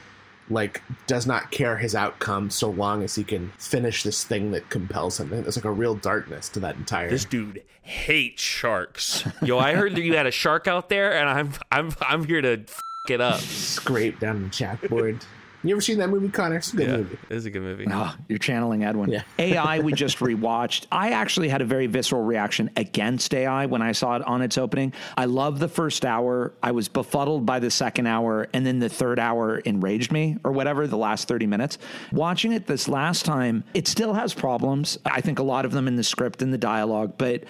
like 0.48 0.82
does 1.06 1.26
not 1.26 1.50
care 1.50 1.76
his 1.76 1.94
outcome 1.94 2.50
so 2.50 2.70
long 2.70 3.02
as 3.02 3.14
he 3.14 3.24
can 3.24 3.52
finish 3.58 4.02
this 4.02 4.24
thing 4.24 4.50
that 4.52 4.68
compels 4.70 5.18
him. 5.18 5.30
There's 5.30 5.56
like 5.56 5.64
a 5.64 5.70
real 5.72 5.94
darkness 5.94 6.48
to 6.50 6.60
that 6.60 6.76
entire. 6.76 7.10
This 7.10 7.24
dude 7.24 7.62
hates 7.82 8.42
sharks. 8.42 9.26
Yo, 9.42 9.58
I 9.58 9.74
heard 9.74 9.94
that 9.96 10.02
you 10.02 10.16
had 10.16 10.26
a 10.26 10.30
shark 10.30 10.66
out 10.68 10.88
there, 10.88 11.14
and 11.14 11.28
I'm 11.28 11.52
I'm 11.70 11.92
I'm 12.00 12.24
here 12.24 12.40
to 12.40 12.62
f- 12.68 12.80
it 13.08 13.20
up. 13.20 13.40
Scrape 13.40 14.18
down 14.18 14.42
the 14.42 14.48
chalkboard. 14.48 15.22
You 15.66 15.74
ever 15.74 15.80
seen 15.80 15.98
that 15.98 16.10
movie, 16.10 16.28
Connor? 16.28 16.56
It's 16.56 16.72
a 16.72 16.76
good 16.76 16.88
yeah, 16.88 16.96
movie. 16.98 17.18
It 17.28 17.34
is 17.34 17.46
a 17.46 17.50
good 17.50 17.62
movie. 17.62 17.86
Oh, 17.90 18.14
you're 18.28 18.38
channeling 18.38 18.84
Edwin. 18.84 19.10
Yeah. 19.10 19.22
AI, 19.38 19.80
we 19.80 19.92
just 20.04 20.18
rewatched. 20.18 20.86
I 20.92 21.10
actually 21.10 21.48
had 21.48 21.62
a 21.62 21.64
very 21.64 21.86
visceral 21.86 22.22
reaction 22.22 22.70
against 22.76 23.34
AI 23.34 23.66
when 23.66 23.82
I 23.82 23.92
saw 23.92 24.16
it 24.16 24.22
on 24.22 24.42
its 24.42 24.58
opening. 24.58 24.92
I 25.16 25.24
loved 25.24 25.58
the 25.58 25.68
first 25.68 26.04
hour. 26.04 26.52
I 26.62 26.72
was 26.72 26.88
befuddled 26.88 27.46
by 27.46 27.58
the 27.58 27.70
second 27.70 28.06
hour, 28.06 28.48
and 28.52 28.64
then 28.64 28.78
the 28.78 28.88
third 28.88 29.18
hour 29.18 29.58
enraged 29.58 30.12
me, 30.12 30.36
or 30.44 30.52
whatever, 30.52 30.86
the 30.86 30.96
last 30.96 31.28
30 31.28 31.46
minutes. 31.46 31.78
Watching 32.12 32.52
it 32.52 32.66
this 32.66 32.88
last 32.88 33.24
time, 33.24 33.64
it 33.74 33.88
still 33.88 34.14
has 34.14 34.34
problems. 34.34 34.98
I 35.04 35.20
think 35.20 35.38
a 35.38 35.42
lot 35.42 35.64
of 35.64 35.72
them 35.72 35.88
in 35.88 35.96
the 35.96 36.04
script 36.04 36.42
and 36.42 36.52
the 36.52 36.58
dialogue, 36.58 37.14
but 37.18 37.44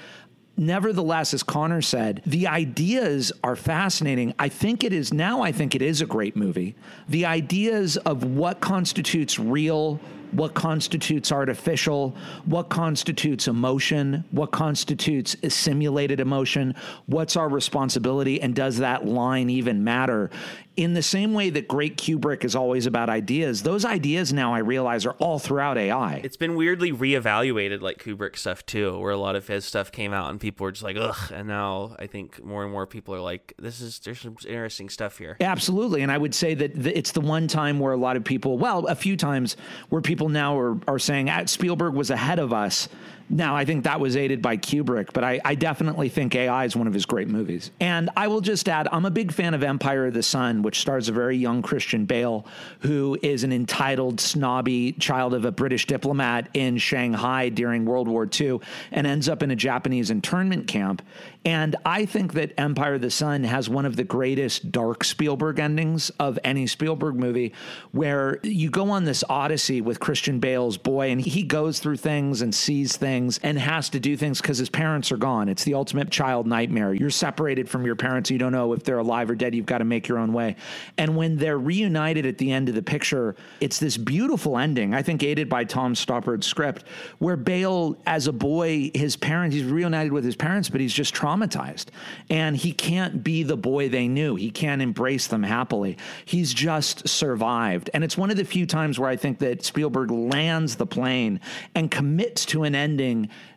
nevertheless, 0.57 1.35
as 1.35 1.42
Connor 1.42 1.83
said, 1.83 2.23
the 2.27 2.47
ideas 2.47 3.33
are 3.45 3.57
fascinating. 3.57 4.35
I 4.38 4.49
think 4.49 4.85
it 4.85 4.92
is 4.92 5.12
now, 5.12 5.42
I 5.42 5.53
think 5.53 5.75
it 5.75 5.83
is 5.83 6.01
a 6.01 6.07
great 6.07 6.37
movie. 6.37 6.75
The 7.09 7.27
ideas 7.27 7.97
of 7.99 8.25
what 8.25 8.61
constitutes 8.61 9.38
real, 9.38 10.01
what 10.37 10.53
constitutes 10.53 11.33
artificial, 11.33 12.14
what 12.44 12.68
constitutes 12.68 13.49
emotion, 13.49 14.22
what 14.31 14.51
constitutes 14.51 15.35
a 15.42 15.49
simulated 15.49 16.20
emotion, 16.20 16.75
what's 17.07 17.37
our 17.37 17.49
responsibility, 17.49 18.40
and 18.40 18.55
does 18.55 18.77
that 18.79 19.07
line 19.07 19.49
even 19.49 19.83
matter? 19.83 20.31
In 20.77 20.92
the 20.92 21.03
same 21.03 21.33
way 21.33 21.49
that 21.49 21.66
great 21.68 21.96
Kubrick 21.96 22.44
is 22.44 22.55
always 22.55 22.85
about 22.85 23.09
ideas, 23.09 23.62
those 23.62 23.87
ideas 23.87 24.35
now 24.35 24.53
I 24.53 24.59
realize 24.59 25.07
are 25.07 25.12
all 25.12 25.38
throughout 25.38 25.79
AI. 25.79 26.20
It's 26.22 26.37
been 26.37 26.55
weirdly 26.55 26.92
reevaluated, 26.92 27.81
like 27.81 27.96
Kubrick 27.96 28.37
stuff 28.37 28.66
too, 28.66 28.99
where 28.99 29.12
a 29.12 29.16
lot 29.16 29.37
of 29.37 29.49
his 29.49 29.64
stuff 29.64 29.90
came 29.90 30.12
out 30.12 30.29
and 30.29 30.38
people 30.38 30.64
were 30.64 30.72
just 30.72 30.85
like, 30.85 30.99
ugh. 30.99 31.33
And 31.33 31.49
now 31.49 31.96
I 31.99 32.07
think 32.07 32.44
more 32.44 32.62
and 32.62 32.70
more 32.70 32.87
people 32.87 33.14
are 33.14 33.20
like, 33.20 33.55
this 33.59 33.81
is, 33.81 34.01
there's 34.01 34.20
some 34.20 34.37
interesting 34.46 34.90
stuff 34.90 35.16
here. 35.16 35.38
Absolutely. 35.40 36.03
And 36.03 36.12
I 36.12 36.18
would 36.18 36.35
say 36.35 36.53
that 36.53 36.87
it's 36.87 37.12
the 37.12 37.22
one 37.22 37.49
time 37.49 37.79
where 37.81 37.94
a 37.94 37.96
lot 37.96 38.18
of 38.18 38.25
people, 38.25 38.59
well, 38.59 38.87
a 38.87 38.94
few 38.94 39.16
times 39.16 39.57
where 39.88 40.03
people 40.03 40.25
now 40.28 40.58
are, 40.58 40.78
are 40.88 40.98
saying 40.98 41.30
"Ah, 41.30 41.44
Spielberg 41.46 41.94
was 41.94 42.10
ahead 42.10 42.38
of 42.38 42.52
us. 42.52 42.88
Now, 43.28 43.56
I 43.56 43.64
think 43.64 43.84
that 43.84 43.98
was 43.98 44.16
aided 44.16 44.40
by 44.40 44.56
Kubrick, 44.56 45.12
but 45.12 45.24
I, 45.24 45.40
I 45.44 45.56
definitely 45.56 46.08
think 46.08 46.36
AI 46.36 46.64
is 46.64 46.76
one 46.76 46.86
of 46.86 46.94
his 46.94 47.06
great 47.06 47.26
movies. 47.26 47.72
And 47.80 48.08
I 48.16 48.28
will 48.28 48.40
just 48.40 48.68
add, 48.68 48.86
I'm 48.92 49.04
a 49.04 49.10
big 49.10 49.32
fan 49.32 49.52
of 49.52 49.64
Empire 49.64 50.06
of 50.06 50.14
the 50.14 50.22
Sun, 50.22 50.62
which 50.62 50.80
stars 50.80 51.08
a 51.08 51.12
very 51.12 51.36
young 51.36 51.60
Christian 51.60 52.04
Bale, 52.04 52.46
who 52.80 53.18
is 53.22 53.42
an 53.42 53.52
entitled, 53.52 54.20
snobby 54.20 54.92
child 54.92 55.34
of 55.34 55.44
a 55.44 55.50
British 55.50 55.86
diplomat 55.86 56.48
in 56.54 56.78
Shanghai 56.78 57.48
during 57.48 57.84
World 57.84 58.06
War 58.06 58.28
II 58.32 58.60
and 58.92 59.08
ends 59.08 59.28
up 59.28 59.42
in 59.42 59.50
a 59.50 59.56
Japanese 59.56 60.10
internment 60.10 60.68
camp. 60.68 61.02
And 61.44 61.74
I 61.84 62.06
think 62.06 62.34
that 62.34 62.52
Empire 62.58 62.94
of 62.94 63.00
the 63.00 63.10
Sun 63.10 63.44
has 63.44 63.68
one 63.68 63.86
of 63.86 63.96
the 63.96 64.04
greatest 64.04 64.70
dark 64.70 65.02
Spielberg 65.02 65.58
endings 65.58 66.10
of 66.20 66.38
any 66.44 66.66
Spielberg 66.66 67.16
movie, 67.16 67.52
where 67.90 68.38
you 68.42 68.70
go 68.70 68.90
on 68.90 69.04
this 69.04 69.24
odyssey 69.28 69.80
with 69.80 69.98
Christian 69.98 70.38
Bale's 70.38 70.76
boy, 70.76 71.10
and 71.10 71.20
he 71.20 71.42
goes 71.42 71.80
through 71.80 71.96
things 71.96 72.40
and 72.40 72.54
sees 72.54 72.96
things 72.96 73.15
and 73.42 73.59
has 73.59 73.88
to 73.90 74.00
do 74.00 74.16
things 74.16 74.40
because 74.40 74.59
his 74.59 74.68
parents 74.68 75.11
are 75.11 75.16
gone. 75.16 75.48
It's 75.48 75.64
the 75.64 75.74
ultimate 75.74 76.11
child 76.11 76.46
nightmare. 76.46 76.94
You're 76.94 77.11
separated 77.11 77.68
from 77.68 77.85
your 77.85 77.96
parents. 77.96 78.31
You 78.31 78.38
don't 78.38 78.52
know 78.52 78.72
if 78.72 78.85
they're 78.85 78.98
alive 78.98 79.31
or 79.31 79.35
dead. 79.35 79.55
You've 79.55 79.66
got 79.66 79.79
to 79.79 79.85
make 79.85 80.09
your 80.09 80.18
own 80.18 80.33
way. 80.33 80.57
And 80.98 81.16
when 81.16 81.37
they're 81.37 81.59
reunited 81.59 82.26
at 82.26 82.38
the 82.38 82.52
end 82.52 82.68
of 82.68 82.74
the 82.74 82.83
picture, 82.83 83.37
it's 83.61 83.79
this 83.79 83.96
beautiful 83.96 84.59
ending, 84.59 84.94
I 84.94 85.02
think 85.02 85.22
aided 85.22 85.48
by 85.48 85.64
Tom 85.64 85.94
Stoppard's 85.94 86.46
script, 86.46 86.85
where 87.18 87.37
Bale, 87.37 87.96
as 88.07 88.26
a 88.26 88.33
boy, 88.33 88.90
his 88.94 89.16
parents, 89.16 89.55
he's 89.55 89.64
reunited 89.64 90.12
with 90.12 90.24
his 90.24 90.37
parents, 90.37 90.68
but 90.68 90.81
he's 90.81 90.92
just 90.92 91.14
traumatized. 91.14 91.87
And 92.31 92.57
he 92.57 92.72
can't 92.72 93.24
be 93.24 93.42
the 93.42 93.57
boy 93.57 93.88
they 93.88 94.09
knew. 94.09 94.37
He 94.37 94.50
can't 94.50 94.83
embrace 94.83 95.26
them 95.26 95.42
happily. 95.42 95.96
He's 96.24 96.52
just 96.52 97.09
survived. 97.09 97.90
And 97.94 98.05
it's 98.05 98.16
one 98.16 98.31
of 98.31 98.37
the 98.37 98.44
few 98.44 98.66
times 98.66 98.98
where 98.98 99.09
I 99.09 99.16
think 99.16 99.38
that 99.38 99.64
Spielberg 99.64 100.11
lands 100.11 100.76
the 100.76 100.87
plane 100.87 101.40
and 101.74 101.90
commits 101.90 102.44
to 102.46 102.64
an 102.64 102.74
ending 102.74 103.06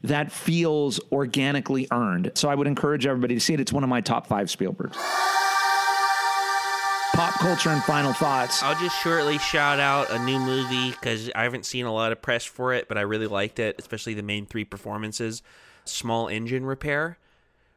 that 0.03 0.31
feels 0.31 0.99
organically 1.11 1.87
earned. 1.91 2.31
So 2.35 2.49
I 2.49 2.55
would 2.55 2.67
encourage 2.67 3.05
everybody 3.05 3.35
to 3.35 3.39
see 3.39 3.53
it. 3.53 3.59
It's 3.59 3.73
one 3.73 3.83
of 3.83 3.89
my 3.89 4.01
top 4.01 4.27
five 4.27 4.47
Spielbergs. 4.47 4.95
Pop 7.13 7.33
culture 7.39 7.69
and 7.69 7.83
final 7.83 8.13
thoughts. 8.13 8.63
I'll 8.63 8.79
just 8.79 9.01
shortly 9.01 9.39
shout 9.39 9.79
out 9.79 10.09
a 10.09 10.19
new 10.19 10.39
movie 10.39 10.91
because 10.91 11.29
I 11.35 11.43
haven't 11.43 11.65
seen 11.65 11.85
a 11.85 11.93
lot 11.93 12.11
of 12.11 12.21
press 12.21 12.45
for 12.45 12.73
it, 12.73 12.87
but 12.87 12.97
I 12.97 13.01
really 13.01 13.27
liked 13.27 13.59
it, 13.59 13.75
especially 13.79 14.13
the 14.13 14.23
main 14.23 14.45
three 14.45 14.63
performances. 14.63 15.41
Small 15.83 16.27
Engine 16.27 16.65
Repair, 16.65 17.17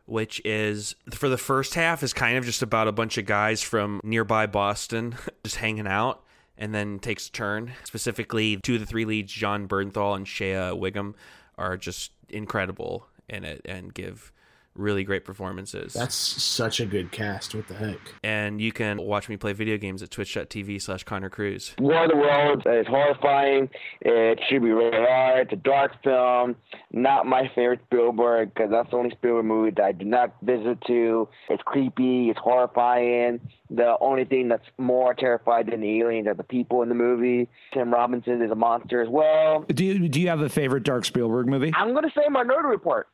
which 0.06 0.40
is 0.44 0.94
for 1.10 1.28
the 1.28 1.38
first 1.38 1.74
half 1.74 2.02
is 2.02 2.12
kind 2.12 2.36
of 2.36 2.44
just 2.44 2.62
about 2.62 2.86
a 2.86 2.92
bunch 2.92 3.18
of 3.18 3.26
guys 3.26 3.62
from 3.62 4.00
nearby 4.04 4.46
Boston 4.46 5.16
just 5.44 5.56
hanging 5.56 5.88
out, 5.88 6.22
and 6.56 6.72
then 6.74 6.98
takes 7.00 7.26
a 7.26 7.32
turn. 7.32 7.72
Specifically, 7.84 8.58
two 8.58 8.74
of 8.74 8.80
the 8.80 8.86
three 8.86 9.04
leads, 9.04 9.32
Jon 9.32 9.66
Bernthal 9.66 10.14
and 10.14 10.28
Shea 10.28 10.70
Whigham, 10.70 11.16
are 11.58 11.76
just 11.76 12.12
incredible 12.28 13.06
in 13.28 13.44
it 13.44 13.62
and 13.64 13.94
give 13.94 14.32
really 14.74 15.04
great 15.04 15.24
performances. 15.24 15.92
That's 15.92 16.14
such 16.14 16.80
a 16.80 16.86
good 16.86 17.10
cast. 17.12 17.54
What 17.54 17.68
the 17.68 17.74
heck? 17.74 17.98
and 18.22 18.60
you 18.60 18.72
can 18.72 19.00
watch 19.00 19.28
me 19.28 19.36
play 19.36 19.52
video 19.52 19.76
games 19.76 20.02
at 20.02 20.10
twitch.tv 20.10 20.80
slash 20.80 21.04
Connor 21.04 21.30
Cruise. 21.30 21.74
War 21.78 22.04
of 22.04 22.10
the 22.10 22.16
Worlds 22.16 22.62
is 22.66 22.86
horrifying. 22.86 23.68
It 24.00 24.40
should 24.48 24.62
be 24.62 24.70
rated 24.70 25.00
R. 25.00 25.40
It's 25.40 25.52
a 25.52 25.56
dark 25.56 26.02
film. 26.02 26.56
Not 26.92 27.26
my 27.26 27.50
favorite 27.54 27.80
Spielberg 27.86 28.52
because 28.54 28.70
that's 28.70 28.90
the 28.90 28.96
only 28.96 29.10
Spielberg 29.10 29.44
movie 29.44 29.70
that 29.76 29.84
I 29.84 29.92
do 29.92 30.04
not 30.04 30.34
visit 30.42 30.78
to. 30.86 31.28
It's 31.48 31.62
creepy. 31.64 32.30
It's 32.30 32.38
horrifying. 32.38 33.40
The 33.70 33.96
only 34.00 34.24
thing 34.24 34.48
that's 34.48 34.66
more 34.78 35.14
terrified 35.14 35.70
than 35.70 35.80
the 35.80 36.00
aliens 36.00 36.26
are 36.28 36.34
the 36.34 36.42
people 36.42 36.82
in 36.82 36.88
the 36.88 36.94
movie. 36.94 37.48
Tim 37.72 37.92
Robinson 37.92 38.42
is 38.42 38.50
a 38.50 38.54
monster 38.54 39.00
as 39.02 39.08
well. 39.10 39.64
Do 39.68 39.84
you, 39.84 40.08
do 40.08 40.20
you 40.20 40.28
have 40.28 40.40
a 40.40 40.48
favorite 40.48 40.82
Dark 40.82 41.04
Spielberg 41.04 41.46
movie? 41.46 41.72
I'm 41.74 41.94
gonna 41.94 42.10
say 42.14 42.28
Minority 42.28 42.68
Report. 42.68 43.08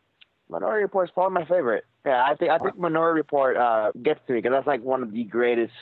Minority 0.51 0.83
Report 0.83 1.09
is 1.09 1.13
probably 1.13 1.35
my 1.35 1.45
favorite. 1.47 1.85
Yeah, 2.07 2.25
I 2.25 2.35
think 2.35 2.51
I 2.51 2.59
think 2.59 2.79
Minority 2.79 3.19
Report 3.19 3.57
uh, 3.57 3.93
gets 4.03 4.21
to 4.27 4.33
me 4.33 4.39
because 4.41 4.53
that's 4.57 4.67
like 4.67 4.83
one 4.83 5.03
of 5.03 5.13
the 5.13 5.25
greatest 5.25 5.73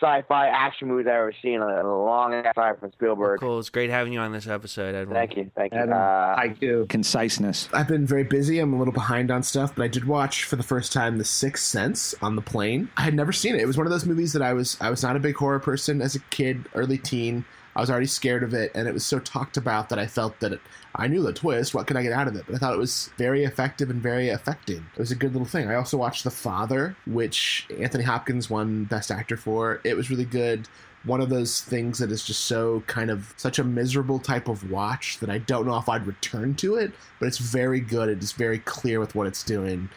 sci-fi 0.00 0.48
action 0.48 0.88
movies 0.88 1.06
I've 1.06 1.12
ever 1.14 1.34
seen 1.42 1.54
in 1.56 1.60
a 1.62 2.04
long 2.04 2.32
time 2.54 2.76
from 2.80 2.90
Spielberg. 2.92 3.38
Cool. 3.40 3.58
It's 3.60 3.68
great 3.68 3.90
having 3.90 4.12
you 4.12 4.18
on 4.20 4.32
this 4.32 4.46
episode, 4.48 4.94
Edwin. 4.94 5.14
Thank 5.14 5.36
you, 5.36 5.50
thank 5.54 5.72
you. 5.72 5.78
Adam, 5.78 5.92
Uh, 5.92 5.96
I 5.96 6.56
do. 6.58 6.86
Conciseness. 6.88 7.68
I've 7.72 7.86
been 7.88 8.06
very 8.06 8.24
busy. 8.24 8.58
I'm 8.58 8.72
a 8.72 8.78
little 8.78 8.94
behind 8.94 9.30
on 9.30 9.42
stuff, 9.42 9.74
but 9.76 9.84
I 9.84 9.88
did 9.88 10.06
watch 10.06 10.44
for 10.44 10.56
the 10.56 10.62
first 10.62 10.92
time 10.92 11.18
The 11.18 11.24
Sixth 11.24 11.64
Sense 11.64 12.14
on 12.22 12.34
the 12.36 12.42
plane. 12.42 12.88
I 12.96 13.02
had 13.02 13.14
never 13.14 13.32
seen 13.32 13.54
it. 13.54 13.60
It 13.60 13.66
was 13.66 13.76
one 13.76 13.86
of 13.86 13.92
those 13.92 14.06
movies 14.06 14.32
that 14.32 14.42
I 14.42 14.54
was 14.54 14.76
I 14.80 14.90
was 14.90 15.02
not 15.02 15.14
a 15.14 15.20
big 15.20 15.36
horror 15.36 15.60
person 15.60 16.00
as 16.02 16.16
a 16.16 16.20
kid, 16.30 16.66
early 16.74 16.98
teen. 16.98 17.44
I 17.74 17.80
was 17.80 17.90
already 17.90 18.06
scared 18.06 18.42
of 18.42 18.54
it, 18.54 18.70
and 18.74 18.86
it 18.86 18.94
was 18.94 19.04
so 19.04 19.18
talked 19.18 19.56
about 19.56 19.88
that 19.88 19.98
I 19.98 20.06
felt 20.06 20.38
that 20.40 20.52
it, 20.52 20.60
I 20.94 21.08
knew 21.08 21.22
the 21.22 21.32
twist. 21.32 21.74
What 21.74 21.86
could 21.86 21.96
I 21.96 22.02
get 22.02 22.12
out 22.12 22.28
of 22.28 22.36
it? 22.36 22.44
But 22.46 22.54
I 22.54 22.58
thought 22.58 22.74
it 22.74 22.78
was 22.78 23.10
very 23.16 23.44
effective 23.44 23.90
and 23.90 24.02
very 24.02 24.28
affecting. 24.28 24.84
It 24.94 24.98
was 24.98 25.10
a 25.10 25.16
good 25.16 25.32
little 25.32 25.46
thing. 25.46 25.68
I 25.68 25.76
also 25.76 25.96
watched 25.96 26.24
The 26.24 26.30
Father, 26.30 26.96
which 27.06 27.66
Anthony 27.78 28.04
Hopkins 28.04 28.50
won 28.50 28.84
Best 28.84 29.10
Actor 29.10 29.38
for. 29.38 29.80
It 29.84 29.96
was 29.96 30.10
really 30.10 30.24
good 30.24 30.68
one 31.04 31.20
of 31.20 31.28
those 31.28 31.60
things 31.60 31.98
that 31.98 32.12
is 32.12 32.24
just 32.24 32.44
so 32.44 32.82
kind 32.86 33.10
of 33.10 33.34
such 33.36 33.58
a 33.58 33.64
miserable 33.64 34.18
type 34.18 34.48
of 34.48 34.70
watch 34.70 35.18
that 35.18 35.30
I 35.30 35.38
don't 35.38 35.66
know 35.66 35.76
if 35.76 35.88
I'd 35.88 36.06
return 36.06 36.54
to 36.56 36.76
it, 36.76 36.92
but 37.18 37.26
it's 37.26 37.38
very 37.38 37.80
good. 37.80 38.08
It 38.08 38.22
is 38.22 38.32
very 38.32 38.58
clear 38.60 39.00
with 39.00 39.14
what 39.14 39.26
it's 39.26 39.42
doing. 39.42 39.88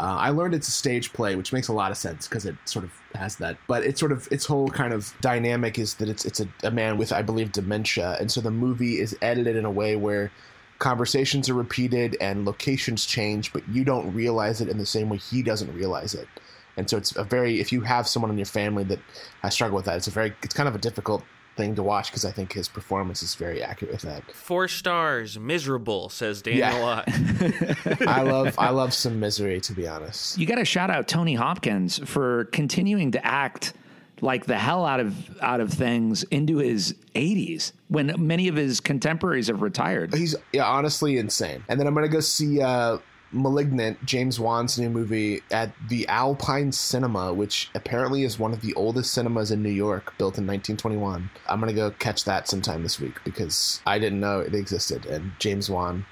Uh, 0.00 0.16
I 0.18 0.30
learned 0.30 0.54
it's 0.54 0.68
a 0.68 0.72
stage 0.72 1.12
play, 1.12 1.36
which 1.36 1.52
makes 1.52 1.68
a 1.68 1.72
lot 1.72 1.92
of 1.92 1.96
sense 1.96 2.26
because 2.26 2.46
it 2.46 2.56
sort 2.64 2.84
of 2.84 2.92
has 3.14 3.36
that. 3.36 3.56
But 3.68 3.84
it's 3.84 4.00
sort 4.00 4.10
of 4.10 4.26
its 4.32 4.44
whole 4.44 4.68
kind 4.68 4.92
of 4.92 5.14
dynamic 5.20 5.78
is 5.78 5.94
that 5.94 6.08
it's 6.08 6.24
it's 6.24 6.40
a, 6.40 6.48
a 6.64 6.70
man 6.70 6.98
with 6.98 7.12
I 7.12 7.22
believe 7.22 7.52
dementia, 7.52 8.16
and 8.18 8.30
so 8.30 8.40
the 8.40 8.50
movie 8.50 8.98
is 8.98 9.16
edited 9.22 9.56
in 9.56 9.64
a 9.64 9.70
way 9.70 9.94
where 9.94 10.32
conversations 10.78 11.48
are 11.48 11.54
repeated 11.54 12.16
and 12.20 12.44
locations 12.44 13.06
change, 13.06 13.52
but 13.52 13.66
you 13.68 13.84
don't 13.84 14.12
realize 14.12 14.60
it 14.60 14.68
in 14.68 14.78
the 14.78 14.86
same 14.86 15.08
way 15.08 15.16
he 15.16 15.42
doesn't 15.42 15.72
realize 15.72 16.14
it. 16.14 16.28
And 16.76 16.90
so 16.90 16.96
it's 16.96 17.14
a 17.16 17.22
very 17.22 17.60
if 17.60 17.72
you 17.72 17.82
have 17.82 18.08
someone 18.08 18.32
in 18.32 18.38
your 18.38 18.46
family 18.46 18.82
that 18.84 18.98
has 19.42 19.54
struggled 19.54 19.76
with 19.76 19.84
that, 19.84 19.96
it's 19.96 20.08
a 20.08 20.10
very 20.10 20.34
it's 20.42 20.54
kind 20.54 20.68
of 20.68 20.74
a 20.74 20.78
difficult 20.78 21.22
thing 21.56 21.74
to 21.76 21.82
watch 21.82 22.10
because 22.10 22.24
I 22.24 22.30
think 22.32 22.52
his 22.52 22.68
performance 22.68 23.22
is 23.22 23.34
very 23.34 23.62
accurate 23.62 23.92
with 23.92 24.02
that. 24.02 24.30
Four 24.32 24.68
stars, 24.68 25.38
miserable, 25.38 26.08
says 26.08 26.42
Daniel 26.42 26.68
Yeah. 26.68 26.78
Lott. 26.78 27.04
I 28.08 28.22
love 28.22 28.54
I 28.58 28.70
love 28.70 28.92
some 28.94 29.20
misery 29.20 29.60
to 29.62 29.72
be 29.72 29.86
honest. 29.86 30.38
You 30.38 30.46
got 30.46 30.56
to 30.56 30.64
shout 30.64 30.90
out 30.90 31.08
Tony 31.08 31.34
Hopkins 31.34 31.98
for 32.04 32.46
continuing 32.46 33.12
to 33.12 33.24
act 33.24 33.72
like 34.20 34.46
the 34.46 34.56
hell 34.56 34.84
out 34.86 35.00
of 35.00 35.42
out 35.42 35.60
of 35.60 35.72
things 35.72 36.22
into 36.24 36.58
his 36.58 36.94
80s 37.14 37.72
when 37.88 38.14
many 38.18 38.48
of 38.48 38.56
his 38.56 38.80
contemporaries 38.80 39.48
have 39.48 39.60
retired. 39.62 40.14
He's 40.14 40.34
yeah, 40.52 40.64
honestly 40.66 41.18
insane. 41.18 41.64
And 41.68 41.78
then 41.78 41.86
I'm 41.86 41.94
gonna 41.94 42.08
go 42.08 42.20
see 42.20 42.60
uh, 42.62 42.98
*Malignant*, 43.34 44.04
James 44.04 44.40
Wan's 44.40 44.78
new 44.78 44.88
movie 44.88 45.42
at 45.50 45.72
the 45.88 46.06
Alpine 46.08 46.72
Cinema, 46.72 47.32
which 47.32 47.70
apparently 47.74 48.22
is 48.22 48.38
one 48.38 48.52
of 48.52 48.60
the 48.60 48.72
oldest 48.74 49.12
cinemas 49.12 49.50
in 49.50 49.62
New 49.62 49.70
York, 49.70 50.14
built 50.18 50.38
in 50.38 50.46
1921. 50.46 51.30
I'm 51.48 51.60
gonna 51.60 51.72
go 51.72 51.90
catch 51.90 52.24
that 52.24 52.48
sometime 52.48 52.82
this 52.82 53.00
week 53.00 53.16
because 53.24 53.80
I 53.86 53.98
didn't 53.98 54.20
know 54.20 54.40
it 54.40 54.54
existed. 54.54 55.06
And 55.06 55.32
James 55.38 55.68
Wan, 55.68 56.06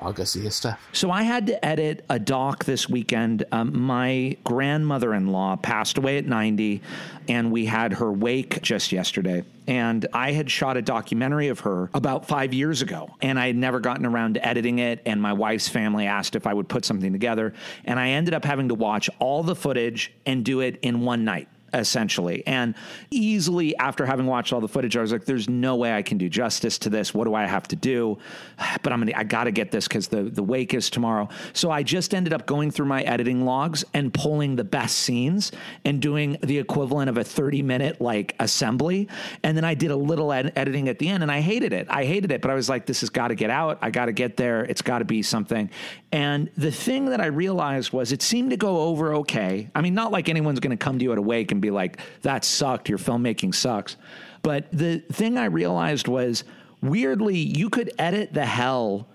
I'll 0.00 0.12
go 0.12 0.24
see 0.24 0.48
stuff. 0.50 0.88
So 0.92 1.10
I 1.10 1.22
had 1.22 1.46
to 1.48 1.64
edit 1.64 2.04
a 2.08 2.18
doc 2.18 2.64
this 2.64 2.88
weekend. 2.88 3.44
Um, 3.52 3.80
my 3.82 4.36
grandmother-in-law 4.44 5.56
passed 5.56 5.98
away 5.98 6.16
at 6.16 6.26
90, 6.26 6.80
and 7.28 7.52
we 7.52 7.66
had 7.66 7.94
her 7.94 8.10
wake 8.10 8.62
just 8.62 8.92
yesterday. 8.92 9.44
And 9.66 10.06
I 10.12 10.32
had 10.32 10.50
shot 10.50 10.76
a 10.76 10.82
documentary 10.82 11.48
of 11.48 11.60
her 11.60 11.90
about 11.94 12.26
five 12.26 12.54
years 12.54 12.82
ago, 12.82 13.14
and 13.20 13.38
I 13.38 13.46
had 13.46 13.56
never 13.56 13.78
gotten 13.78 14.06
around 14.06 14.34
to 14.34 14.46
editing 14.46 14.78
it. 14.78 15.02
And 15.04 15.20
my 15.20 15.32
wife's 15.32 15.68
family 15.68 16.06
asked 16.06 16.34
if 16.34 16.46
I 16.46 16.54
would 16.54 16.68
put 16.68 16.84
something 16.84 17.12
together, 17.12 17.52
and 17.84 18.00
I 18.00 18.10
ended 18.10 18.34
up 18.34 18.44
having 18.44 18.68
to 18.68 18.74
watch 18.74 19.10
all 19.18 19.42
the 19.42 19.54
footage 19.54 20.12
and 20.24 20.44
do 20.44 20.60
it 20.60 20.78
in 20.82 21.02
one 21.02 21.24
night 21.24 21.48
essentially. 21.72 22.46
And 22.46 22.74
easily 23.10 23.76
after 23.76 24.06
having 24.06 24.26
watched 24.26 24.52
all 24.52 24.60
the 24.60 24.68
footage, 24.68 24.96
I 24.96 25.00
was 25.00 25.12
like, 25.12 25.24
there's 25.24 25.48
no 25.48 25.76
way 25.76 25.92
I 25.92 26.02
can 26.02 26.18
do 26.18 26.28
justice 26.28 26.78
to 26.80 26.90
this. 26.90 27.14
What 27.14 27.24
do 27.24 27.34
I 27.34 27.46
have 27.46 27.68
to 27.68 27.76
do? 27.76 28.18
But 28.82 28.92
I'm 28.92 29.00
gonna 29.00 29.12
I 29.14 29.24
gotta 29.24 29.50
get 29.50 29.70
this 29.70 29.86
because 29.86 30.08
the, 30.08 30.22
the 30.22 30.42
wake 30.42 30.72
is 30.74 30.88
tomorrow. 30.88 31.28
So 31.52 31.70
I 31.70 31.82
just 31.82 32.14
ended 32.14 32.32
up 32.32 32.46
going 32.46 32.70
through 32.70 32.86
my 32.86 33.02
editing 33.02 33.44
logs 33.44 33.84
and 33.92 34.14
pulling 34.14 34.56
the 34.56 34.64
best 34.64 34.96
scenes 34.98 35.52
and 35.84 36.00
doing 36.00 36.38
the 36.42 36.58
equivalent 36.58 37.10
of 37.10 37.18
a 37.18 37.24
30 37.24 37.62
minute 37.62 38.00
like 38.00 38.34
assembly. 38.38 39.08
And 39.42 39.56
then 39.56 39.64
I 39.64 39.74
did 39.74 39.90
a 39.90 39.96
little 39.96 40.32
ed- 40.32 40.52
editing 40.56 40.88
at 40.88 40.98
the 40.98 41.08
end 41.08 41.22
and 41.22 41.30
I 41.30 41.40
hated 41.40 41.72
it. 41.72 41.88
I 41.90 42.04
hated 42.04 42.32
it, 42.32 42.40
but 42.40 42.50
I 42.50 42.54
was 42.54 42.68
like, 42.68 42.86
this 42.86 43.00
has 43.00 43.10
got 43.10 43.28
to 43.28 43.34
get 43.34 43.50
out. 43.50 43.78
I 43.82 43.90
got 43.90 44.06
to 44.06 44.12
get 44.12 44.36
there. 44.36 44.64
It's 44.64 44.82
got 44.82 45.00
to 45.00 45.04
be 45.04 45.22
something. 45.22 45.70
And 46.12 46.50
the 46.56 46.72
thing 46.72 47.06
that 47.06 47.20
I 47.20 47.26
realized 47.26 47.92
was 47.92 48.12
it 48.12 48.22
seemed 48.22 48.50
to 48.50 48.56
go 48.56 48.80
over 48.80 49.14
okay. 49.16 49.70
I 49.74 49.80
mean, 49.80 49.94
not 49.94 50.12
like 50.12 50.28
anyone's 50.28 50.60
going 50.60 50.76
to 50.76 50.82
come 50.82 50.98
to 50.98 51.04
you 51.04 51.12
at 51.12 51.18
a 51.18 51.22
wake 51.22 51.52
and 51.52 51.59
be 51.60 51.70
like, 51.70 52.00
that 52.22 52.44
sucked. 52.44 52.88
Your 52.88 52.98
filmmaking 52.98 53.54
sucks. 53.54 53.96
But 54.42 54.70
the 54.72 54.98
thing 55.12 55.38
I 55.38 55.46
realized 55.46 56.08
was 56.08 56.44
weirdly, 56.82 57.38
you 57.38 57.70
could 57.70 57.92
edit 57.98 58.32
the 58.32 58.46
hell 58.46 59.08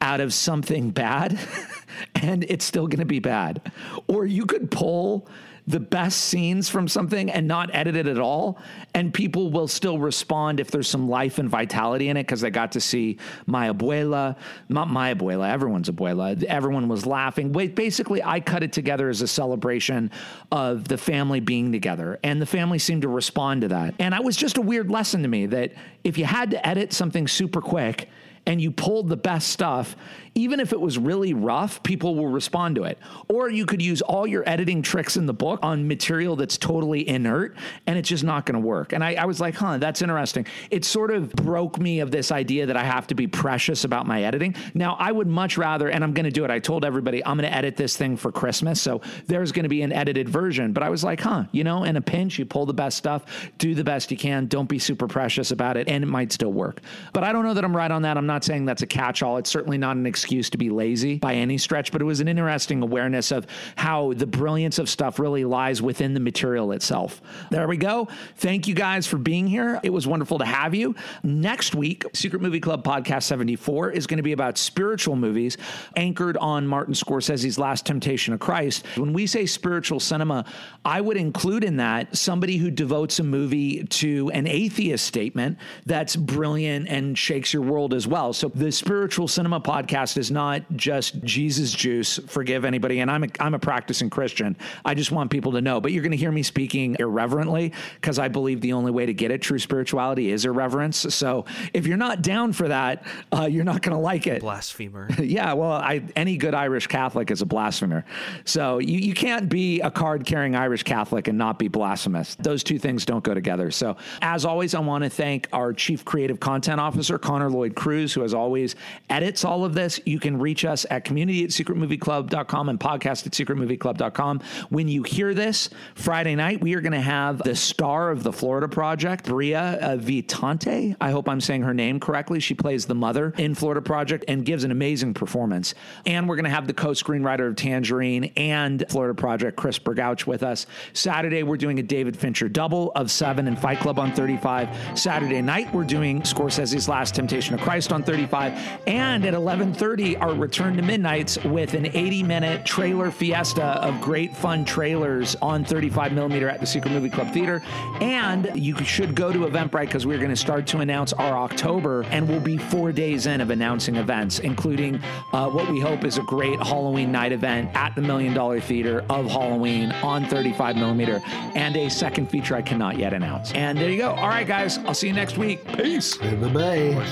out 0.00 0.20
of 0.20 0.32
something 0.32 0.90
bad 0.90 1.38
and 2.14 2.44
it's 2.48 2.64
still 2.64 2.86
going 2.86 3.00
to 3.00 3.06
be 3.06 3.18
bad. 3.18 3.72
Or 4.06 4.26
you 4.26 4.46
could 4.46 4.70
pull 4.70 5.28
the 5.68 5.78
best 5.78 6.22
scenes 6.22 6.66
from 6.70 6.88
something 6.88 7.30
and 7.30 7.46
not 7.46 7.68
edit 7.74 7.94
it 7.94 8.06
at 8.06 8.18
all 8.18 8.58
and 8.94 9.12
people 9.12 9.50
will 9.50 9.68
still 9.68 9.98
respond 9.98 10.60
if 10.60 10.70
there's 10.70 10.88
some 10.88 11.10
life 11.10 11.38
and 11.38 11.50
vitality 11.50 12.08
in 12.08 12.16
it 12.16 12.22
because 12.22 12.40
they 12.40 12.48
got 12.48 12.72
to 12.72 12.80
see 12.80 13.18
my 13.44 13.70
abuela 13.70 14.34
not 14.70 14.88
my 14.88 15.12
abuela 15.12 15.48
everyone's 15.48 15.90
abuela. 15.90 16.42
Everyone 16.44 16.88
was 16.88 17.04
laughing. 17.04 17.52
Wait, 17.52 17.76
basically 17.76 18.22
i 18.24 18.40
cut 18.40 18.62
it 18.62 18.72
together 18.72 19.10
as 19.10 19.20
a 19.20 19.28
celebration 19.28 20.10
of 20.50 20.88
the 20.88 20.96
family 20.96 21.40
being 21.40 21.70
together 21.70 22.18
and 22.24 22.40
the 22.40 22.46
family 22.46 22.78
seemed 22.78 23.02
to 23.02 23.08
respond 23.08 23.60
to 23.60 23.68
that. 23.68 23.94
And 23.98 24.14
it 24.14 24.24
was 24.24 24.36
just 24.36 24.56
a 24.56 24.62
weird 24.62 24.90
lesson 24.90 25.22
to 25.22 25.28
me 25.28 25.44
that 25.46 25.72
if 26.02 26.16
you 26.16 26.24
had 26.24 26.50
to 26.52 26.66
edit 26.66 26.94
something 26.94 27.28
super 27.28 27.60
quick 27.60 28.08
and 28.48 28.62
you 28.62 28.70
pulled 28.70 29.10
the 29.10 29.16
best 29.16 29.48
stuff, 29.48 29.94
even 30.38 30.60
if 30.60 30.72
it 30.72 30.80
was 30.80 30.98
really 30.98 31.34
rough, 31.34 31.82
people 31.82 32.14
will 32.14 32.28
respond 32.28 32.76
to 32.76 32.84
it. 32.84 32.96
Or 33.28 33.50
you 33.50 33.66
could 33.66 33.82
use 33.82 34.00
all 34.02 34.26
your 34.26 34.48
editing 34.48 34.82
tricks 34.82 35.16
in 35.16 35.26
the 35.26 35.32
book 35.32 35.58
on 35.62 35.88
material 35.88 36.36
that's 36.36 36.56
totally 36.56 37.06
inert 37.08 37.56
and 37.86 37.98
it's 37.98 38.08
just 38.08 38.22
not 38.22 38.46
going 38.46 38.54
to 38.54 38.64
work. 38.64 38.92
And 38.92 39.02
I, 39.02 39.14
I 39.14 39.24
was 39.24 39.40
like, 39.40 39.56
huh, 39.56 39.78
that's 39.78 40.00
interesting. 40.00 40.46
It 40.70 40.84
sort 40.84 41.10
of 41.10 41.32
broke 41.32 41.78
me 41.80 41.98
of 41.98 42.12
this 42.12 42.30
idea 42.30 42.66
that 42.66 42.76
I 42.76 42.84
have 42.84 43.08
to 43.08 43.16
be 43.16 43.26
precious 43.26 43.82
about 43.82 44.06
my 44.06 44.22
editing. 44.22 44.54
Now, 44.74 44.96
I 45.00 45.10
would 45.10 45.26
much 45.26 45.58
rather, 45.58 45.88
and 45.88 46.04
I'm 46.04 46.12
going 46.12 46.24
to 46.24 46.30
do 46.30 46.44
it. 46.44 46.50
I 46.52 46.60
told 46.60 46.84
everybody 46.84 47.24
I'm 47.24 47.36
going 47.36 47.50
to 47.50 47.56
edit 47.56 47.76
this 47.76 47.96
thing 47.96 48.16
for 48.16 48.30
Christmas. 48.30 48.80
So 48.80 49.00
there's 49.26 49.50
going 49.50 49.64
to 49.64 49.68
be 49.68 49.82
an 49.82 49.92
edited 49.92 50.28
version. 50.28 50.72
But 50.72 50.84
I 50.84 50.88
was 50.88 51.02
like, 51.02 51.20
huh, 51.20 51.44
you 51.50 51.64
know, 51.64 51.82
in 51.82 51.96
a 51.96 52.00
pinch, 52.00 52.38
you 52.38 52.46
pull 52.46 52.64
the 52.64 52.72
best 52.72 52.96
stuff, 52.96 53.50
do 53.58 53.74
the 53.74 53.84
best 53.84 54.12
you 54.12 54.16
can, 54.16 54.46
don't 54.46 54.68
be 54.68 54.78
super 54.78 55.08
precious 55.08 55.50
about 55.50 55.76
it, 55.76 55.88
and 55.88 56.04
it 56.04 56.06
might 56.06 56.30
still 56.30 56.52
work. 56.52 56.80
But 57.12 57.24
I 57.24 57.32
don't 57.32 57.44
know 57.44 57.54
that 57.54 57.64
I'm 57.64 57.76
right 57.76 57.90
on 57.90 58.02
that. 58.02 58.16
I'm 58.16 58.26
not 58.26 58.44
saying 58.44 58.66
that's 58.66 58.82
a 58.82 58.86
catch 58.86 59.22
all. 59.24 59.36
It's 59.38 59.50
certainly 59.50 59.78
not 59.78 59.96
an 59.96 60.06
excuse 60.06 60.27
to 60.28 60.58
be 60.58 60.70
lazy 60.70 61.18
by 61.18 61.34
any 61.34 61.58
stretch, 61.58 61.90
but 61.90 62.02
it 62.02 62.04
was 62.04 62.20
an 62.20 62.28
interesting 62.28 62.82
awareness 62.82 63.32
of 63.32 63.46
how 63.76 64.12
the 64.12 64.26
brilliance 64.26 64.78
of 64.78 64.88
stuff 64.88 65.18
really 65.18 65.44
lies 65.44 65.80
within 65.80 66.14
the 66.14 66.20
material 66.20 66.72
itself. 66.72 67.22
There 67.50 67.66
we 67.66 67.76
go. 67.76 68.08
Thank 68.36 68.68
you 68.68 68.74
guys 68.74 69.06
for 69.06 69.16
being 69.16 69.46
here. 69.46 69.80
It 69.82 69.90
was 69.90 70.06
wonderful 70.06 70.38
to 70.38 70.44
have 70.44 70.74
you. 70.74 70.94
Next 71.22 71.74
week, 71.74 72.04
Secret 72.12 72.42
Movie 72.42 72.60
Club 72.60 72.84
Podcast 72.84 73.22
74 73.24 73.92
is 73.92 74.06
going 74.06 74.18
to 74.18 74.22
be 74.22 74.32
about 74.32 74.58
spiritual 74.58 75.16
movies 75.16 75.56
anchored 75.96 76.36
on 76.36 76.66
Martin 76.66 76.94
Scorsese's 76.94 77.58
Last 77.58 77.86
Temptation 77.86 78.34
of 78.34 78.40
Christ. 78.40 78.84
When 78.96 79.12
we 79.12 79.26
say 79.26 79.46
spiritual 79.46 80.00
cinema, 80.00 80.44
I 80.84 81.00
would 81.00 81.16
include 81.16 81.64
in 81.64 81.78
that 81.78 82.16
somebody 82.16 82.58
who 82.58 82.70
devotes 82.70 83.18
a 83.18 83.24
movie 83.24 83.84
to 83.84 84.30
an 84.34 84.46
atheist 84.46 85.06
statement 85.06 85.58
that's 85.86 86.16
brilliant 86.16 86.88
and 86.88 87.16
shakes 87.16 87.52
your 87.52 87.62
world 87.62 87.94
as 87.94 88.06
well. 88.06 88.32
So 88.32 88.48
the 88.48 88.70
spiritual 88.70 89.28
cinema 89.28 89.60
podcast 89.60 90.17
is 90.18 90.30
not 90.30 90.62
just 90.76 91.22
Jesus 91.22 91.72
juice. 91.72 92.18
Forgive 92.26 92.66
anybody, 92.66 93.00
and 93.00 93.10
I'm 93.10 93.24
a, 93.24 93.28
I'm 93.40 93.54
a 93.54 93.58
practicing 93.58 94.10
Christian. 94.10 94.56
I 94.84 94.94
just 94.94 95.10
want 95.10 95.30
people 95.30 95.52
to 95.52 95.62
know. 95.62 95.80
But 95.80 95.92
you're 95.92 96.02
going 96.02 96.10
to 96.10 96.18
hear 96.18 96.32
me 96.32 96.42
speaking 96.42 96.96
irreverently 96.98 97.72
because 97.94 98.18
I 98.18 98.28
believe 98.28 98.60
the 98.60 98.74
only 98.74 98.90
way 98.90 99.06
to 99.06 99.14
get 99.14 99.30
at 99.30 99.40
true 99.40 99.58
spirituality 99.58 100.30
is 100.30 100.44
irreverence. 100.44 100.98
So 101.14 101.46
if 101.72 101.86
you're 101.86 101.96
not 101.96 102.20
down 102.20 102.52
for 102.52 102.68
that, 102.68 103.06
uh, 103.32 103.46
you're 103.46 103.64
not 103.64 103.80
going 103.80 103.96
to 103.96 104.02
like 104.02 104.26
it. 104.26 104.42
Blasphemer. 104.42 105.08
Yeah, 105.28 105.52
well, 105.52 105.72
I, 105.72 106.02
any 106.16 106.38
good 106.38 106.54
Irish 106.54 106.86
Catholic 106.86 107.30
is 107.30 107.42
a 107.42 107.46
blasphemer. 107.46 108.04
So 108.44 108.78
you, 108.78 108.98
you 108.98 109.12
can't 109.12 109.48
be 109.48 109.80
a 109.80 109.90
card 109.90 110.24
carrying 110.24 110.56
Irish 110.56 110.82
Catholic 110.82 111.28
and 111.28 111.36
not 111.36 111.58
be 111.58 111.68
blasphemous. 111.68 112.34
Those 112.36 112.64
two 112.64 112.78
things 112.78 113.04
don't 113.04 113.22
go 113.22 113.34
together. 113.34 113.70
So, 113.70 113.96
as 114.22 114.44
always, 114.44 114.74
I 114.74 114.80
want 114.80 115.04
to 115.04 115.10
thank 115.10 115.48
our 115.52 115.72
Chief 115.72 116.04
Creative 116.04 116.40
Content 116.40 116.80
Officer, 116.80 117.18
Connor 117.18 117.50
Lloyd 117.50 117.74
Cruise, 117.74 118.12
who, 118.12 118.24
as 118.24 118.34
always, 118.34 118.74
edits 119.10 119.44
all 119.44 119.64
of 119.64 119.74
this. 119.74 119.97
You 120.04 120.18
can 120.18 120.38
reach 120.38 120.64
us 120.64 120.86
at 120.90 121.04
community 121.04 121.44
at 121.44 121.50
secretmovieclub.com 121.50 122.68
and 122.68 122.80
podcast 122.80 123.26
at 123.26 123.32
secretmovieclub.com. 123.32 124.40
When 124.70 124.88
you 124.88 125.02
hear 125.02 125.34
this 125.34 125.70
Friday 125.94 126.34
night, 126.34 126.60
we 126.60 126.74
are 126.74 126.80
going 126.80 126.92
to 126.92 127.00
have 127.00 127.38
the 127.38 127.56
star 127.56 128.10
of 128.10 128.22
the 128.22 128.32
Florida 128.32 128.68
Project, 128.68 129.24
Bria 129.24 129.78
uh, 129.80 129.96
Vitante. 129.96 130.96
I 131.00 131.10
hope 131.10 131.28
I'm 131.28 131.40
saying 131.40 131.62
her 131.62 131.74
name 131.74 132.00
correctly. 132.00 132.40
She 132.40 132.54
plays 132.54 132.86
the 132.86 132.94
mother 132.94 133.34
in 133.38 133.54
Florida 133.54 133.82
Project 133.82 134.24
and 134.28 134.44
gives 134.44 134.64
an 134.64 134.70
amazing 134.70 135.14
performance. 135.14 135.74
And 136.06 136.28
we're 136.28 136.36
going 136.36 136.44
to 136.44 136.50
have 136.50 136.66
the 136.66 136.74
co-screenwriter 136.74 137.48
of 137.48 137.56
Tangerine 137.56 138.32
and 138.36 138.84
Florida 138.88 139.14
Project, 139.14 139.56
Chris 139.56 139.78
Bergoch, 139.78 140.26
with 140.26 140.42
us. 140.42 140.66
Saturday, 140.92 141.42
we're 141.42 141.56
doing 141.56 141.78
a 141.78 141.82
David 141.82 142.16
Fincher 142.16 142.48
double 142.48 142.92
of 142.92 143.10
Seven 143.10 143.46
and 143.46 143.58
Fight 143.58 143.78
Club 143.80 143.98
on 143.98 144.12
35. 144.12 144.98
Saturday 144.98 145.42
night, 145.42 145.72
we're 145.74 145.84
doing 145.84 146.22
Scorsese's 146.22 146.88
Last 146.88 147.14
Temptation 147.14 147.54
of 147.54 147.60
Christ 147.60 147.92
on 147.92 148.02
35. 148.02 148.58
And 148.86 149.24
at 149.24 149.34
11:30, 149.34 149.87
our 149.88 150.34
Return 150.34 150.76
to 150.76 150.82
Midnights 150.82 151.42
with 151.44 151.72
an 151.72 151.84
80-minute 151.84 152.66
trailer 152.66 153.10
fiesta 153.10 153.82
of 153.82 153.98
great 154.02 154.36
fun 154.36 154.62
trailers 154.62 155.34
on 155.36 155.64
35 155.64 156.12
millimeter 156.12 156.46
at 156.46 156.60
the 156.60 156.66
Secret 156.66 156.90
Movie 156.90 157.08
Club 157.08 157.32
Theater. 157.32 157.62
And 158.02 158.50
you 158.54 158.76
should 158.84 159.14
go 159.14 159.32
to 159.32 159.38
Eventbrite 159.46 159.86
because 159.86 160.06
we're 160.06 160.18
going 160.18 160.28
to 160.28 160.36
start 160.36 160.66
to 160.68 160.80
announce 160.80 161.14
our 161.14 161.38
October, 161.38 162.02
and 162.10 162.28
we'll 162.28 162.38
be 162.38 162.58
four 162.58 162.92
days 162.92 163.24
in 163.26 163.40
of 163.40 163.48
announcing 163.48 163.96
events, 163.96 164.40
including 164.40 165.00
uh, 165.32 165.48
what 165.48 165.70
we 165.70 165.80
hope 165.80 166.04
is 166.04 166.18
a 166.18 166.22
great 166.22 166.60
Halloween 166.60 167.10
night 167.10 167.32
event 167.32 167.74
at 167.74 167.94
the 167.94 168.02
Million 168.02 168.34
Dollar 168.34 168.60
Theater 168.60 169.06
of 169.08 169.26
Halloween 169.26 169.90
on 170.02 170.26
35 170.26 170.76
millimeter, 170.76 171.22
and 171.54 171.74
a 171.76 171.88
second 171.88 172.28
feature 172.28 172.54
I 172.54 172.60
cannot 172.60 172.98
yet 172.98 173.14
announce. 173.14 173.52
And 173.52 173.78
there 173.78 173.88
you 173.88 173.96
go. 173.96 174.10
All 174.10 174.28
right, 174.28 174.46
guys, 174.46 174.76
I'll 174.78 174.92
see 174.92 175.06
you 175.06 175.14
next 175.14 175.38
week. 175.38 175.64
Peace. 175.78 176.18
Bye 176.18 176.34
bye. 176.34 177.06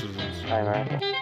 Bye, 0.47 0.62
man. 0.62 1.16